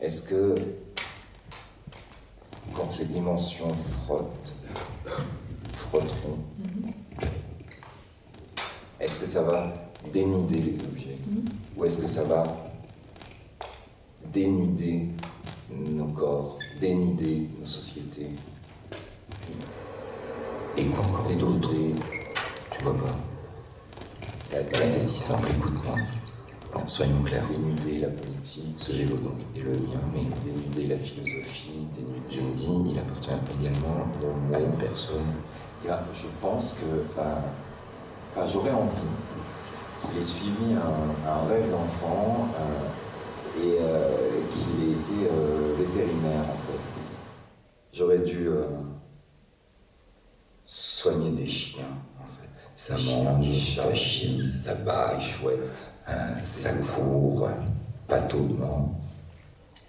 [0.00, 0.56] Est-ce que
[2.74, 4.54] quand les dimensions frottent,
[5.72, 6.38] frotteront,
[9.04, 9.72] est-ce que ça va
[10.12, 11.18] dénuder les objets
[11.76, 12.42] Ou est-ce que ça va
[14.32, 15.08] dénuder
[15.70, 18.30] nos corps, dénuder nos sociétés?
[20.78, 21.94] Et quoi encore Dénuder,
[22.70, 23.14] tu vois pas.
[24.52, 25.96] Là, là, c'est si simple, écoute-moi.
[26.86, 31.88] Soyons clairs, dénuder la politique, ce vélo donc est le mien, mais dénuder la philosophie,
[31.92, 32.20] dénuder...
[32.30, 34.06] Je me dis, il appartient également
[34.52, 35.34] à une personne.
[35.84, 37.40] Et là, je pense que, euh,
[38.34, 38.90] enfin, j'aurais envie
[40.00, 46.40] qu'il ait suivi un, un rêve d'enfant euh, et euh, qu'il ait été euh, vétérinaire
[46.40, 46.78] en fait.
[47.92, 48.48] J'aurais dû
[50.66, 51.84] soigner des chiens
[52.18, 52.70] en fait.
[52.74, 57.48] Ça mange, ça chie, ça baille chouette, hein, ça court,
[58.08, 58.92] pataulement,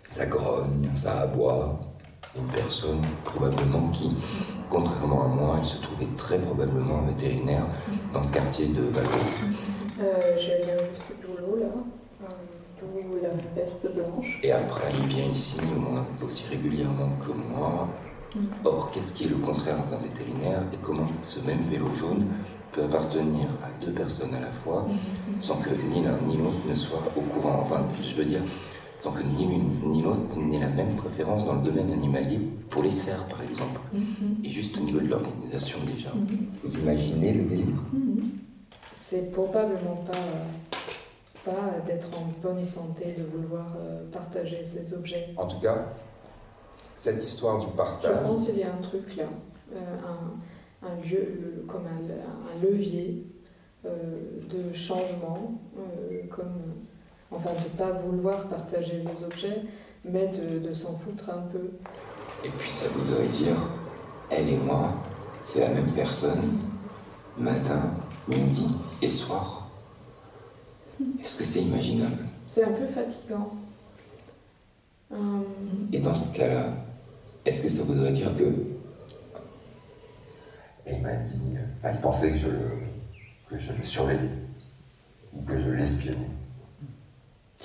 [0.09, 1.79] ça grogne, ça aboie.
[2.37, 4.13] Une personne probablement qui,
[4.69, 7.65] contrairement à moi, elle se trouvait très probablement un vétérinaire
[8.11, 9.07] dans ce quartier de Valo.
[10.01, 11.67] Euh, je viens juste du boulot là,
[12.23, 12.25] euh,
[12.81, 14.39] d'où la veste blanche.
[14.43, 17.87] Et après, il vient ici au moins aussi régulièrement que moi.
[18.65, 22.25] Or, qu'est-ce qui est le contraire d'un vétérinaire et comment ce même vélo jaune
[22.73, 24.85] peut appartenir à deux personnes à la fois
[25.39, 27.59] sans que ni l'un ni l'autre ne soient au courant?
[27.61, 28.41] Enfin, je veux dire,
[28.99, 32.39] sans que ni l'une ni l'autre n'aient la même préférence dans le domaine animalier
[32.69, 33.81] pour les cerfs, par exemple.
[34.43, 36.11] Et juste au niveau de l'organisation déjà.
[36.63, 37.75] Vous imaginez le délire
[38.93, 45.29] C'est probablement pas, pas d'être en bonne santé de vouloir euh, partager ces objets.
[45.37, 45.85] En tout cas,
[46.95, 48.23] cette histoire du Je partage.
[48.23, 49.25] pense qu'il y a un truc là,
[49.75, 49.97] euh,
[50.83, 53.25] un, un lieu, comme un, un levier
[53.85, 56.53] euh, de changement, euh, comme,
[57.35, 59.61] enfin de ne pas vouloir partager ces objets,
[60.03, 61.71] mais de, de s'en foutre un peu.
[62.43, 63.55] Et puis ça voudrait dire,
[64.29, 64.93] elle et moi,
[65.43, 66.59] c'est la même personne,
[67.37, 67.81] matin,
[68.27, 68.67] midi
[69.01, 69.69] et soir.
[71.21, 72.17] Est-ce que c'est imaginable?
[72.47, 73.51] C'est un peu fatigant.
[75.11, 75.17] Euh,
[75.91, 76.73] Et dans ce cas-là,
[77.45, 78.45] est-ce que ça voudrait dire que...
[80.85, 81.43] Elle m'a dit,
[81.83, 82.69] elle pensait que je le,
[83.49, 84.29] que je le surveillais,
[85.33, 86.29] ou que je l'espionnais.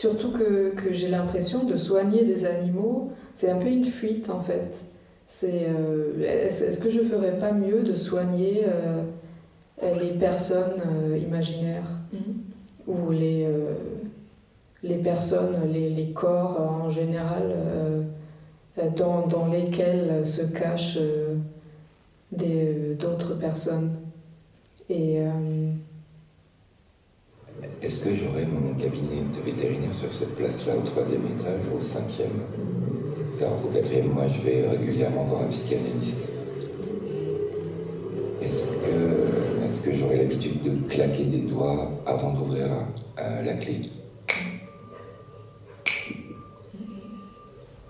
[0.00, 4.40] Surtout que, que j'ai l'impression de soigner des animaux, c'est un peu une fuite en
[4.40, 4.86] fait.
[5.26, 9.02] C'est, euh, est-ce, que je ferais pas mieux de soigner euh,
[10.00, 11.84] les personnes euh, imaginaires?
[12.86, 13.46] Ou les,
[14.82, 17.54] les personnes, les, les corps en général
[18.96, 20.98] dans, dans lesquels se cachent
[22.32, 23.96] d'autres personnes?
[24.88, 25.20] Et
[27.82, 31.80] Est-ce que j'aurai mon cabinet de vétérinaire sur cette place-là, au troisième étage ou au
[31.80, 32.42] cinquième?
[33.38, 36.28] Car au quatrième, moi, je vais régulièrement voir un psychanalyste.
[38.42, 42.66] Est-ce que, j'aurai l'habitude de claquer des doigts avant d'ouvrir
[43.16, 43.80] la clé?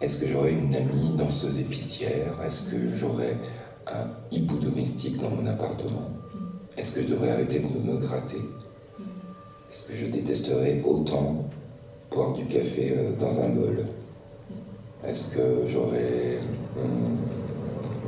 [0.00, 2.32] Est-ce que j'aurai une amie danseuse épicière?
[2.44, 3.36] Est-ce que j'aurai
[3.88, 6.10] un hibou domestique dans mon appartement?
[6.76, 8.38] Est-ce que je devrais arrêter de me gratter
[9.70, 11.44] Est-ce que je détesterais autant
[12.10, 13.84] boire du café euh, dans un bol.
[15.06, 16.38] Est-ce que j'aurais...
[16.76, 17.16] hum,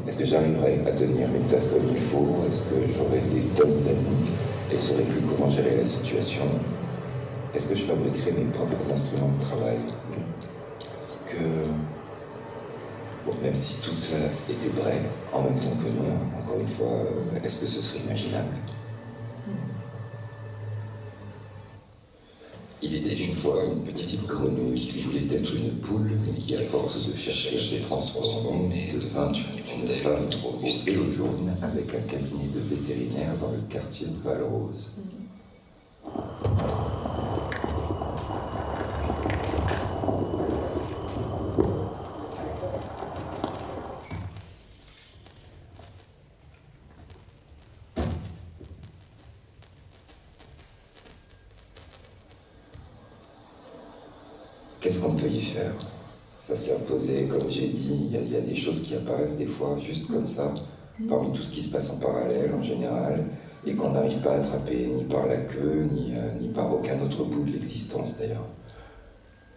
[0.07, 2.45] Est-ce que j'arriverai à tenir une tasse comme il faut?
[2.49, 4.33] Est-ce que j'aurai des tonnes d'amis
[4.73, 6.45] et saurai plus comment gérer la situation?
[7.55, 9.79] Est-ce que je fabriquerai mes propres instruments de travail?
[10.81, 11.45] Est-ce que...
[13.25, 15.01] Bon, même si tout cela était vrai,
[15.33, 18.49] en même temps que non, encore une fois, euh, est-ce que ce serait imaginable?
[22.85, 26.63] Il était une fois une petite grenouille qui voulait être une poule, mais qui, à
[26.63, 32.49] force de chercher à se transformer, devint une femme au vélo jaune avec un cabinet
[32.53, 34.91] de vétérinaire dans le quartier de Valrose
[55.03, 55.75] qu'on peut y faire
[56.39, 58.95] Ça s'est imposé, comme j'ai dit, il y, a- il y a des choses qui
[58.95, 60.53] apparaissent des fois juste comme ça,
[61.09, 63.25] parmi tout ce qui se passe en parallèle en général,
[63.67, 67.01] et qu'on n'arrive pas à attraper ni par la queue, ni, euh, ni par aucun
[67.01, 68.47] autre bout de l'existence d'ailleurs.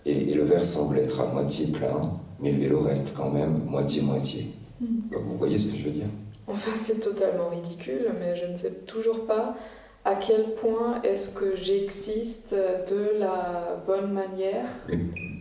[0.05, 3.63] Et, et le verre semble être à moitié plein, mais le vélo reste quand même
[3.65, 4.53] moitié-moitié.
[4.79, 6.07] Vous voyez ce que je veux dire?
[6.47, 9.55] Enfin, c'est totalement ridicule, mais je ne sais toujours pas
[10.03, 14.67] à quel point est-ce que j'existe de la bonne manière.
[14.87, 14.99] Mais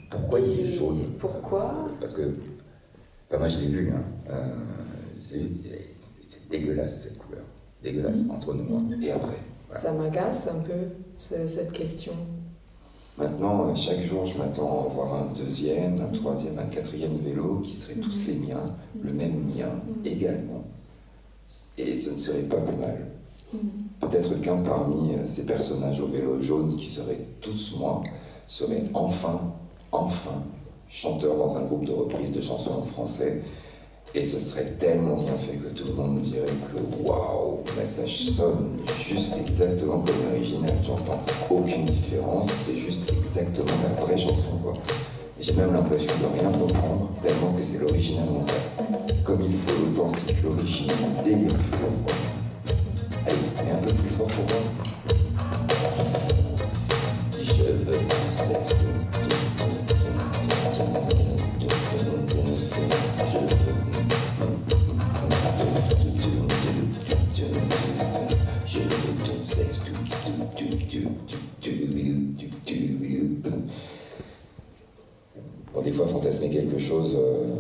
[0.09, 1.03] pourquoi il est jaune?
[1.19, 1.75] Pourquoi?
[2.01, 2.23] Parce que,
[3.35, 4.35] enfin moi je l'ai vu, hein, euh,
[5.23, 7.43] c'est dégueulasse cette couleur,
[7.83, 8.85] dégueulasse entre nous hein.
[9.03, 9.37] et après.
[9.69, 9.81] voilà.
[9.81, 10.73] Ça m'agace un peu,
[11.17, 12.13] ce- cette question.
[13.19, 17.15] Maintenant, euh, chaque jour, je m'attends à en voir un deuxième, un troisième, un quatrième
[17.17, 19.71] vélo qui seraient tous les miens, le même mien
[20.05, 20.65] également.
[21.79, 23.07] Et ce ne serait pas plus mal.
[24.01, 28.03] Peut-être qu'un parmi euh, ces personnages au vélo jaune qui seraient tous moi
[28.49, 29.41] serait enfin,
[29.93, 30.43] enfin,
[30.89, 33.43] chanteur dans un groupe de reprises de chansons en français.
[34.17, 38.03] Et ce serait tellement bien fait que tout le monde dirait que waouh, mais ça
[38.07, 40.73] sonne juste exactement comme l'original.
[40.85, 41.21] J'entends
[41.51, 44.75] aucune différence, c'est juste exactement la vraie chanson quoi.
[45.41, 48.55] J'ai même l'impression de rien comprendre tellement que c'est l'original en vrai.
[49.25, 52.15] Comme il faut l'authentique, l'original, délire quoi.
[53.27, 54.94] Allez, allez un peu plus fort pour moi.
[75.95, 77.57] Fois, fantasmer quelque chose, euh,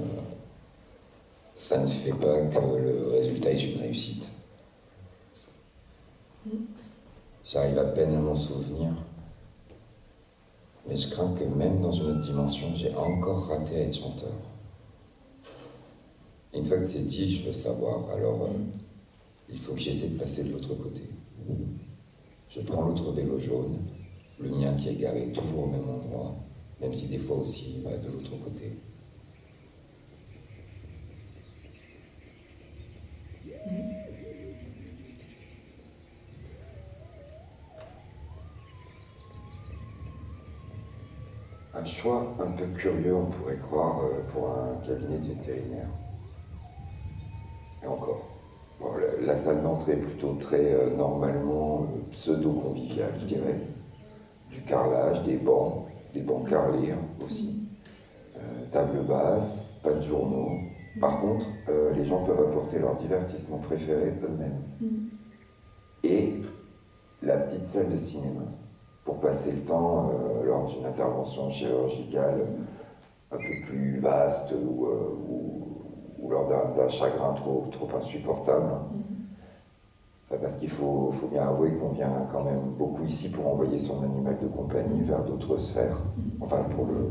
[1.55, 4.31] ça ne fait pas que le résultat est une réussite.
[7.47, 8.90] J'arrive à peine à m'en souvenir.
[10.86, 14.32] Mais je crains que même dans une autre dimension, j'ai encore raté à être chanteur.
[16.52, 18.11] Une fois que c'est dit, je veux savoir.
[18.11, 18.59] Alors, euh,
[19.48, 21.02] il faut que j'essaie de passer de l'autre côté.
[22.48, 23.78] Je prends l'autre vélo jaune,
[24.39, 26.35] le mien qui est garé toujours au même endroit,
[26.85, 28.70] même si des fois aussi de l'autre côté.
[41.74, 45.89] Un choix un peu curieux, on pourrait croire, euh, pour un cabinet de vétérinaire.
[47.82, 48.28] Et encore.
[48.78, 53.61] Bon, la, la salle d'entrée est plutôt très euh, normalement euh, pseudo-conviviale, je dirais.
[54.51, 57.52] Du carrelage, des bancs, des bancs carrelés hein, aussi.
[58.36, 58.40] Euh,
[58.72, 60.58] table basse, pas de journaux.
[61.00, 64.60] Par contre, euh, les gens peuvent apporter leur divertissement préféré eux-mêmes.
[66.04, 66.32] Et
[67.22, 68.42] la petite salle de cinéma
[69.04, 72.46] pour passer le temps euh, lors d'une intervention chirurgicale
[73.30, 75.68] un peu plus vaste ou, ou-
[76.18, 78.70] ou lors d'un chagrin trop, trop insupportable.
[80.40, 84.02] Parce qu'il faut, faut bien avouer qu'on vient quand même beaucoup ici pour envoyer son
[84.02, 85.98] animal de compagnie vers d'autres sphères,
[86.40, 87.09] enfin pour le,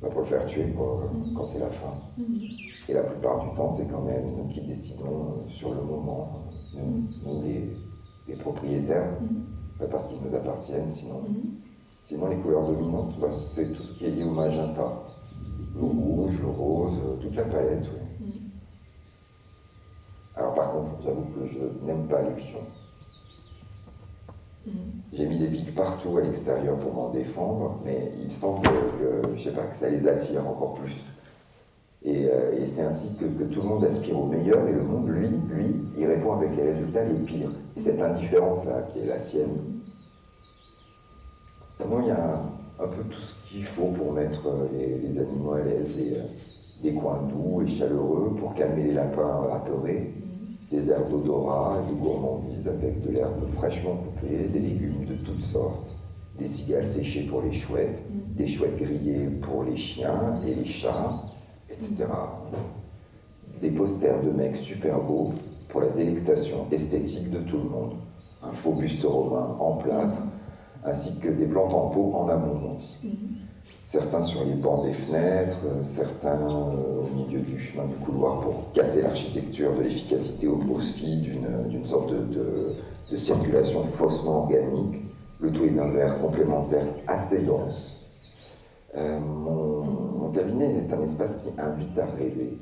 [0.00, 1.92] pas pour le faire tuer quand c'est la fin.
[2.88, 6.44] Et la plupart du temps, c'est quand même nous qui décidons euh, sur le moment,
[6.74, 9.10] nous, nous les, propriétaires,
[9.78, 11.22] pas parce qu'ils nous appartiennent, sinon,
[12.04, 15.02] sinon les couleurs dominantes, bah, c'est tout ce qui est lié au magenta.
[15.74, 17.88] Le rouge, le rose, euh, toute la palette.
[20.38, 22.62] Alors par contre, j'avoue que je n'aime pas les pigeons.
[25.12, 29.44] J'ai mis des pics partout à l'extérieur pour m'en défendre, mais il semble que, je
[29.44, 31.04] sais pas, que ça les attire encore plus.
[32.04, 34.82] Et, euh, et c'est ainsi que, que tout le monde aspire au meilleur et le
[34.82, 37.50] monde, lui, lui, il répond avec les résultats les pires.
[37.76, 39.80] Et cette indifférence-là, qui est la sienne.
[41.80, 44.98] Sinon, il y a un, un peu tout ce qu'il faut pour mettre euh, les,
[44.98, 46.22] les animaux à l'aise, des, euh,
[46.82, 50.12] des coins doux et chaleureux pour calmer les lapins apeurés,
[50.70, 55.40] des airs d'odorat et de gourmandise avec de l'herbe fraîchement coupée, des légumes de toutes
[55.40, 55.86] sortes,
[56.38, 58.02] des cigales séchées pour les chouettes,
[58.36, 61.14] des chouettes grillées pour les chiens et les chats,
[61.70, 62.06] etc.
[63.60, 65.30] Des posters de mecs super beaux
[65.70, 67.94] pour la délectation esthétique de tout le monde.
[68.42, 70.22] Un faux buste romain en plâtre,
[70.84, 73.00] ainsi que des plantes en pot en abondance.
[73.88, 78.40] Certains sur les bords des fenêtres, euh, certains euh, au milieu du chemin du couloir
[78.40, 82.74] pour casser l'architecture de l'efficacité au profit d'une d'une sorte de,
[83.16, 85.00] circulation faussement organique.
[85.40, 87.96] Le tout est d'un verre complémentaire assez dense.
[88.94, 92.58] Euh, mon, cabinet est un espace qui invite à rêver.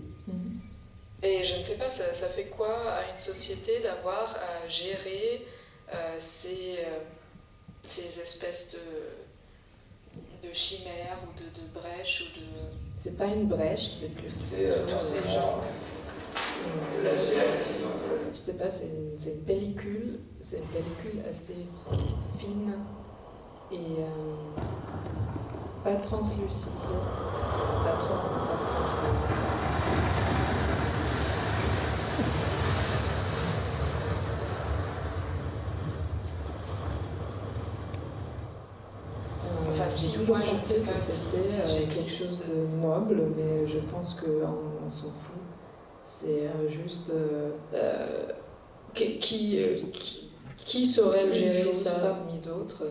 [1.24, 5.44] Et je ne sais pas, ça, fait quoi à une société d'avoir à gérer
[5.92, 7.00] euh, ces, euh,
[7.82, 8.78] ces espèces de,
[10.48, 12.44] de chimères ou de, de brèches ou de...
[12.94, 14.30] C'est pas une brèche, c'est plus.
[14.32, 15.60] C'est, euh, tous ces gens.
[16.96, 18.30] De la gélatine, en fait.
[18.32, 21.66] Je sais pas, c'est une, c'est une pellicule, c'est une pellicule assez
[22.38, 22.74] fine
[23.72, 24.60] et euh,
[25.84, 28.14] pas translucide, pas trop,
[28.46, 29.46] pas translucide.
[39.44, 43.22] Euh, Enfin, j'ai si toujours moi, je sais que c'était euh, quelque chose de noble,
[43.36, 45.36] mais je pense qu'on on, s'en fout.
[46.02, 47.10] C'est euh, juste.
[47.10, 48.28] euh, Euh,
[48.94, 50.30] qui, qui, euh, qui,
[50.64, 52.84] qui saurait gérer ça parmi d'autres?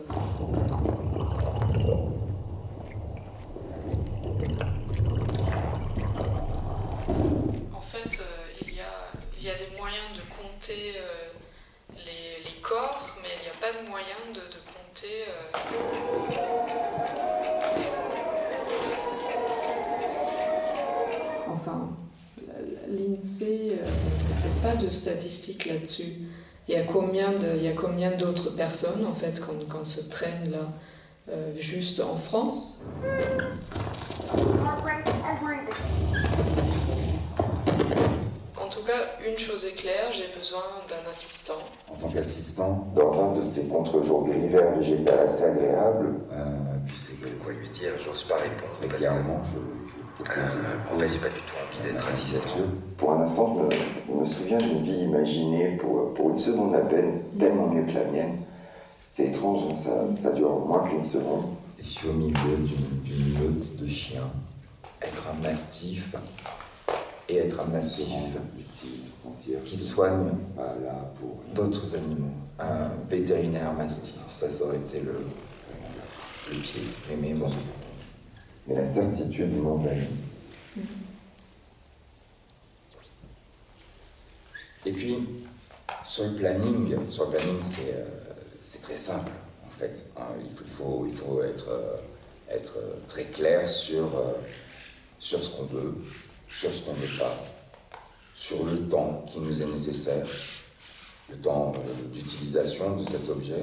[7.74, 11.28] En fait, euh, il, y a, il y a des moyens de compter euh,
[11.94, 14.60] les, les corps, mais il n'y a pas de moyen de, de
[15.04, 15.50] euh,
[21.48, 21.88] Enfin,
[22.88, 26.12] l'INSEE euh, ne fait pas de statistiques là-dessus.
[26.68, 27.32] Il y a combien
[28.12, 30.72] d'autres personnes en fait quand, quand se traînent là
[31.28, 32.82] euh, juste en France?
[38.66, 41.58] En tout cas, une chose est claire, j'ai besoin d'un assistant.
[41.88, 46.14] En tant qu'assistant, dans un de ces contre-jours d'hiver végétal assez agréables,
[46.84, 48.72] puisque je quoi lui dire, j'ose pas répondre.
[48.72, 52.08] très clairement, que, je, je propose euh, en fait, j'ai pas du tout envie d'être
[52.08, 52.58] assistant.
[52.98, 53.56] Pour un instant,
[54.08, 57.84] je me, me souviens d'une vie imaginée pour, pour une seconde à peine, tellement mieux
[57.86, 58.38] que la mienne.
[59.14, 61.44] C'est étrange, hein, ça, ça dure moins qu'une seconde.
[61.78, 64.28] Je suis au milieu d'une d'une meute de chiens.
[65.02, 66.16] Être un mastif
[67.28, 68.08] et être un mastif
[69.64, 70.30] qui soigne
[71.54, 72.30] d'autres animaux.
[72.58, 75.12] Un vétérinaire mastif, ça, ça aurait été le,
[76.50, 76.82] le pied.
[77.10, 77.50] Mais, mais bon.
[78.66, 80.08] Mais la certitude m'envahit.
[84.86, 85.18] Et puis,
[86.04, 89.32] sur le planning, sur le planning, c'est euh, très simple,
[89.66, 90.06] en fait.
[90.16, 90.22] hein.
[90.42, 91.96] il, faut, il, faut, il faut être, euh,
[92.50, 94.32] être euh, très clair sur, euh,
[95.18, 95.94] sur ce qu'on veut,
[96.48, 97.34] sur ce qu'on veut pas,
[98.34, 100.26] sur le temps qui nous est nécessaire,
[101.30, 103.62] le temps euh, d'utilisation de cet objet.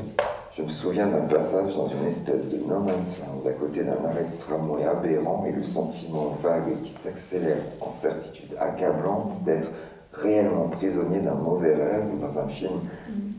[0.55, 4.03] Je me souviens d'un passage dans une espèce de no man's land, à côté d'un
[4.05, 9.69] arrêt de tramway aberrant, et le sentiment vague qui t'accélère en certitude accablante d'être
[10.14, 12.81] réellement prisonnier d'un mauvais rêve ou dans un film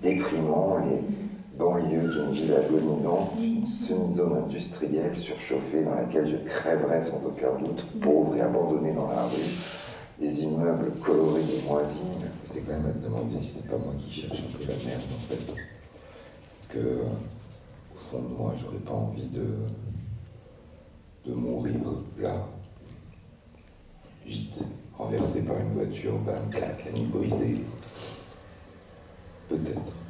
[0.03, 1.01] déprimant, les
[1.59, 7.85] banlieues d'une ville agonisante, une semi-zone industrielle surchauffée dans laquelle je crèverais sans aucun doute,
[8.01, 9.39] pauvre et abandonné dans la rue,
[10.21, 11.97] des immeubles colorés et moisis.
[12.43, 14.77] C'était quand même à se demander si c'est pas moi qui cherche un peu la
[14.85, 15.53] merde, en fait.
[16.55, 19.47] Parce que, au fond de moi, j'aurais pas envie de,
[21.27, 21.81] de mourir
[22.19, 22.47] là,
[24.27, 24.61] vite,
[24.97, 27.65] renversé par une voiture, bam, clac, la nuit brisée.
[29.49, 30.04] Peut-être.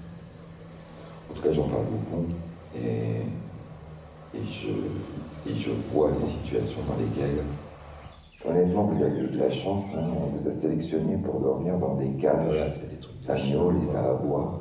[1.35, 2.27] En tout cas, j'en parle beaucoup.
[2.77, 3.23] Et,
[4.37, 4.71] et, je,
[5.51, 7.43] et je vois des situations dans lesquelles
[8.47, 11.95] Honnêtement, vous avez eu de la chance, hein, on vous a sélectionné pour dormir dans
[11.95, 12.47] des caves
[13.27, 14.61] d'agneaux, les à boire.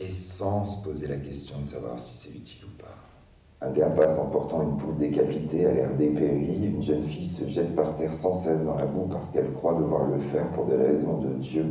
[0.00, 3.64] et sans se poser la question de savoir si c'est utile ou pas.
[3.64, 7.46] Un gars passe en portant une poule décapitée à l'air dépéri, une jeune fille se
[7.46, 10.64] jette par terre sans cesse dans la boue parce qu'elle croit devoir le faire pour
[10.64, 11.66] des raisons de Dieu.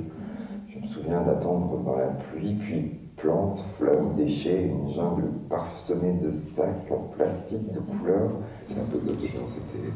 [0.70, 6.32] Je me souviens d'attendre dans la pluie, puis plantes, fleurs, déchets, une jungle parsemée de
[6.32, 8.32] sacs en plastique de couleurs.
[8.66, 9.92] C'est un peu comme si on s'était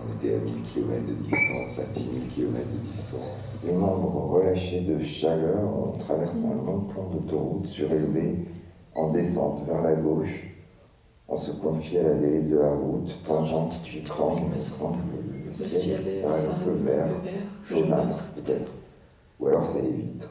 [0.00, 3.52] On était à 1000 km de distance, à 10 000 km de distance.
[3.64, 8.46] Les membres relâchés de chaleur, on traverse un long pont d'autoroute surélevé
[8.94, 10.46] en descente vers la gauche.
[11.28, 14.98] On se confie à la dérive de la route, tangente du me semble.
[15.46, 17.08] Le ciel s'arrête un peu vert,
[17.64, 18.70] jaunâtre peut-être.
[19.40, 20.26] Ou alors ça évite.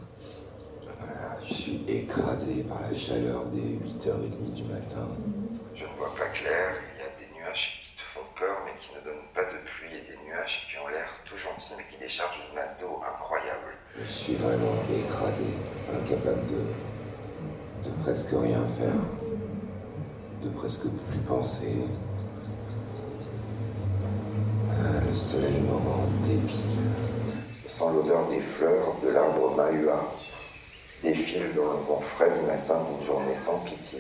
[1.48, 5.08] Je suis écrasé par la chaleur des 8h30 du matin.
[5.74, 8.74] Je ne vois pas clair, il y a des nuages qui te font peur mais
[8.82, 11.86] qui ne donnent pas de pluie et des nuages qui ont l'air tout gentils mais
[11.90, 13.78] qui déchargent une masse d'eau incroyable.
[13.98, 15.46] Je suis vraiment écrasé,
[15.96, 19.00] incapable de, de presque rien faire,
[20.44, 21.86] de presque plus penser.
[24.72, 26.84] Ah, le soleil me rend débile.
[27.64, 30.12] Je sens l'odeur des fleurs de l'arbre mahua,
[31.04, 34.00] défile dans le vent frais du matin d'une journée sans pitié.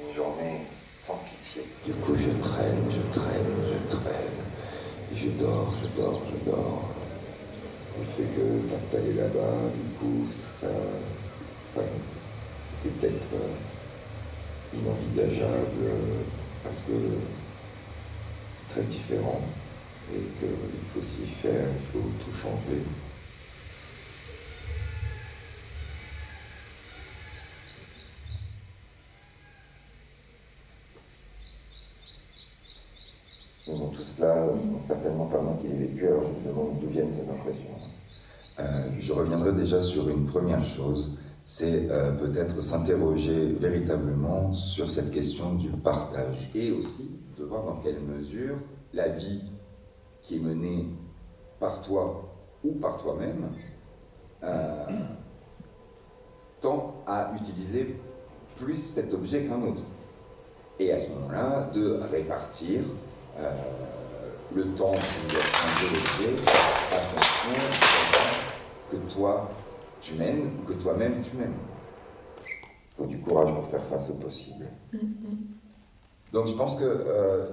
[0.00, 0.60] Une journée
[1.06, 1.62] sans pitié.
[1.84, 4.38] Du coup, je traîne, je traîne, je traîne.
[5.12, 6.88] Et je dors, je dors, je dors.
[7.98, 10.68] Le fait que t'installer là-bas, du coup, ça.
[12.60, 13.54] C'était peut-être euh,
[14.74, 16.22] inenvisageable euh,
[16.62, 16.92] parce que
[18.58, 19.40] c'est très différent
[20.12, 20.48] et qu'il
[20.94, 22.82] faut s'y faire, il faut tout changer.
[33.66, 34.48] Mais bon, tout cela,
[34.86, 37.64] certainement pas moi qui l'ai vécu, alors je me demande d'où viennent ces impressions.
[38.60, 38.62] Euh,
[39.00, 45.54] je reviendrai déjà sur une première chose, c'est euh, peut-être s'interroger véritablement sur cette question
[45.54, 46.50] du partage.
[46.54, 48.56] Et aussi de voir dans quelle mesure
[48.92, 49.42] la vie
[50.22, 50.88] qui est menée
[51.58, 52.32] par toi
[52.62, 53.48] ou par toi-même
[54.44, 54.84] euh,
[56.60, 57.96] tend à utiliser
[58.56, 59.82] plus cet objet qu'un autre.
[60.78, 62.82] Et à ce moment-là, de répartir
[64.54, 66.36] le temps à fonction du
[68.12, 69.50] temps que toi
[70.00, 71.54] tu mènes ou que toi-même tu mènes.
[72.46, 74.66] Il faut du courage pour faire face au possible.
[76.32, 77.46] Donc je pense que euh,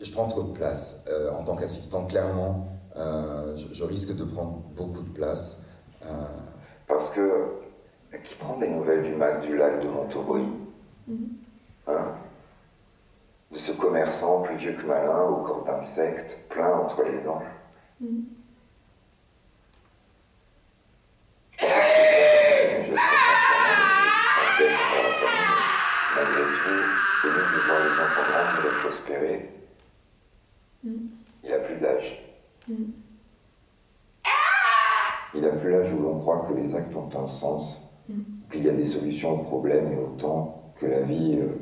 [0.00, 1.04] je prends trop de place.
[1.08, 5.62] Euh, en tant qu'assistant, clairement, euh, je, je risque de prendre beaucoup de place.
[6.88, 7.60] Parce que
[8.24, 10.42] qui prend des nouvelles du du lac de Montaubrey
[11.86, 12.14] Hein?
[13.50, 17.42] De ce commerçant plus vieux que malin, au corps d'insectes, plein entre les dents.
[26.16, 29.50] Malgré tout, au lieu de voir les enfants grandir et prospérer,
[31.44, 32.24] il a plus d'âge.
[35.34, 37.80] Il a plus l'âge où l'on croit que les actes ont un sens,
[38.50, 41.54] qu'il y a des solutions aux problèmes et autant que la vie euh,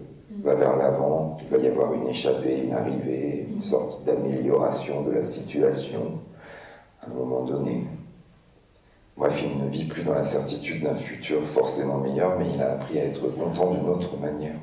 [0.48, 5.12] va vers l'avant, qu'il va y avoir une échappée, une arrivée, une sorte d'amélioration de
[5.12, 6.20] la situation
[7.02, 7.84] à un moment donné.
[9.16, 12.72] Bref, il ne vit plus dans la certitude d'un futur forcément meilleur, mais il a
[12.72, 14.54] appris à être content d'une autre manière.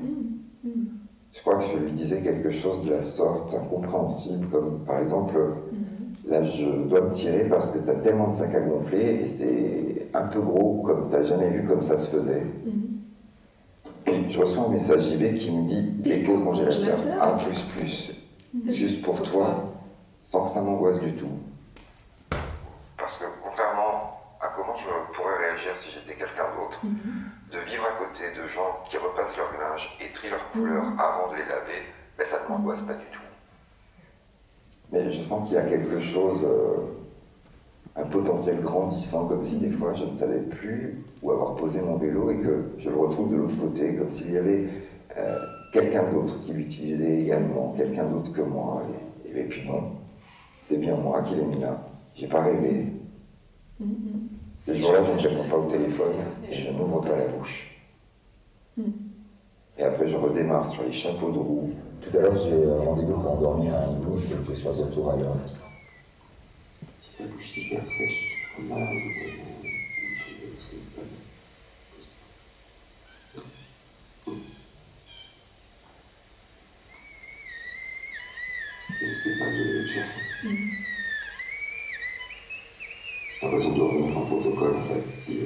[1.32, 5.36] Je crois que je lui disais quelque chose de la sorte, incompréhensible, comme par exemple,
[6.26, 9.28] là je dois me tirer parce que tu as tellement de sacs à gonfler et
[9.28, 12.42] c'est un peu gros comme tu jamais vu comme ça se faisait.
[14.06, 18.12] Je reçois un message IB qui me dit au congélateur, un plus plus,
[18.66, 19.72] juste pour toi,
[20.22, 21.38] sans que ça m'angoisse du tout.
[22.96, 28.04] Parce que contrairement à comment je pourrais réagir si j'étais quelqu'un d'autre, de vivre à
[28.04, 31.82] côté de gens qui repassent leur linge et trient leurs couleurs avant de les laver,
[32.18, 33.20] ben, ça ne m'angoisse pas du tout.
[34.92, 36.76] Mais je sens qu'il y a quelque chose, euh,
[37.96, 41.96] un potentiel grandissant, comme si des fois je ne savais plus où avoir posé mon
[41.96, 44.66] vélo et que je le retrouve de l'autre côté, comme s'il y avait
[45.16, 45.38] euh,
[45.72, 48.82] quelqu'un d'autre qui l'utilisait également, quelqu'un d'autre que moi.
[49.24, 49.92] Et, et puis non,
[50.60, 51.80] c'est bien moi qui l'ai mis là.
[52.14, 52.86] J'ai pas rêvé.
[54.58, 56.14] Ces jours-là, je ne réponds pas au téléphone
[56.50, 57.70] et je n'ouvre pas la bouche.
[59.78, 61.70] Et après, je redémarre sur les chapeaux de roue.
[62.00, 64.72] Tout à l'heure, j'ai euh, rendez-vous pour endormir un hibou, il faut que je sois
[64.72, 65.36] de retour à l'heure.
[67.18, 68.96] La bouche hyper sèche, je prends mal.
[79.02, 80.20] Et c'est pas de chercher.
[83.40, 85.40] J'ai l'impression de revenir en protocole en fait, si,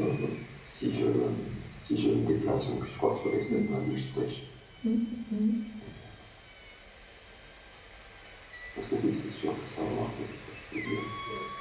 [0.94, 4.42] je, je me déplace, je crois qu'il faut rester avec ma bouche sèche.
[8.74, 11.59] Parce que c'est sûr que ça va avoir de.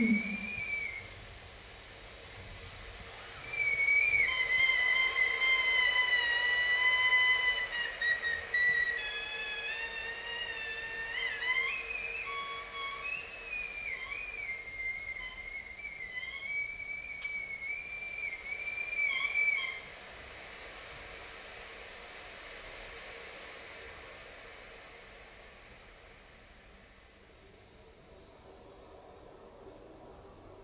[0.00, 0.39] Mm-hmm.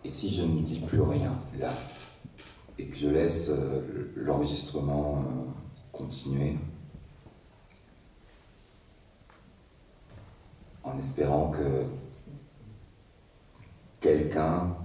[0.07, 1.73] Et si je ne dis plus rien là,
[2.79, 5.51] et que je laisse euh, l'enregistrement euh,
[5.91, 6.57] continuer,
[10.85, 11.87] en espérant que
[14.01, 14.77] quelqu'un,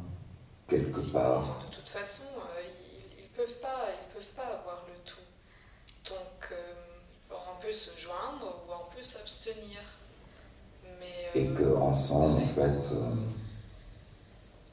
[0.68, 2.62] quelque part, De toute façon, euh,
[2.98, 5.20] ils, ils peuvent pas, ils peuvent pas avoir le tout.
[6.10, 6.52] Donc,
[7.30, 9.82] on peut se joindre ou on peut s'abstenir.
[11.00, 13.14] Mais et euh, que ensemble, en fait, euh,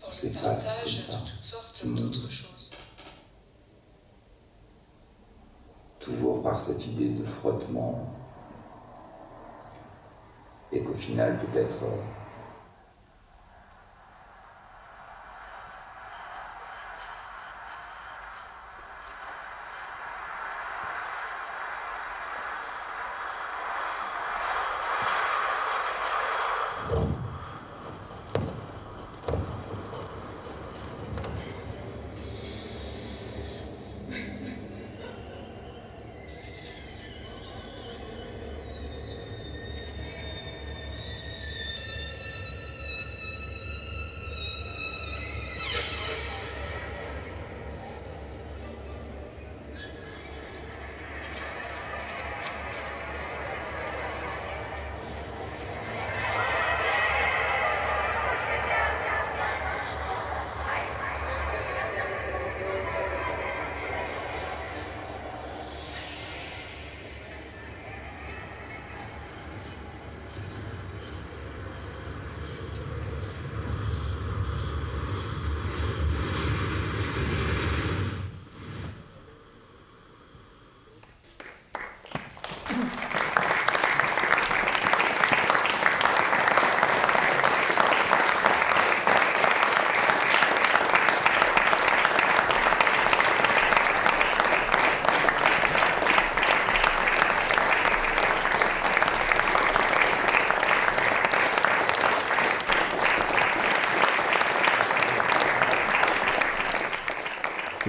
[0.01, 1.13] dans on le s'efface comme ça.
[1.27, 2.73] toutes sortes d'autres choses.
[6.09, 8.15] toujours par cette idée de frottement,
[10.73, 12.18] et qu'au final, peut-être, euh,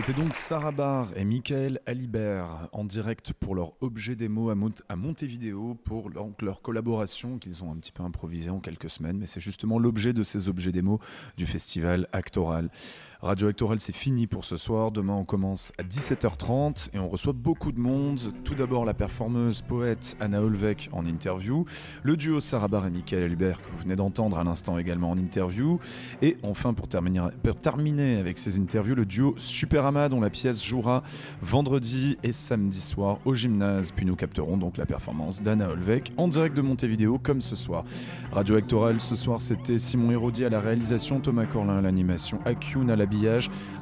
[0.10, 5.76] C'était donc Sarah Barr et Michael Alibert en direct pour leur objet démo à Montevideo
[5.86, 9.20] pour leur, leur collaboration qu'ils ont un petit peu improvisée en quelques semaines.
[9.20, 11.00] Mais c'est justement l'objet de ces objets démo
[11.38, 12.72] du festival Actoral.
[13.22, 14.92] Radio Actoral, c'est fini pour ce soir.
[14.92, 18.22] Demain, on commence à 17h30 et on reçoit beaucoup de monde.
[18.46, 21.66] Tout d'abord, la performeuse poète Anna Olvek en interview,
[22.02, 25.18] le duo Sarah Barr et Michael Albert que vous venez d'entendre à l'instant également en
[25.18, 25.80] interview.
[26.22, 31.04] Et enfin, pour terminer, avec ces interviews, le duo Superama dont la pièce jouera
[31.42, 33.92] vendredi et samedi soir au gymnase.
[33.92, 37.84] Puis nous capterons donc la performance d'Anna Olvek en direct de Montevideo comme ce soir.
[38.32, 42.90] Radio Actoral, ce soir, c'était Simon Hérodier à la réalisation, Thomas Corlin à l'animation, Akune
[42.90, 42.96] à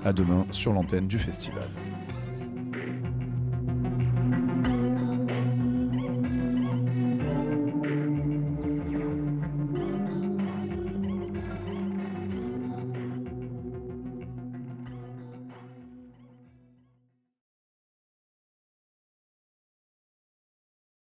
[0.06, 1.64] À demain sur l'antenne du festival.